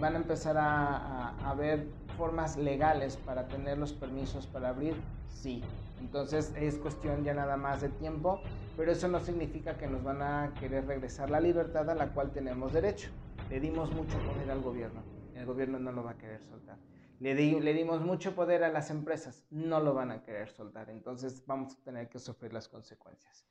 ¿Van 0.01 0.15
a 0.15 0.17
empezar 0.17 0.57
a, 0.57 1.37
a, 1.37 1.55
ver 1.55 1.87
formas 2.17 2.57
legales 2.57 3.19
para 3.19 3.47
tener 3.47 3.77
los 3.77 3.93
permisos 3.93 4.47
para 4.47 4.71
abrir? 4.71 4.97
Sí. 5.29 5.63
Entonces 6.01 6.53
es 6.57 6.79
cuestión 6.79 7.25
ya 7.25 7.35
nada 7.35 7.59
más 7.59 7.83
de 7.83 7.91
tiempo, 7.91 8.41
pero 8.77 8.91
eso 8.91 9.09
no 9.09 9.21
significa 9.21 9.77
que 9.77 9.87
nos 9.87 10.03
van 10.03 10.23
a 10.23 10.55
querer 10.59 10.87
regresar 10.87 11.29
la 11.29 11.41
libertad 11.41 11.89
a 11.91 11.95
la 11.95 12.09
cual 12.09 12.31
tenemos 12.33 12.73
derecho. 12.73 13.11
Le 13.51 13.61
dimos 13.61 13.93
mucho 13.93 14.17
poder 14.21 14.51
al 14.51 14.63
gobierno. 14.63 15.03
El 15.35 15.45
gobierno 15.45 15.79
no 15.79 15.93
lo 15.93 16.05
va 16.05 16.13
a 16.13 16.19
querer 16.19 16.41
soltar. 16.43 16.79
Le, 17.21 17.35
dimos 17.35 18.01
mucho 18.01 18.35
poder 18.35 18.65
a 18.65 18.71
las 18.71 18.91
empresas, 18.91 19.47
no 19.51 19.81
lo 19.81 19.95
van 19.95 20.11
a 20.11 20.23
querer 20.23 20.51
soltar, 20.51 20.91
entonces 20.91 21.45
vamos 21.47 21.75
a 21.75 21.85
tener 21.85 22.09
que 22.09 22.19
sufrir 22.19 22.53
las 22.53 22.69
consecuencias. 22.69 23.47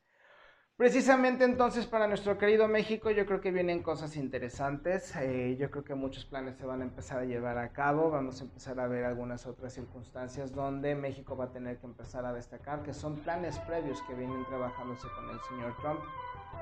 Precisamente 0.76 1.46
entonces 1.46 1.86
para 1.86 2.08
nuestro 2.08 2.38
querido 2.38 2.68
México 2.68 3.12
yo 3.12 3.28
creo 3.28 3.40
que 3.40 3.52
vienen 3.52 3.84
cosas 3.84 4.18
interesantes, 4.18 5.16
eh, 5.16 5.56
yo 5.58 5.70
creo 5.70 5.84
que 5.84 5.94
muchos 5.94 6.26
planes 6.26 6.58
se 6.58 6.66
van 6.66 6.82
a 6.82 6.86
empezar 6.86 7.20
a 7.20 7.26
llevar 7.26 7.60
a 7.60 7.72
cabo, 7.72 8.10
vamos 8.10 8.42
a 8.42 8.46
empezar 8.46 8.80
a 8.80 8.88
ver 8.88 9.06
algunas 9.06 9.46
otras 9.46 9.74
circunstancias 9.74 10.52
donde 10.52 10.96
México 10.96 11.38
va 11.38 11.46
a 11.46 11.52
tener 11.52 11.78
que 11.78 11.86
empezar 11.86 12.26
a 12.26 12.34
destacar, 12.34 12.82
que 12.82 12.94
son 12.94 13.18
planes 13.18 13.60
previos 13.60 14.02
que 14.08 14.16
vienen 14.16 14.44
trabajándose 14.46 15.08
con 15.16 15.30
el 15.30 15.40
señor 15.42 15.76
Trump, 15.80 16.00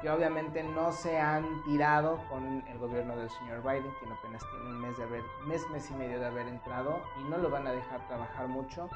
que 0.01 0.09
obviamente 0.09 0.63
no 0.63 0.91
se 0.91 1.19
han 1.19 1.63
tirado 1.63 2.19
con 2.29 2.63
el 2.67 2.77
gobierno 2.77 3.15
del 3.15 3.29
señor 3.29 3.61
Biden, 3.61 3.91
quien 3.99 4.11
apenas 4.11 4.43
tiene 4.51 4.65
un 4.65 4.81
mes, 4.81 4.97
de 4.97 5.03
haber, 5.03 5.23
mes, 5.45 5.69
mes 5.71 5.89
y 5.91 5.93
medio 5.95 6.19
de 6.19 6.25
haber 6.25 6.47
entrado 6.47 6.99
y 7.19 7.29
no 7.29 7.37
lo 7.37 7.49
van 7.49 7.67
a 7.67 7.71
dejar 7.71 8.05
trabajar 8.07 8.47
mucho 8.47 8.89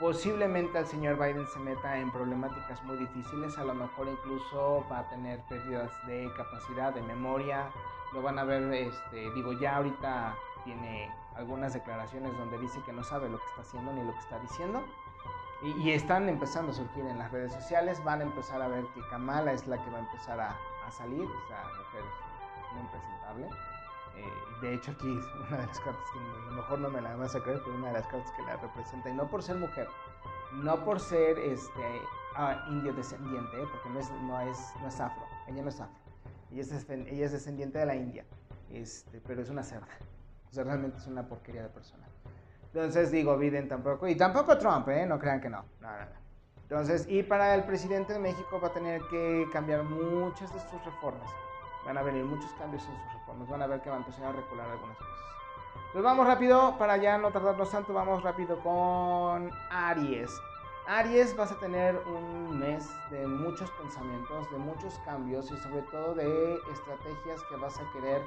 Posiblemente 0.00 0.78
el 0.78 0.86
señor 0.86 1.18
Biden 1.18 1.46
se 1.48 1.58
meta 1.58 1.98
en 1.98 2.10
problemáticas 2.10 2.82
muy 2.84 2.96
difíciles, 2.96 3.58
a 3.58 3.64
lo 3.64 3.74
mejor 3.74 4.08
incluso 4.08 4.82
va 4.90 5.00
a 5.00 5.08
tener 5.10 5.40
pérdidas 5.40 5.90
de 6.06 6.32
capacidad, 6.38 6.94
de 6.94 7.02
memoria, 7.02 7.70
lo 8.14 8.22
van 8.22 8.38
a 8.38 8.44
ver, 8.44 8.72
este, 8.72 9.30
digo, 9.32 9.52
ya 9.52 9.76
ahorita 9.76 10.34
tiene 10.64 11.12
algunas 11.34 11.74
declaraciones 11.74 12.32
donde 12.38 12.56
dice 12.60 12.80
que 12.86 12.94
no 12.94 13.04
sabe 13.04 13.28
lo 13.28 13.36
que 13.36 13.44
está 13.44 13.60
haciendo 13.60 13.92
ni 13.92 14.02
lo 14.02 14.14
que 14.14 14.20
está 14.20 14.38
diciendo. 14.38 14.82
Y, 15.62 15.90
están 15.90 16.28
empezando 16.28 16.72
a 16.72 16.74
surgir 16.74 17.04
en 17.04 17.18
las 17.18 17.30
redes 17.30 17.52
sociales, 17.52 18.02
van 18.02 18.20
a 18.20 18.24
empezar 18.24 18.62
a 18.62 18.68
ver 18.68 18.84
que 18.94 19.00
Kamala 19.10 19.52
es 19.52 19.66
la 19.66 19.76
que 19.82 19.90
va 19.90 19.98
a 19.98 20.00
empezar 20.00 20.40
a, 20.40 20.56
a 20.86 20.90
salir, 20.90 21.22
esa 21.22 21.62
mujer 21.78 22.02
muy 22.72 22.80
impresentable. 22.80 23.46
Eh, 24.16 24.60
de 24.62 24.74
hecho, 24.74 24.92
aquí 24.92 25.18
es 25.18 25.26
una 25.48 25.58
de 25.58 25.66
las 25.66 25.80
cartas 25.80 26.04
que 26.12 26.18
a 26.18 26.50
lo 26.50 26.52
mejor 26.52 26.78
no 26.78 26.90
me 26.90 27.00
la 27.00 27.16
vas 27.16 27.34
a 27.34 27.42
creer, 27.42 27.60
pero 27.62 27.76
una 27.76 27.88
de 27.88 27.92
las 27.94 28.06
cartas 28.06 28.32
que 28.32 28.42
la 28.42 28.56
representa. 28.56 29.10
Y 29.10 29.14
no 29.14 29.28
por 29.28 29.42
ser 29.42 29.56
mujer, 29.56 29.88
no 30.52 30.84
por 30.84 30.98
ser 30.98 31.38
este, 31.38 32.02
ah, 32.36 32.66
indio 32.70 32.92
descendiente, 32.94 33.62
¿eh? 33.62 33.66
porque 33.70 33.88
no 33.90 34.00
es, 34.00 34.10
no, 34.22 34.40
es, 34.40 34.74
no 34.80 34.88
es 34.88 35.00
afro, 35.00 35.24
ella 35.46 35.62
no 35.62 35.68
es 35.68 35.80
afro. 35.80 36.00
Ella 36.50 36.62
es, 36.62 36.88
ella 36.90 37.26
es 37.26 37.32
descendiente 37.32 37.78
de 37.78 37.86
la 37.86 37.94
India, 37.94 38.24
este, 38.70 39.20
pero 39.20 39.42
es 39.42 39.50
una 39.50 39.62
cerda. 39.62 39.88
O 40.50 40.52
sea, 40.52 40.64
realmente 40.64 40.98
es 40.98 41.06
una 41.06 41.28
porquería 41.28 41.62
de 41.62 41.68
persona. 41.68 42.09
Entonces 42.72 43.10
digo, 43.10 43.36
Biden 43.36 43.68
tampoco, 43.68 44.06
y 44.06 44.14
tampoco 44.14 44.56
Trump, 44.58 44.88
¿eh? 44.88 45.06
no 45.06 45.18
crean 45.18 45.40
que 45.40 45.50
no. 45.50 45.64
No, 45.80 45.90
no, 45.90 45.98
no. 45.98 46.20
Entonces, 46.62 47.06
y 47.08 47.22
para 47.24 47.54
el 47.54 47.64
presidente 47.64 48.12
de 48.12 48.20
México 48.20 48.60
va 48.62 48.68
a 48.68 48.72
tener 48.72 49.02
que 49.10 49.46
cambiar 49.52 49.82
muchas 49.82 50.52
de 50.54 50.60
sus 50.60 50.84
reformas 50.84 51.28
van 51.84 51.98
a 51.98 52.02
venir 52.02 52.24
muchos 52.24 52.50
cambios 52.52 52.82
en 52.84 52.94
sus 52.94 53.12
reformas, 53.14 53.48
van 53.48 53.62
a 53.62 53.66
ver 53.66 53.80
que 53.80 53.90
van 53.90 54.02
a 54.02 54.04
empezar 54.04 54.26
a 54.26 54.32
recular 54.32 54.68
algunas 54.68 54.96
cosas. 54.98 55.14
Entonces 55.74 56.02
vamos 56.02 56.26
rápido, 56.26 56.78
para 56.78 56.96
ya 56.96 57.18
no 57.18 57.30
tardarnos 57.30 57.70
tanto, 57.70 57.92
vamos 57.92 58.22
rápido 58.22 58.58
con 58.60 59.50
Aries. 59.70 60.30
Aries 60.86 61.36
vas 61.36 61.52
a 61.52 61.58
tener 61.58 61.96
un 62.06 62.58
mes 62.58 62.88
de 63.10 63.26
muchos 63.26 63.70
pensamientos, 63.72 64.50
de 64.50 64.58
muchos 64.58 64.98
cambios 65.04 65.50
y 65.50 65.56
sobre 65.58 65.82
todo 65.82 66.14
de 66.14 66.58
estrategias 66.72 67.42
que 67.48 67.56
vas 67.56 67.78
a 67.78 67.92
querer 67.92 68.22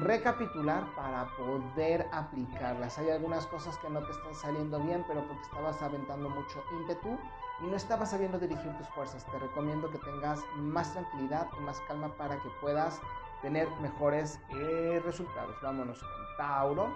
recapitular 0.00 0.84
para 0.94 1.26
poder 1.36 2.08
aplicarlas. 2.12 2.98
Hay 2.98 3.10
algunas 3.10 3.46
cosas 3.46 3.76
que 3.78 3.90
no 3.90 4.00
te 4.02 4.12
están 4.12 4.34
saliendo 4.34 4.78
bien, 4.80 5.04
pero 5.08 5.26
porque 5.26 5.42
estabas 5.42 5.82
aventando 5.82 6.28
mucho 6.28 6.62
ímpetu 6.80 7.18
y 7.60 7.66
no 7.66 7.76
estabas 7.76 8.10
sabiendo 8.10 8.38
dirigir 8.38 8.76
tus 8.78 8.88
fuerzas. 8.88 9.24
Te 9.26 9.38
recomiendo 9.38 9.90
que 9.90 9.98
tengas 9.98 10.40
más 10.56 10.92
tranquilidad 10.92 11.48
y 11.58 11.62
más 11.62 11.80
calma 11.88 12.08
para 12.16 12.36
que 12.36 12.48
puedas 12.60 13.00
tener 13.40 13.68
mejores 13.80 14.40
eh, 14.50 15.00
resultados. 15.04 15.56
Vámonos 15.62 16.00
con 16.00 16.36
Tauro. 16.36 16.94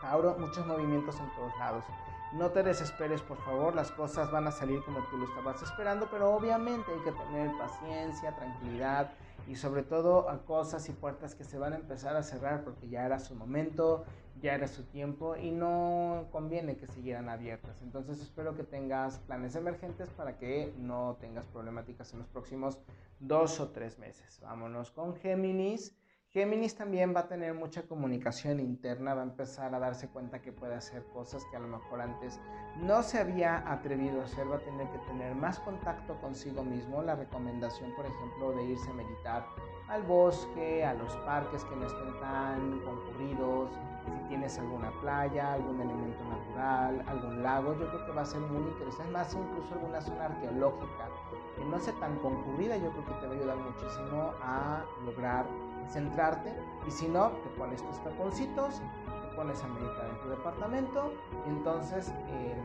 Tauro, 0.00 0.36
muchos 0.38 0.66
movimientos 0.66 1.18
en 1.20 1.30
todos 1.34 1.56
lados. 1.58 1.84
No 2.32 2.50
te 2.50 2.64
desesperes, 2.64 3.22
por 3.22 3.36
favor, 3.38 3.76
las 3.76 3.92
cosas 3.92 4.30
van 4.32 4.48
a 4.48 4.50
salir 4.50 4.82
como 4.84 4.98
tú 5.04 5.16
lo 5.16 5.24
estabas 5.26 5.62
esperando, 5.62 6.08
pero 6.10 6.34
obviamente 6.34 6.90
hay 6.92 7.00
que 7.00 7.12
tener 7.12 7.56
paciencia, 7.56 8.34
tranquilidad 8.34 9.12
y 9.48 9.56
sobre 9.56 9.82
todo 9.82 10.28
a 10.28 10.44
cosas 10.44 10.88
y 10.88 10.92
puertas 10.92 11.34
que 11.34 11.44
se 11.44 11.58
van 11.58 11.72
a 11.72 11.76
empezar 11.76 12.16
a 12.16 12.22
cerrar 12.22 12.64
porque 12.64 12.88
ya 12.88 13.04
era 13.04 13.18
su 13.18 13.34
momento, 13.34 14.04
ya 14.40 14.54
era 14.54 14.68
su 14.68 14.84
tiempo 14.84 15.36
y 15.36 15.50
no 15.50 16.26
conviene 16.30 16.76
que 16.76 16.86
siguieran 16.86 17.28
abiertas. 17.28 17.80
Entonces 17.82 18.20
espero 18.20 18.56
que 18.56 18.64
tengas 18.64 19.18
planes 19.20 19.54
emergentes 19.56 20.10
para 20.10 20.38
que 20.38 20.72
no 20.78 21.16
tengas 21.20 21.46
problemáticas 21.46 22.12
en 22.12 22.20
los 22.20 22.28
próximos 22.28 22.78
dos 23.20 23.60
o 23.60 23.70
tres 23.70 23.98
meses. 23.98 24.40
Vámonos 24.42 24.90
con 24.90 25.14
Géminis. 25.16 25.96
Géminis 26.34 26.74
también 26.74 27.14
va 27.14 27.20
a 27.20 27.28
tener 27.28 27.54
mucha 27.54 27.82
comunicación 27.82 28.58
interna, 28.58 29.14
va 29.14 29.20
a 29.20 29.24
empezar 29.24 29.72
a 29.72 29.78
darse 29.78 30.08
cuenta 30.08 30.42
que 30.42 30.50
puede 30.50 30.74
hacer 30.74 31.04
cosas 31.12 31.44
que 31.48 31.56
a 31.56 31.60
lo 31.60 31.68
mejor 31.68 32.00
antes 32.00 32.40
no 32.82 33.04
se 33.04 33.20
había 33.20 33.62
atrevido 33.70 34.20
a 34.20 34.24
hacer, 34.24 34.50
va 34.50 34.56
a 34.56 34.64
tener 34.64 34.88
que 34.90 34.98
tener 35.06 35.36
más 35.36 35.60
contacto 35.60 36.20
consigo 36.20 36.64
mismo. 36.64 37.02
La 37.02 37.14
recomendación, 37.14 37.94
por 37.94 38.04
ejemplo, 38.04 38.50
de 38.50 38.64
irse 38.64 38.90
a 38.90 38.94
meditar 38.94 39.46
al 39.86 40.02
bosque, 40.02 40.84
a 40.84 40.94
los 40.94 41.14
parques 41.18 41.64
que 41.66 41.76
no 41.76 41.86
estén 41.86 42.18
tan 42.18 42.80
concurridos, 42.80 43.70
si 44.04 44.28
tienes 44.28 44.58
alguna 44.58 44.90
playa, 45.00 45.52
algún 45.52 45.80
elemento 45.80 46.24
natural, 46.24 47.04
algún 47.06 47.44
lago, 47.44 47.78
yo 47.78 47.88
creo 47.90 48.06
que 48.06 48.12
va 48.12 48.22
a 48.22 48.26
ser 48.26 48.40
muy 48.40 48.72
interesante, 48.72 49.12
más 49.12 49.32
incluso 49.34 49.72
alguna 49.74 50.00
zona 50.00 50.24
arqueológica 50.24 51.08
que 51.56 51.64
no 51.64 51.78
sea 51.78 51.94
tan 52.00 52.18
concurrida, 52.18 52.76
yo 52.76 52.90
creo 52.90 53.04
que 53.06 53.14
te 53.20 53.26
va 53.28 53.32
a 53.34 53.36
ayudar 53.36 53.56
muchísimo 53.56 54.32
a 54.42 54.84
lograr 55.06 55.46
centrarte 55.88 56.52
y 56.86 56.90
si 56.90 57.08
no, 57.08 57.30
te 57.30 57.48
pones 57.50 57.82
tus 57.82 58.02
taponcitos, 58.02 58.80
te 59.06 59.36
pones 59.36 59.62
a 59.62 59.68
meditar 59.68 60.08
en 60.10 60.20
tu 60.20 60.28
departamento 60.28 61.12
y 61.46 61.50
entonces 61.50 62.12
eh, 62.28 62.56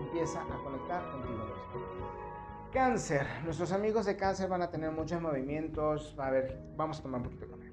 empieza 0.00 0.42
a 0.42 0.64
conectar 0.64 1.10
contigo 1.10 1.38
mismo. 1.38 2.06
Cáncer, 2.72 3.26
nuestros 3.44 3.72
amigos 3.72 4.06
de 4.06 4.16
cáncer 4.16 4.48
van 4.48 4.62
a 4.62 4.70
tener 4.70 4.90
muchos 4.90 5.20
movimientos, 5.20 6.14
a 6.18 6.30
ver, 6.30 6.60
vamos 6.76 6.98
a 7.00 7.02
tomar 7.02 7.20
un 7.20 7.24
poquito 7.24 7.46
de 7.46 7.52
café. 7.52 7.72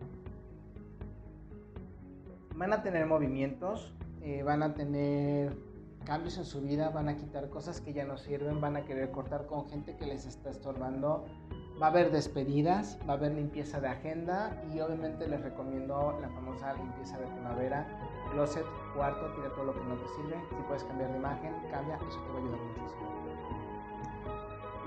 Van 2.56 2.72
a 2.72 2.84
tener 2.84 3.06
movimientos, 3.06 3.94
eh, 4.22 4.44
van 4.44 4.64
a 4.64 4.74
tener 4.74 5.58
cambios 6.06 6.38
en 6.38 6.46
su 6.46 6.62
vida, 6.62 6.90
van 6.90 7.10
a 7.10 7.18
quitar 7.18 7.50
cosas 7.50 7.82
que 7.82 7.94
ya 7.94 8.06
no 8.06 8.18
sirven, 8.18 8.62
van 8.62 8.76
a 8.76 8.86
querer 8.86 9.12
cortar 9.12 9.46
con 9.46 9.68
gente 9.70 9.96
que 9.96 10.06
les 10.06 10.26
está 10.26 10.50
estorbando, 10.50 11.26
Va 11.84 11.88
a 11.88 11.90
haber 11.90 12.12
despedidas, 12.12 12.98
va 13.06 13.16
a 13.16 13.18
haber 13.18 13.34
limpieza 13.34 13.82
de 13.82 13.90
agenda 13.90 14.64
y 14.74 14.80
obviamente 14.80 15.28
les 15.28 15.42
recomiendo 15.42 16.18
la 16.22 16.30
famosa 16.30 16.74
limpieza 16.76 17.18
de 17.18 17.28
primavera. 17.28 17.86
Closet, 18.32 18.64
cuarto, 18.96 19.26
tira 19.36 19.50
todo 19.50 19.66
lo 19.66 19.74
que 19.74 19.84
no 19.84 19.96
te 19.96 20.08
sirve. 20.16 20.42
Si 20.48 20.64
puedes 20.66 20.86
cambiar 20.86 21.12
de 21.12 21.18
imagen, 21.18 21.54
cambia, 21.70 22.00
eso 22.08 22.22
te 22.22 22.32
va 22.32 22.36
a 22.36 22.42
ayudar 22.42 22.60
muchísimo. 22.62 23.10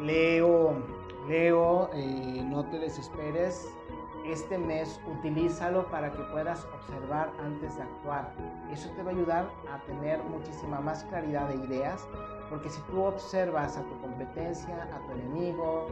Leo, 0.01 0.73
Leo, 1.29 1.91
eh, 1.93 2.43
no 2.47 2.65
te 2.65 2.79
desesperes. 2.79 3.71
Este 4.25 4.57
mes 4.57 4.99
utilízalo 5.19 5.87
para 5.91 6.11
que 6.11 6.23
puedas 6.33 6.67
observar 6.81 7.31
antes 7.45 7.77
de 7.77 7.83
actuar. 7.83 8.33
Eso 8.73 8.89
te 8.97 9.03
va 9.03 9.11
a 9.11 9.15
ayudar 9.15 9.51
a 9.71 9.85
tener 9.85 10.23
muchísima 10.25 10.81
más 10.81 11.05
claridad 11.05 11.47
de 11.51 11.57
ideas, 11.57 12.09
porque 12.49 12.71
si 12.71 12.81
tú 12.91 13.03
observas 13.03 13.77
a 13.77 13.83
tu 13.83 14.01
competencia, 14.01 14.89
a 14.95 15.07
tu 15.07 15.13
enemigo, 15.13 15.89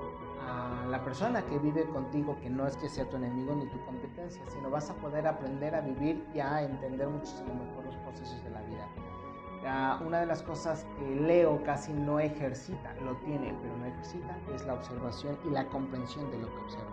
a 0.47 0.87
la 0.87 1.03
persona 1.03 1.43
que 1.43 1.59
vive 1.59 1.85
contigo, 1.87 2.37
que 2.43 2.51
no 2.51 2.67
es 2.67 2.77
que 2.77 2.89
sea 2.89 3.09
tu 3.09 3.17
enemigo 3.17 3.55
ni 3.55 3.67
tu 3.67 3.85
competencia, 3.85 4.43
sino 4.49 4.71
vas 4.71 4.91
a 4.91 4.95
poder 4.95 5.27
aprender 5.27 5.75
a 5.75 5.81
vivir 5.81 6.25
y 6.35 6.41
a 6.41 6.63
entender 6.63 7.09
muchísimo 7.09 7.55
mejor 7.55 7.85
los 7.85 7.97
procesos 7.97 8.43
de 8.45 8.51
la 8.51 8.61
vida. 8.63 10.01
una 10.07 10.21
de 10.21 10.27
las 10.27 10.43
cosas 10.43 10.87
que 10.99 11.17
Leo 11.17 11.63
casi 11.65 11.93
no 11.93 12.21
ejercita, 12.21 12.95
lo 13.03 13.17
tiene, 13.19 13.57
pero 13.63 13.77
no 13.77 13.87
ejercita, 13.87 14.37
es 14.55 14.65
la 14.67 14.75
observación 14.75 15.39
y 15.47 15.51
la 15.51 15.67
comprensión 15.69 16.31
de 16.31 16.39
lo 16.39 16.49
que 16.49 16.61
observa. 16.61 16.93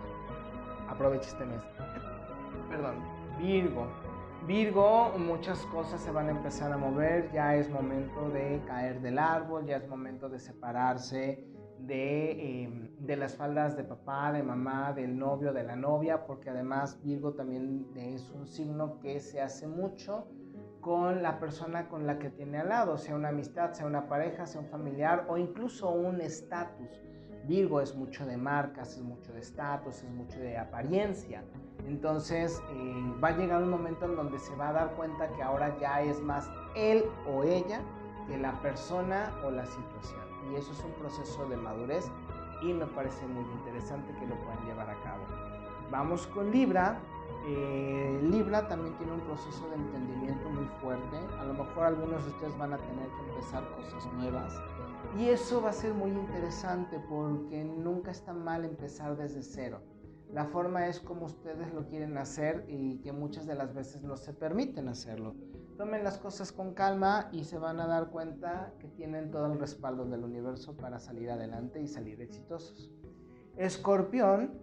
Aprovecha 0.89 1.30
este 1.30 1.45
mes. 1.45 1.62
Perdón, 2.70 2.95
Virgo. 3.38 3.88
Virgo, 4.47 5.12
muchas 5.20 5.60
cosas 5.68 6.02
se 6.02 6.12
van 6.12 6.28
a 6.28 6.32
empezar 6.32 6.72
a 6.72 6.78
mover, 6.78 7.32
ya 7.32 7.56
es 7.56 7.70
momento 7.70 8.30
de 8.30 8.62
caer 8.66 9.02
del 9.02 9.20
árbol, 9.20 9.66
ya 9.66 9.78
es 9.78 9.88
momento 9.88 10.30
de 10.30 10.39
separarse 10.39 11.45
de, 11.88 12.63
em, 12.63 12.89
de, 12.99 13.15
las 13.15 13.36
faldas 13.36 13.75
de 13.75 13.84
papá, 13.84 14.32
de 14.32 14.43
mamá, 14.43 14.93
del 14.93 15.17
novio, 15.17 15.53
de 15.53 15.63
la 15.63 15.75
novia, 15.75 16.25
porque 16.25 16.49
además 16.49 17.01
Virgo 17.03 17.34
también 17.34 17.88
es 17.95 18.29
un 18.32 18.47
signo 18.47 18.99
que 18.99 19.19
se 19.19 19.41
hace 19.41 19.67
mucho 19.67 20.27
con 20.79 21.21
la 21.21 21.39
persona 21.39 21.88
con 21.88 22.07
la 22.07 22.17
que 22.17 22.29
tiene 22.29 22.59
al 22.59 22.69
lado, 22.69 22.97
sea 22.97 23.15
una 23.15 23.29
amistad, 23.29 23.73
sea 23.73 23.86
una 23.86 24.07
pareja, 24.07 24.45
sea 24.45 24.61
un 24.61 24.67
familiar 24.67 25.25
o 25.29 25.38
incluso 25.38 25.89
un 25.91 26.21
estatus. 26.21 27.01
Virgo 27.47 27.82
es 27.82 27.95
mucho 27.95 28.25
de 28.25 28.38
marcas, 28.38 28.97
es 28.97 29.01
mucho 29.01 29.34
de 29.34 29.39
estatus, 29.39 30.03
es 30.03 30.09
mucho 30.09 30.39
de 30.39 30.57
apariencia. 30.57 31.43
Entonces 31.88 32.61
eh, 32.71 33.13
va 33.23 33.29
a 33.29 33.38
llegar 33.38 33.63
un 33.63 33.69
momento 33.69 34.05
en 34.05 34.15
donde 34.15 34.38
se 34.38 34.55
va 34.55 34.69
a 34.69 34.73
dar 34.73 34.95
cuenta 34.95 35.27
que 35.34 35.41
ahora 35.41 35.75
ya 35.79 36.01
es 36.01 36.19
más 36.21 36.49
él 36.75 37.03
o 37.27 37.43
ella 37.43 37.82
que 38.27 38.38
la 38.38 38.59
persona 38.61 39.32
o 39.43 39.49
la 39.49 39.65
situación 39.65 40.30
y 40.52 40.56
eso 40.56 40.72
es 40.72 40.84
un 40.84 40.91
proceso 40.93 41.47
de 41.47 41.58
madurez 41.58 42.10
y 42.62 42.74
me 42.74 42.86
parece 42.86 43.26
muy 43.28 43.43
interesante 43.54 44.14
que 44.20 44.28
lo 44.28 44.36
puedan 44.36 44.66
llevar 44.66 44.89
a 44.89 45.02
cabo. 45.02 45.24
Vamos 45.89 46.28
con 46.28 46.52
Libra. 46.52 46.99
Eh, 47.47 48.20
Libra 48.30 48.68
también 48.68 48.95
tiene 48.97 49.14
un 49.14 49.22
proceso 49.22 49.68
de 49.70 49.76
entendimiento 49.76 50.49
muy 50.49 50.66
fuerte. 50.82 51.18
A 51.39 51.45
lo 51.45 51.54
mejor 51.54 51.86
algunos 51.86 52.24
de 52.24 52.32
ustedes 52.32 52.58
van 52.58 52.74
a 52.74 52.78
tener 52.78 53.08
que 53.10 53.30
empezar 53.30 53.64
cosas 53.76 54.14
nuevas. 54.14 54.54
Y 55.18 55.30
eso 55.30 55.62
va 55.62 55.72
a 55.72 55.74
ser 55.74 55.93
muy 55.93 56.12
interesante 56.12 56.99
porque 57.10 57.64
nunca 57.64 58.12
está 58.12 58.34
mal 58.34 58.64
empezar 58.64 59.18
desde 59.18 59.41
cero. 59.41 59.82
La 60.32 60.45
forma 60.45 60.88
es 60.88 60.99
como 60.99 61.26
ustedes 61.26 61.74
lo 61.74 61.88
quieren 61.88 62.18
hacer 62.18 62.64
y 62.70 62.99
que 62.99 63.12
muchas 63.12 63.45
de 63.45 63.56
las 63.56 63.74
veces 63.74 64.04
no 64.04 64.16
se 64.16 64.32
permiten 64.32 64.88
hacerlo. 64.88 65.36
Tomen 65.82 66.03
las 66.03 66.19
cosas 66.19 66.51
con 66.51 66.75
calma 66.75 67.27
y 67.32 67.43
se 67.43 67.57
van 67.57 67.79
a 67.79 67.88
dar 67.88 68.11
cuenta 68.11 68.71
que 68.77 68.88
tienen 68.88 69.32
todo 69.32 69.51
el 69.51 69.59
respaldo 69.59 70.05
del 70.05 70.23
universo 70.23 70.77
para 70.77 70.99
salir 70.99 71.32
adelante 71.32 71.82
y 71.82 71.88
salir 71.88 72.21
exitosos. 72.21 72.91
Escorpión 73.57 74.61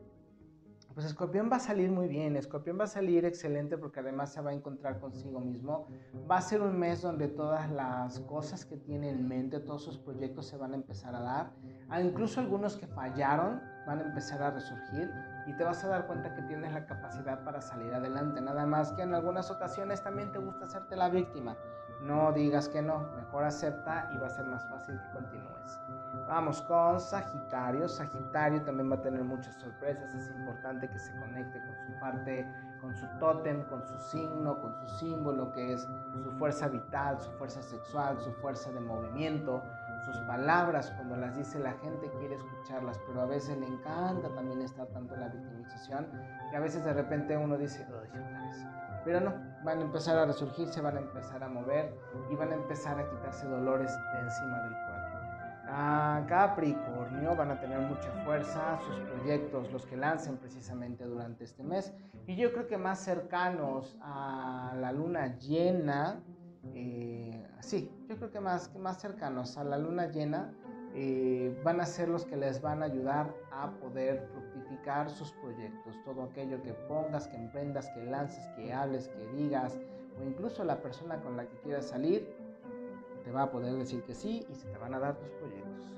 pues 0.94 1.06
Escorpión 1.06 1.48
va 1.50 1.56
a 1.56 1.60
salir 1.60 1.92
muy 1.92 2.08
bien, 2.08 2.36
Escorpión 2.36 2.78
va 2.78 2.84
a 2.84 2.88
salir 2.88 3.24
excelente 3.24 3.78
porque 3.78 4.00
además 4.00 4.32
se 4.32 4.40
va 4.40 4.50
a 4.50 4.52
encontrar 4.52 4.98
consigo 4.98 5.38
mismo. 5.38 5.86
Va 6.28 6.38
a 6.38 6.40
ser 6.40 6.60
un 6.60 6.76
mes 6.76 7.02
donde 7.02 7.28
todas 7.28 7.70
las 7.70 8.18
cosas 8.20 8.64
que 8.64 8.76
tiene 8.76 9.10
en 9.10 9.28
mente, 9.28 9.60
todos 9.60 9.84
sus 9.84 9.96
proyectos 9.98 10.46
se 10.46 10.56
van 10.56 10.72
a 10.72 10.74
empezar 10.74 11.14
a 11.14 11.20
dar. 11.20 11.52
Ah, 11.88 12.00
incluso 12.00 12.40
algunos 12.40 12.76
que 12.76 12.88
fallaron 12.88 13.60
van 13.86 14.00
a 14.00 14.02
empezar 14.02 14.42
a 14.42 14.50
resurgir 14.50 15.08
y 15.48 15.54
te 15.54 15.64
vas 15.64 15.82
a 15.82 15.88
dar 15.88 16.06
cuenta 16.06 16.34
que 16.34 16.42
tienes 16.42 16.72
la 16.74 16.84
capacidad 16.84 17.42
para 17.42 17.62
salir 17.62 17.94
adelante. 17.94 18.38
Nada 18.38 18.66
más 18.66 18.92
que 18.92 19.00
en 19.00 19.14
algunas 19.14 19.50
ocasiones 19.50 20.02
también 20.02 20.30
te 20.30 20.38
gusta 20.38 20.66
hacerte 20.66 20.94
la 20.94 21.08
víctima. 21.08 21.56
No 22.02 22.32
digas 22.32 22.68
que 22.68 22.82
no, 22.82 23.08
mejor 23.16 23.44
acepta 23.44 24.10
y 24.14 24.18
va 24.18 24.26
a 24.26 24.30
ser 24.30 24.44
más 24.44 24.68
fácil 24.68 25.00
que 25.00 25.10
continúes. 25.10 25.80
Vamos 26.28 26.60
con 26.60 27.00
Sagitario. 27.00 27.88
Sagitario 27.88 28.62
también 28.62 28.90
va 28.90 28.96
a 28.96 29.00
tener 29.00 29.24
muchas 29.24 29.54
sorpresas. 29.54 30.14
Es 30.14 30.30
importante 30.36 30.86
que 30.86 30.98
se 30.98 31.18
conecte 31.18 31.58
con 31.60 31.76
su 31.86 31.98
parte, 31.98 32.46
con 32.82 32.94
su 32.94 33.06
tótem, 33.18 33.64
con 33.64 33.82
su 33.82 33.98
signo, 33.98 34.60
con 34.60 34.74
su 34.74 34.86
símbolo, 34.98 35.50
que 35.52 35.72
es 35.72 35.88
su 36.22 36.30
fuerza 36.32 36.68
vital, 36.68 37.18
su 37.22 37.30
fuerza 37.32 37.62
sexual, 37.62 38.20
su 38.20 38.32
fuerza 38.34 38.70
de 38.70 38.80
movimiento, 38.80 39.62
sus 40.12 40.18
palabras. 40.26 40.90
Cuando 40.96 41.16
las 41.16 41.36
dice 41.36 41.58
la 41.58 41.72
gente 41.72 42.10
quiere 42.18 42.36
escucharlas, 42.36 42.98
pero 43.06 43.22
a 43.22 43.26
veces 43.26 43.56
le 43.58 43.66
encanta 43.66 44.28
también 44.34 44.62
estar 44.62 44.86
tanto 44.88 45.14
en 45.14 45.20
la 45.20 45.28
victimización 45.28 46.06
que 46.50 46.56
a 46.56 46.60
veces 46.60 46.84
de 46.84 46.92
repente 46.92 47.36
uno 47.36 47.56
dice, 47.56 47.86
pero 49.04 49.20
no, 49.20 49.34
van 49.64 49.78
a 49.78 49.82
empezar 49.82 50.18
a 50.18 50.26
resurgir, 50.26 50.68
se 50.68 50.80
van 50.80 50.96
a 50.96 51.00
empezar 51.00 51.42
a 51.42 51.48
mover 51.48 51.94
y 52.30 52.36
van 52.36 52.52
a 52.52 52.54
empezar 52.54 52.98
a 52.98 53.08
quitarse 53.08 53.46
dolores 53.46 53.92
de 54.12 54.20
encima 54.20 54.62
del 54.62 54.72
cuerpo. 54.72 54.98
A 55.70 56.24
Capricornio 56.26 57.36
van 57.36 57.50
a 57.50 57.60
tener 57.60 57.78
mucha 57.80 58.10
fuerza 58.24 58.78
sus 58.86 58.98
proyectos, 59.00 59.70
los 59.70 59.84
que 59.84 59.98
lancen 59.98 60.38
precisamente 60.38 61.04
durante 61.04 61.44
este 61.44 61.62
mes. 61.62 61.92
Y 62.26 62.36
yo 62.36 62.52
creo 62.52 62.66
que 62.66 62.78
más 62.78 63.00
cercanos 63.00 63.98
a 64.00 64.72
la 64.80 64.92
luna 64.92 65.38
llena, 65.38 66.20
eh, 66.74 67.46
sí, 67.60 67.90
yo 68.08 68.16
creo 68.16 68.30
que 68.30 68.40
más, 68.40 68.74
más 68.76 69.00
cercanos 69.00 69.56
a 69.56 69.64
la 69.64 69.78
luna 69.78 70.06
llena, 70.06 70.52
eh, 70.94 71.56
van 71.64 71.80
a 71.80 71.86
ser 71.86 72.08
los 72.08 72.24
que 72.24 72.36
les 72.36 72.60
van 72.60 72.82
a 72.82 72.86
ayudar 72.86 73.34
a 73.52 73.70
poder 73.72 74.26
fructificar 74.32 75.10
sus 75.10 75.32
proyectos. 75.32 75.94
Todo 76.04 76.24
aquello 76.24 76.62
que 76.62 76.72
pongas, 76.72 77.28
que 77.28 77.36
emprendas, 77.36 77.88
que 77.90 78.04
lances, 78.04 78.46
que 78.56 78.72
hables, 78.72 79.08
que 79.08 79.26
digas, 79.36 79.78
o 80.18 80.24
incluso 80.24 80.64
la 80.64 80.80
persona 80.80 81.20
con 81.20 81.36
la 81.36 81.46
que 81.46 81.56
quieras 81.58 81.86
salir, 81.86 82.26
te 83.24 83.30
va 83.30 83.42
a 83.42 83.50
poder 83.50 83.74
decir 83.74 84.02
que 84.04 84.14
sí 84.14 84.46
y 84.50 84.54
se 84.54 84.66
te 84.68 84.78
van 84.78 84.94
a 84.94 84.98
dar 84.98 85.16
tus 85.16 85.30
proyectos. 85.30 85.97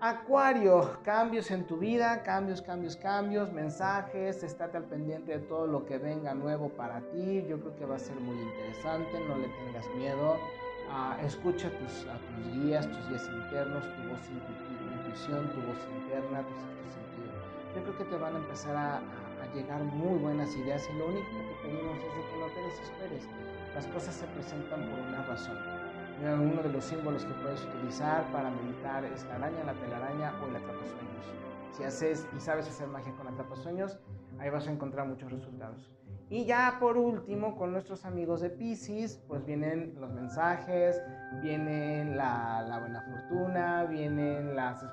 Acuario, 0.00 0.98
cambios 1.02 1.50
en 1.50 1.66
tu 1.66 1.78
vida, 1.78 2.22
cambios, 2.22 2.60
cambios, 2.60 2.96
cambios, 2.96 3.50
mensajes, 3.50 4.42
estate 4.42 4.76
al 4.76 4.84
pendiente 4.84 5.32
de 5.32 5.38
todo 5.38 5.66
lo 5.66 5.86
que 5.86 5.96
venga 5.96 6.34
nuevo 6.34 6.68
para 6.68 7.00
ti. 7.00 7.42
Yo 7.48 7.58
creo 7.60 7.76
que 7.76 7.86
va 7.86 7.96
a 7.96 7.98
ser 7.98 8.16
muy 8.16 8.36
interesante, 8.36 9.18
no 9.26 9.38
le 9.38 9.48
tengas 9.48 9.88
miedo. 9.96 10.36
Ah, 10.90 11.16
escucha 11.24 11.70
tus, 11.70 12.06
a 12.08 12.18
tus 12.18 12.52
guías, 12.52 12.86
tus 12.86 13.08
guías 13.08 13.26
internos, 13.26 13.84
tu 13.84 14.08
voz 14.10 14.20
intuición, 15.00 15.48
tu 15.48 15.60
voz 15.62 15.78
interna, 16.04 16.42
tus 16.42 16.60
actos 16.60 16.92
sentidos. 16.92 17.44
Yo 17.74 17.82
creo 17.82 17.96
que 17.96 18.04
te 18.04 18.16
van 18.16 18.34
a 18.34 18.38
empezar 18.38 18.76
a, 18.76 18.96
a, 18.96 19.54
llegar 19.54 19.82
muy 19.82 20.18
buenas 20.18 20.54
ideas 20.56 20.86
y 20.92 20.98
lo 20.98 21.06
único 21.06 21.26
que 21.26 21.54
te 21.54 21.68
pedimos 21.68 21.96
es 21.96 22.02
de 22.02 22.20
que 22.20 22.38
no 22.38 22.46
te 22.52 22.60
desesperes. 22.60 23.24
Las 23.74 23.86
cosas 23.86 24.14
se 24.14 24.26
presentan 24.26 24.90
por 24.90 25.00
una 25.00 25.24
razón. 25.24 25.85
Uno 26.22 26.62
de 26.62 26.72
los 26.72 26.84
símbolos 26.84 27.24
que 27.24 27.34
puedes 27.34 27.62
utilizar 27.64 28.24
para 28.32 28.50
meditar 28.50 29.04
es 29.04 29.24
la 29.26 29.34
araña, 29.34 29.64
la 29.64 29.74
telaraña 29.74 30.32
o 30.42 30.48
el 30.48 30.56
atrapasueños. 30.56 31.26
Si 31.72 31.84
haces 31.84 32.26
y 32.34 32.40
sabes 32.40 32.66
hacer 32.66 32.88
magia 32.88 33.12
con 33.16 33.28
atrapasueños, 33.28 33.98
ahí 34.38 34.48
vas 34.48 34.66
a 34.66 34.72
encontrar 34.72 35.06
muchos 35.06 35.30
resultados. 35.30 35.90
Y 36.28 36.44
ya 36.44 36.78
por 36.80 36.96
último, 36.96 37.54
con 37.54 37.70
nuestros 37.70 38.04
amigos 38.04 38.40
de 38.40 38.50
Pisces, 38.50 39.22
pues 39.28 39.44
vienen 39.44 39.94
los 40.00 40.10
mensajes, 40.10 41.00
vienen 41.42 42.16
la, 42.16 42.78
buena 42.80 43.02
fortuna, 43.02 43.84
vienen 43.84 44.56
las, 44.56 44.84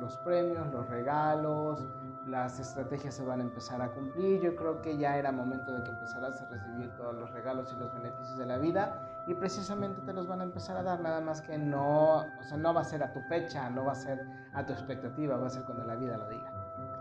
los 0.00 0.16
premios, 0.18 0.72
los 0.72 0.88
regalos, 0.88 1.86
las 2.26 2.58
estrategias 2.58 3.14
se 3.14 3.24
van 3.24 3.40
a 3.40 3.42
empezar 3.42 3.82
a 3.82 3.90
cumplir. 3.90 4.40
Yo 4.40 4.56
creo 4.56 4.80
que 4.80 4.96
ya 4.96 5.18
era 5.18 5.30
momento 5.30 5.72
de 5.72 5.82
que 5.82 5.90
empezaras 5.90 6.40
a 6.40 6.48
recibir 6.48 6.90
todos 6.96 7.16
los 7.16 7.30
regalos 7.32 7.70
y 7.76 7.78
los 7.78 7.92
beneficios 7.92 8.38
de 8.38 8.46
la 8.46 8.56
vida 8.56 9.11
y 9.26 9.34
precisamente 9.34 10.00
te 10.02 10.12
los 10.12 10.26
van 10.26 10.40
a 10.40 10.44
empezar 10.44 10.76
a 10.76 10.82
dar, 10.82 11.00
nada 11.00 11.20
más 11.20 11.40
que 11.42 11.56
no, 11.58 12.18
o 12.18 12.42
sea, 12.42 12.56
no 12.56 12.74
va 12.74 12.80
a 12.80 12.84
ser 12.84 13.02
a 13.02 13.12
tu 13.12 13.20
fecha, 13.22 13.70
no 13.70 13.84
va 13.84 13.92
a 13.92 13.96
ser 13.96 14.26
a 14.52 14.66
tu 14.66 14.72
expectativa, 14.72 15.36
va 15.36 15.46
a 15.46 15.50
ser 15.50 15.64
cuando 15.64 15.84
la 15.84 15.96
vida 15.96 16.16
lo 16.16 16.28
diga. 16.28 16.50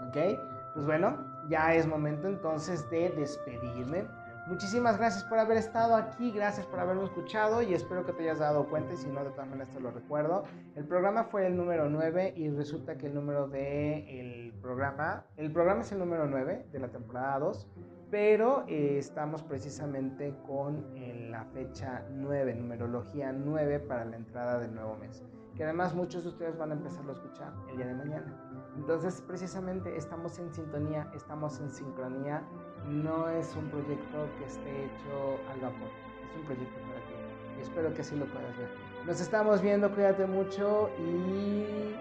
¿Ok? 0.07 0.39
Pues 0.73 0.85
bueno, 0.85 1.17
ya 1.49 1.73
es 1.73 1.87
momento 1.87 2.27
entonces 2.27 2.89
de 2.89 3.09
despedirme. 3.09 4.05
Muchísimas 4.47 4.97
gracias 4.97 5.23
por 5.23 5.37
haber 5.37 5.57
estado 5.57 5.95
aquí, 5.95 6.31
gracias 6.31 6.65
por 6.65 6.79
haberme 6.79 7.03
escuchado 7.03 7.61
y 7.61 7.73
espero 7.73 8.05
que 8.05 8.11
te 8.11 8.23
hayas 8.23 8.39
dado 8.39 8.67
cuenta 8.67 8.93
y 8.93 8.97
si 8.97 9.07
no, 9.07 9.23
de 9.23 9.29
todas 9.29 9.47
maneras 9.47 9.69
te 9.69 9.79
lo 9.79 9.91
recuerdo. 9.91 10.43
El 10.75 10.85
programa 10.85 11.25
fue 11.25 11.45
el 11.45 11.55
número 11.55 11.89
9 11.89 12.33
y 12.35 12.49
resulta 12.49 12.97
que 12.97 13.07
el 13.07 13.13
número 13.13 13.47
de 13.47 14.19
el 14.19 14.53
programa, 14.61 15.25
el 15.37 15.51
programa 15.51 15.81
es 15.81 15.91
el 15.91 15.99
número 15.99 16.25
9 16.25 16.67
de 16.71 16.79
la 16.79 16.87
temporada 16.87 17.37
2, 17.39 17.67
pero 18.11 18.65
eh, 18.67 18.97
estamos 18.99 19.41
precisamente 19.41 20.35
con 20.45 20.85
eh, 20.95 21.29
la 21.31 21.45
fecha 21.45 22.05
9, 22.11 22.55
numerología 22.55 23.31
9 23.31 23.79
para 23.79 24.03
la 24.03 24.17
entrada 24.17 24.59
del 24.59 24.75
nuevo 24.75 24.97
mes, 24.97 25.23
que 25.55 25.63
además 25.63 25.95
muchos 25.95 26.23
de 26.23 26.29
ustedes 26.29 26.57
van 26.57 26.71
a 26.71 26.73
empezar 26.73 27.07
a 27.07 27.13
escuchar 27.13 27.53
el 27.69 27.77
día 27.77 27.87
de 27.87 27.95
mañana. 27.95 28.35
Entonces, 28.75 29.23
precisamente 29.25 29.95
estamos 29.95 30.37
en 30.39 30.53
sintonía, 30.53 31.09
estamos 31.15 31.59
en 31.61 31.69
sincronía. 31.69 32.43
No 32.87 33.29
es 33.29 33.55
un 33.55 33.69
proyecto 33.69 34.27
que 34.37 34.45
esté 34.45 34.85
hecho 34.85 35.39
al 35.53 35.61
vapor, 35.61 35.89
es 36.29 36.37
un 36.37 36.45
proyecto 36.45 36.79
para 36.81 36.99
ti. 37.05 37.13
Y 37.57 37.61
espero 37.61 37.93
que 37.93 38.01
así 38.01 38.15
lo 38.17 38.25
puedas 38.25 38.57
ver. 38.57 38.69
Nos 39.05 39.21
estamos 39.21 39.61
viendo, 39.61 39.89
cuídate 39.93 40.25
mucho 40.25 40.89
y 40.99 41.95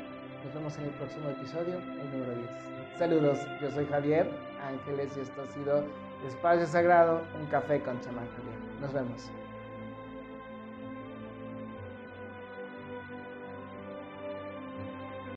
nos 0.44 0.54
vemos 0.54 0.76
en 0.78 0.84
el 0.84 0.90
próximo 0.90 1.28
episodio, 1.28 1.78
el 1.78 2.10
número 2.10 2.34
10. 2.34 2.98
Saludos, 2.98 3.38
yo 3.60 3.70
soy 3.70 3.86
Javier 3.86 4.49
Ángeles 4.66 5.16
y 5.16 5.20
esto 5.20 5.42
ha 5.42 5.46
sido 5.46 5.84
Espacio 6.26 6.66
Sagrado, 6.66 7.22
un 7.40 7.46
café 7.46 7.80
con 7.82 7.98
Javier. 8.00 8.80
Nos 8.80 8.92
vemos. 8.92 9.30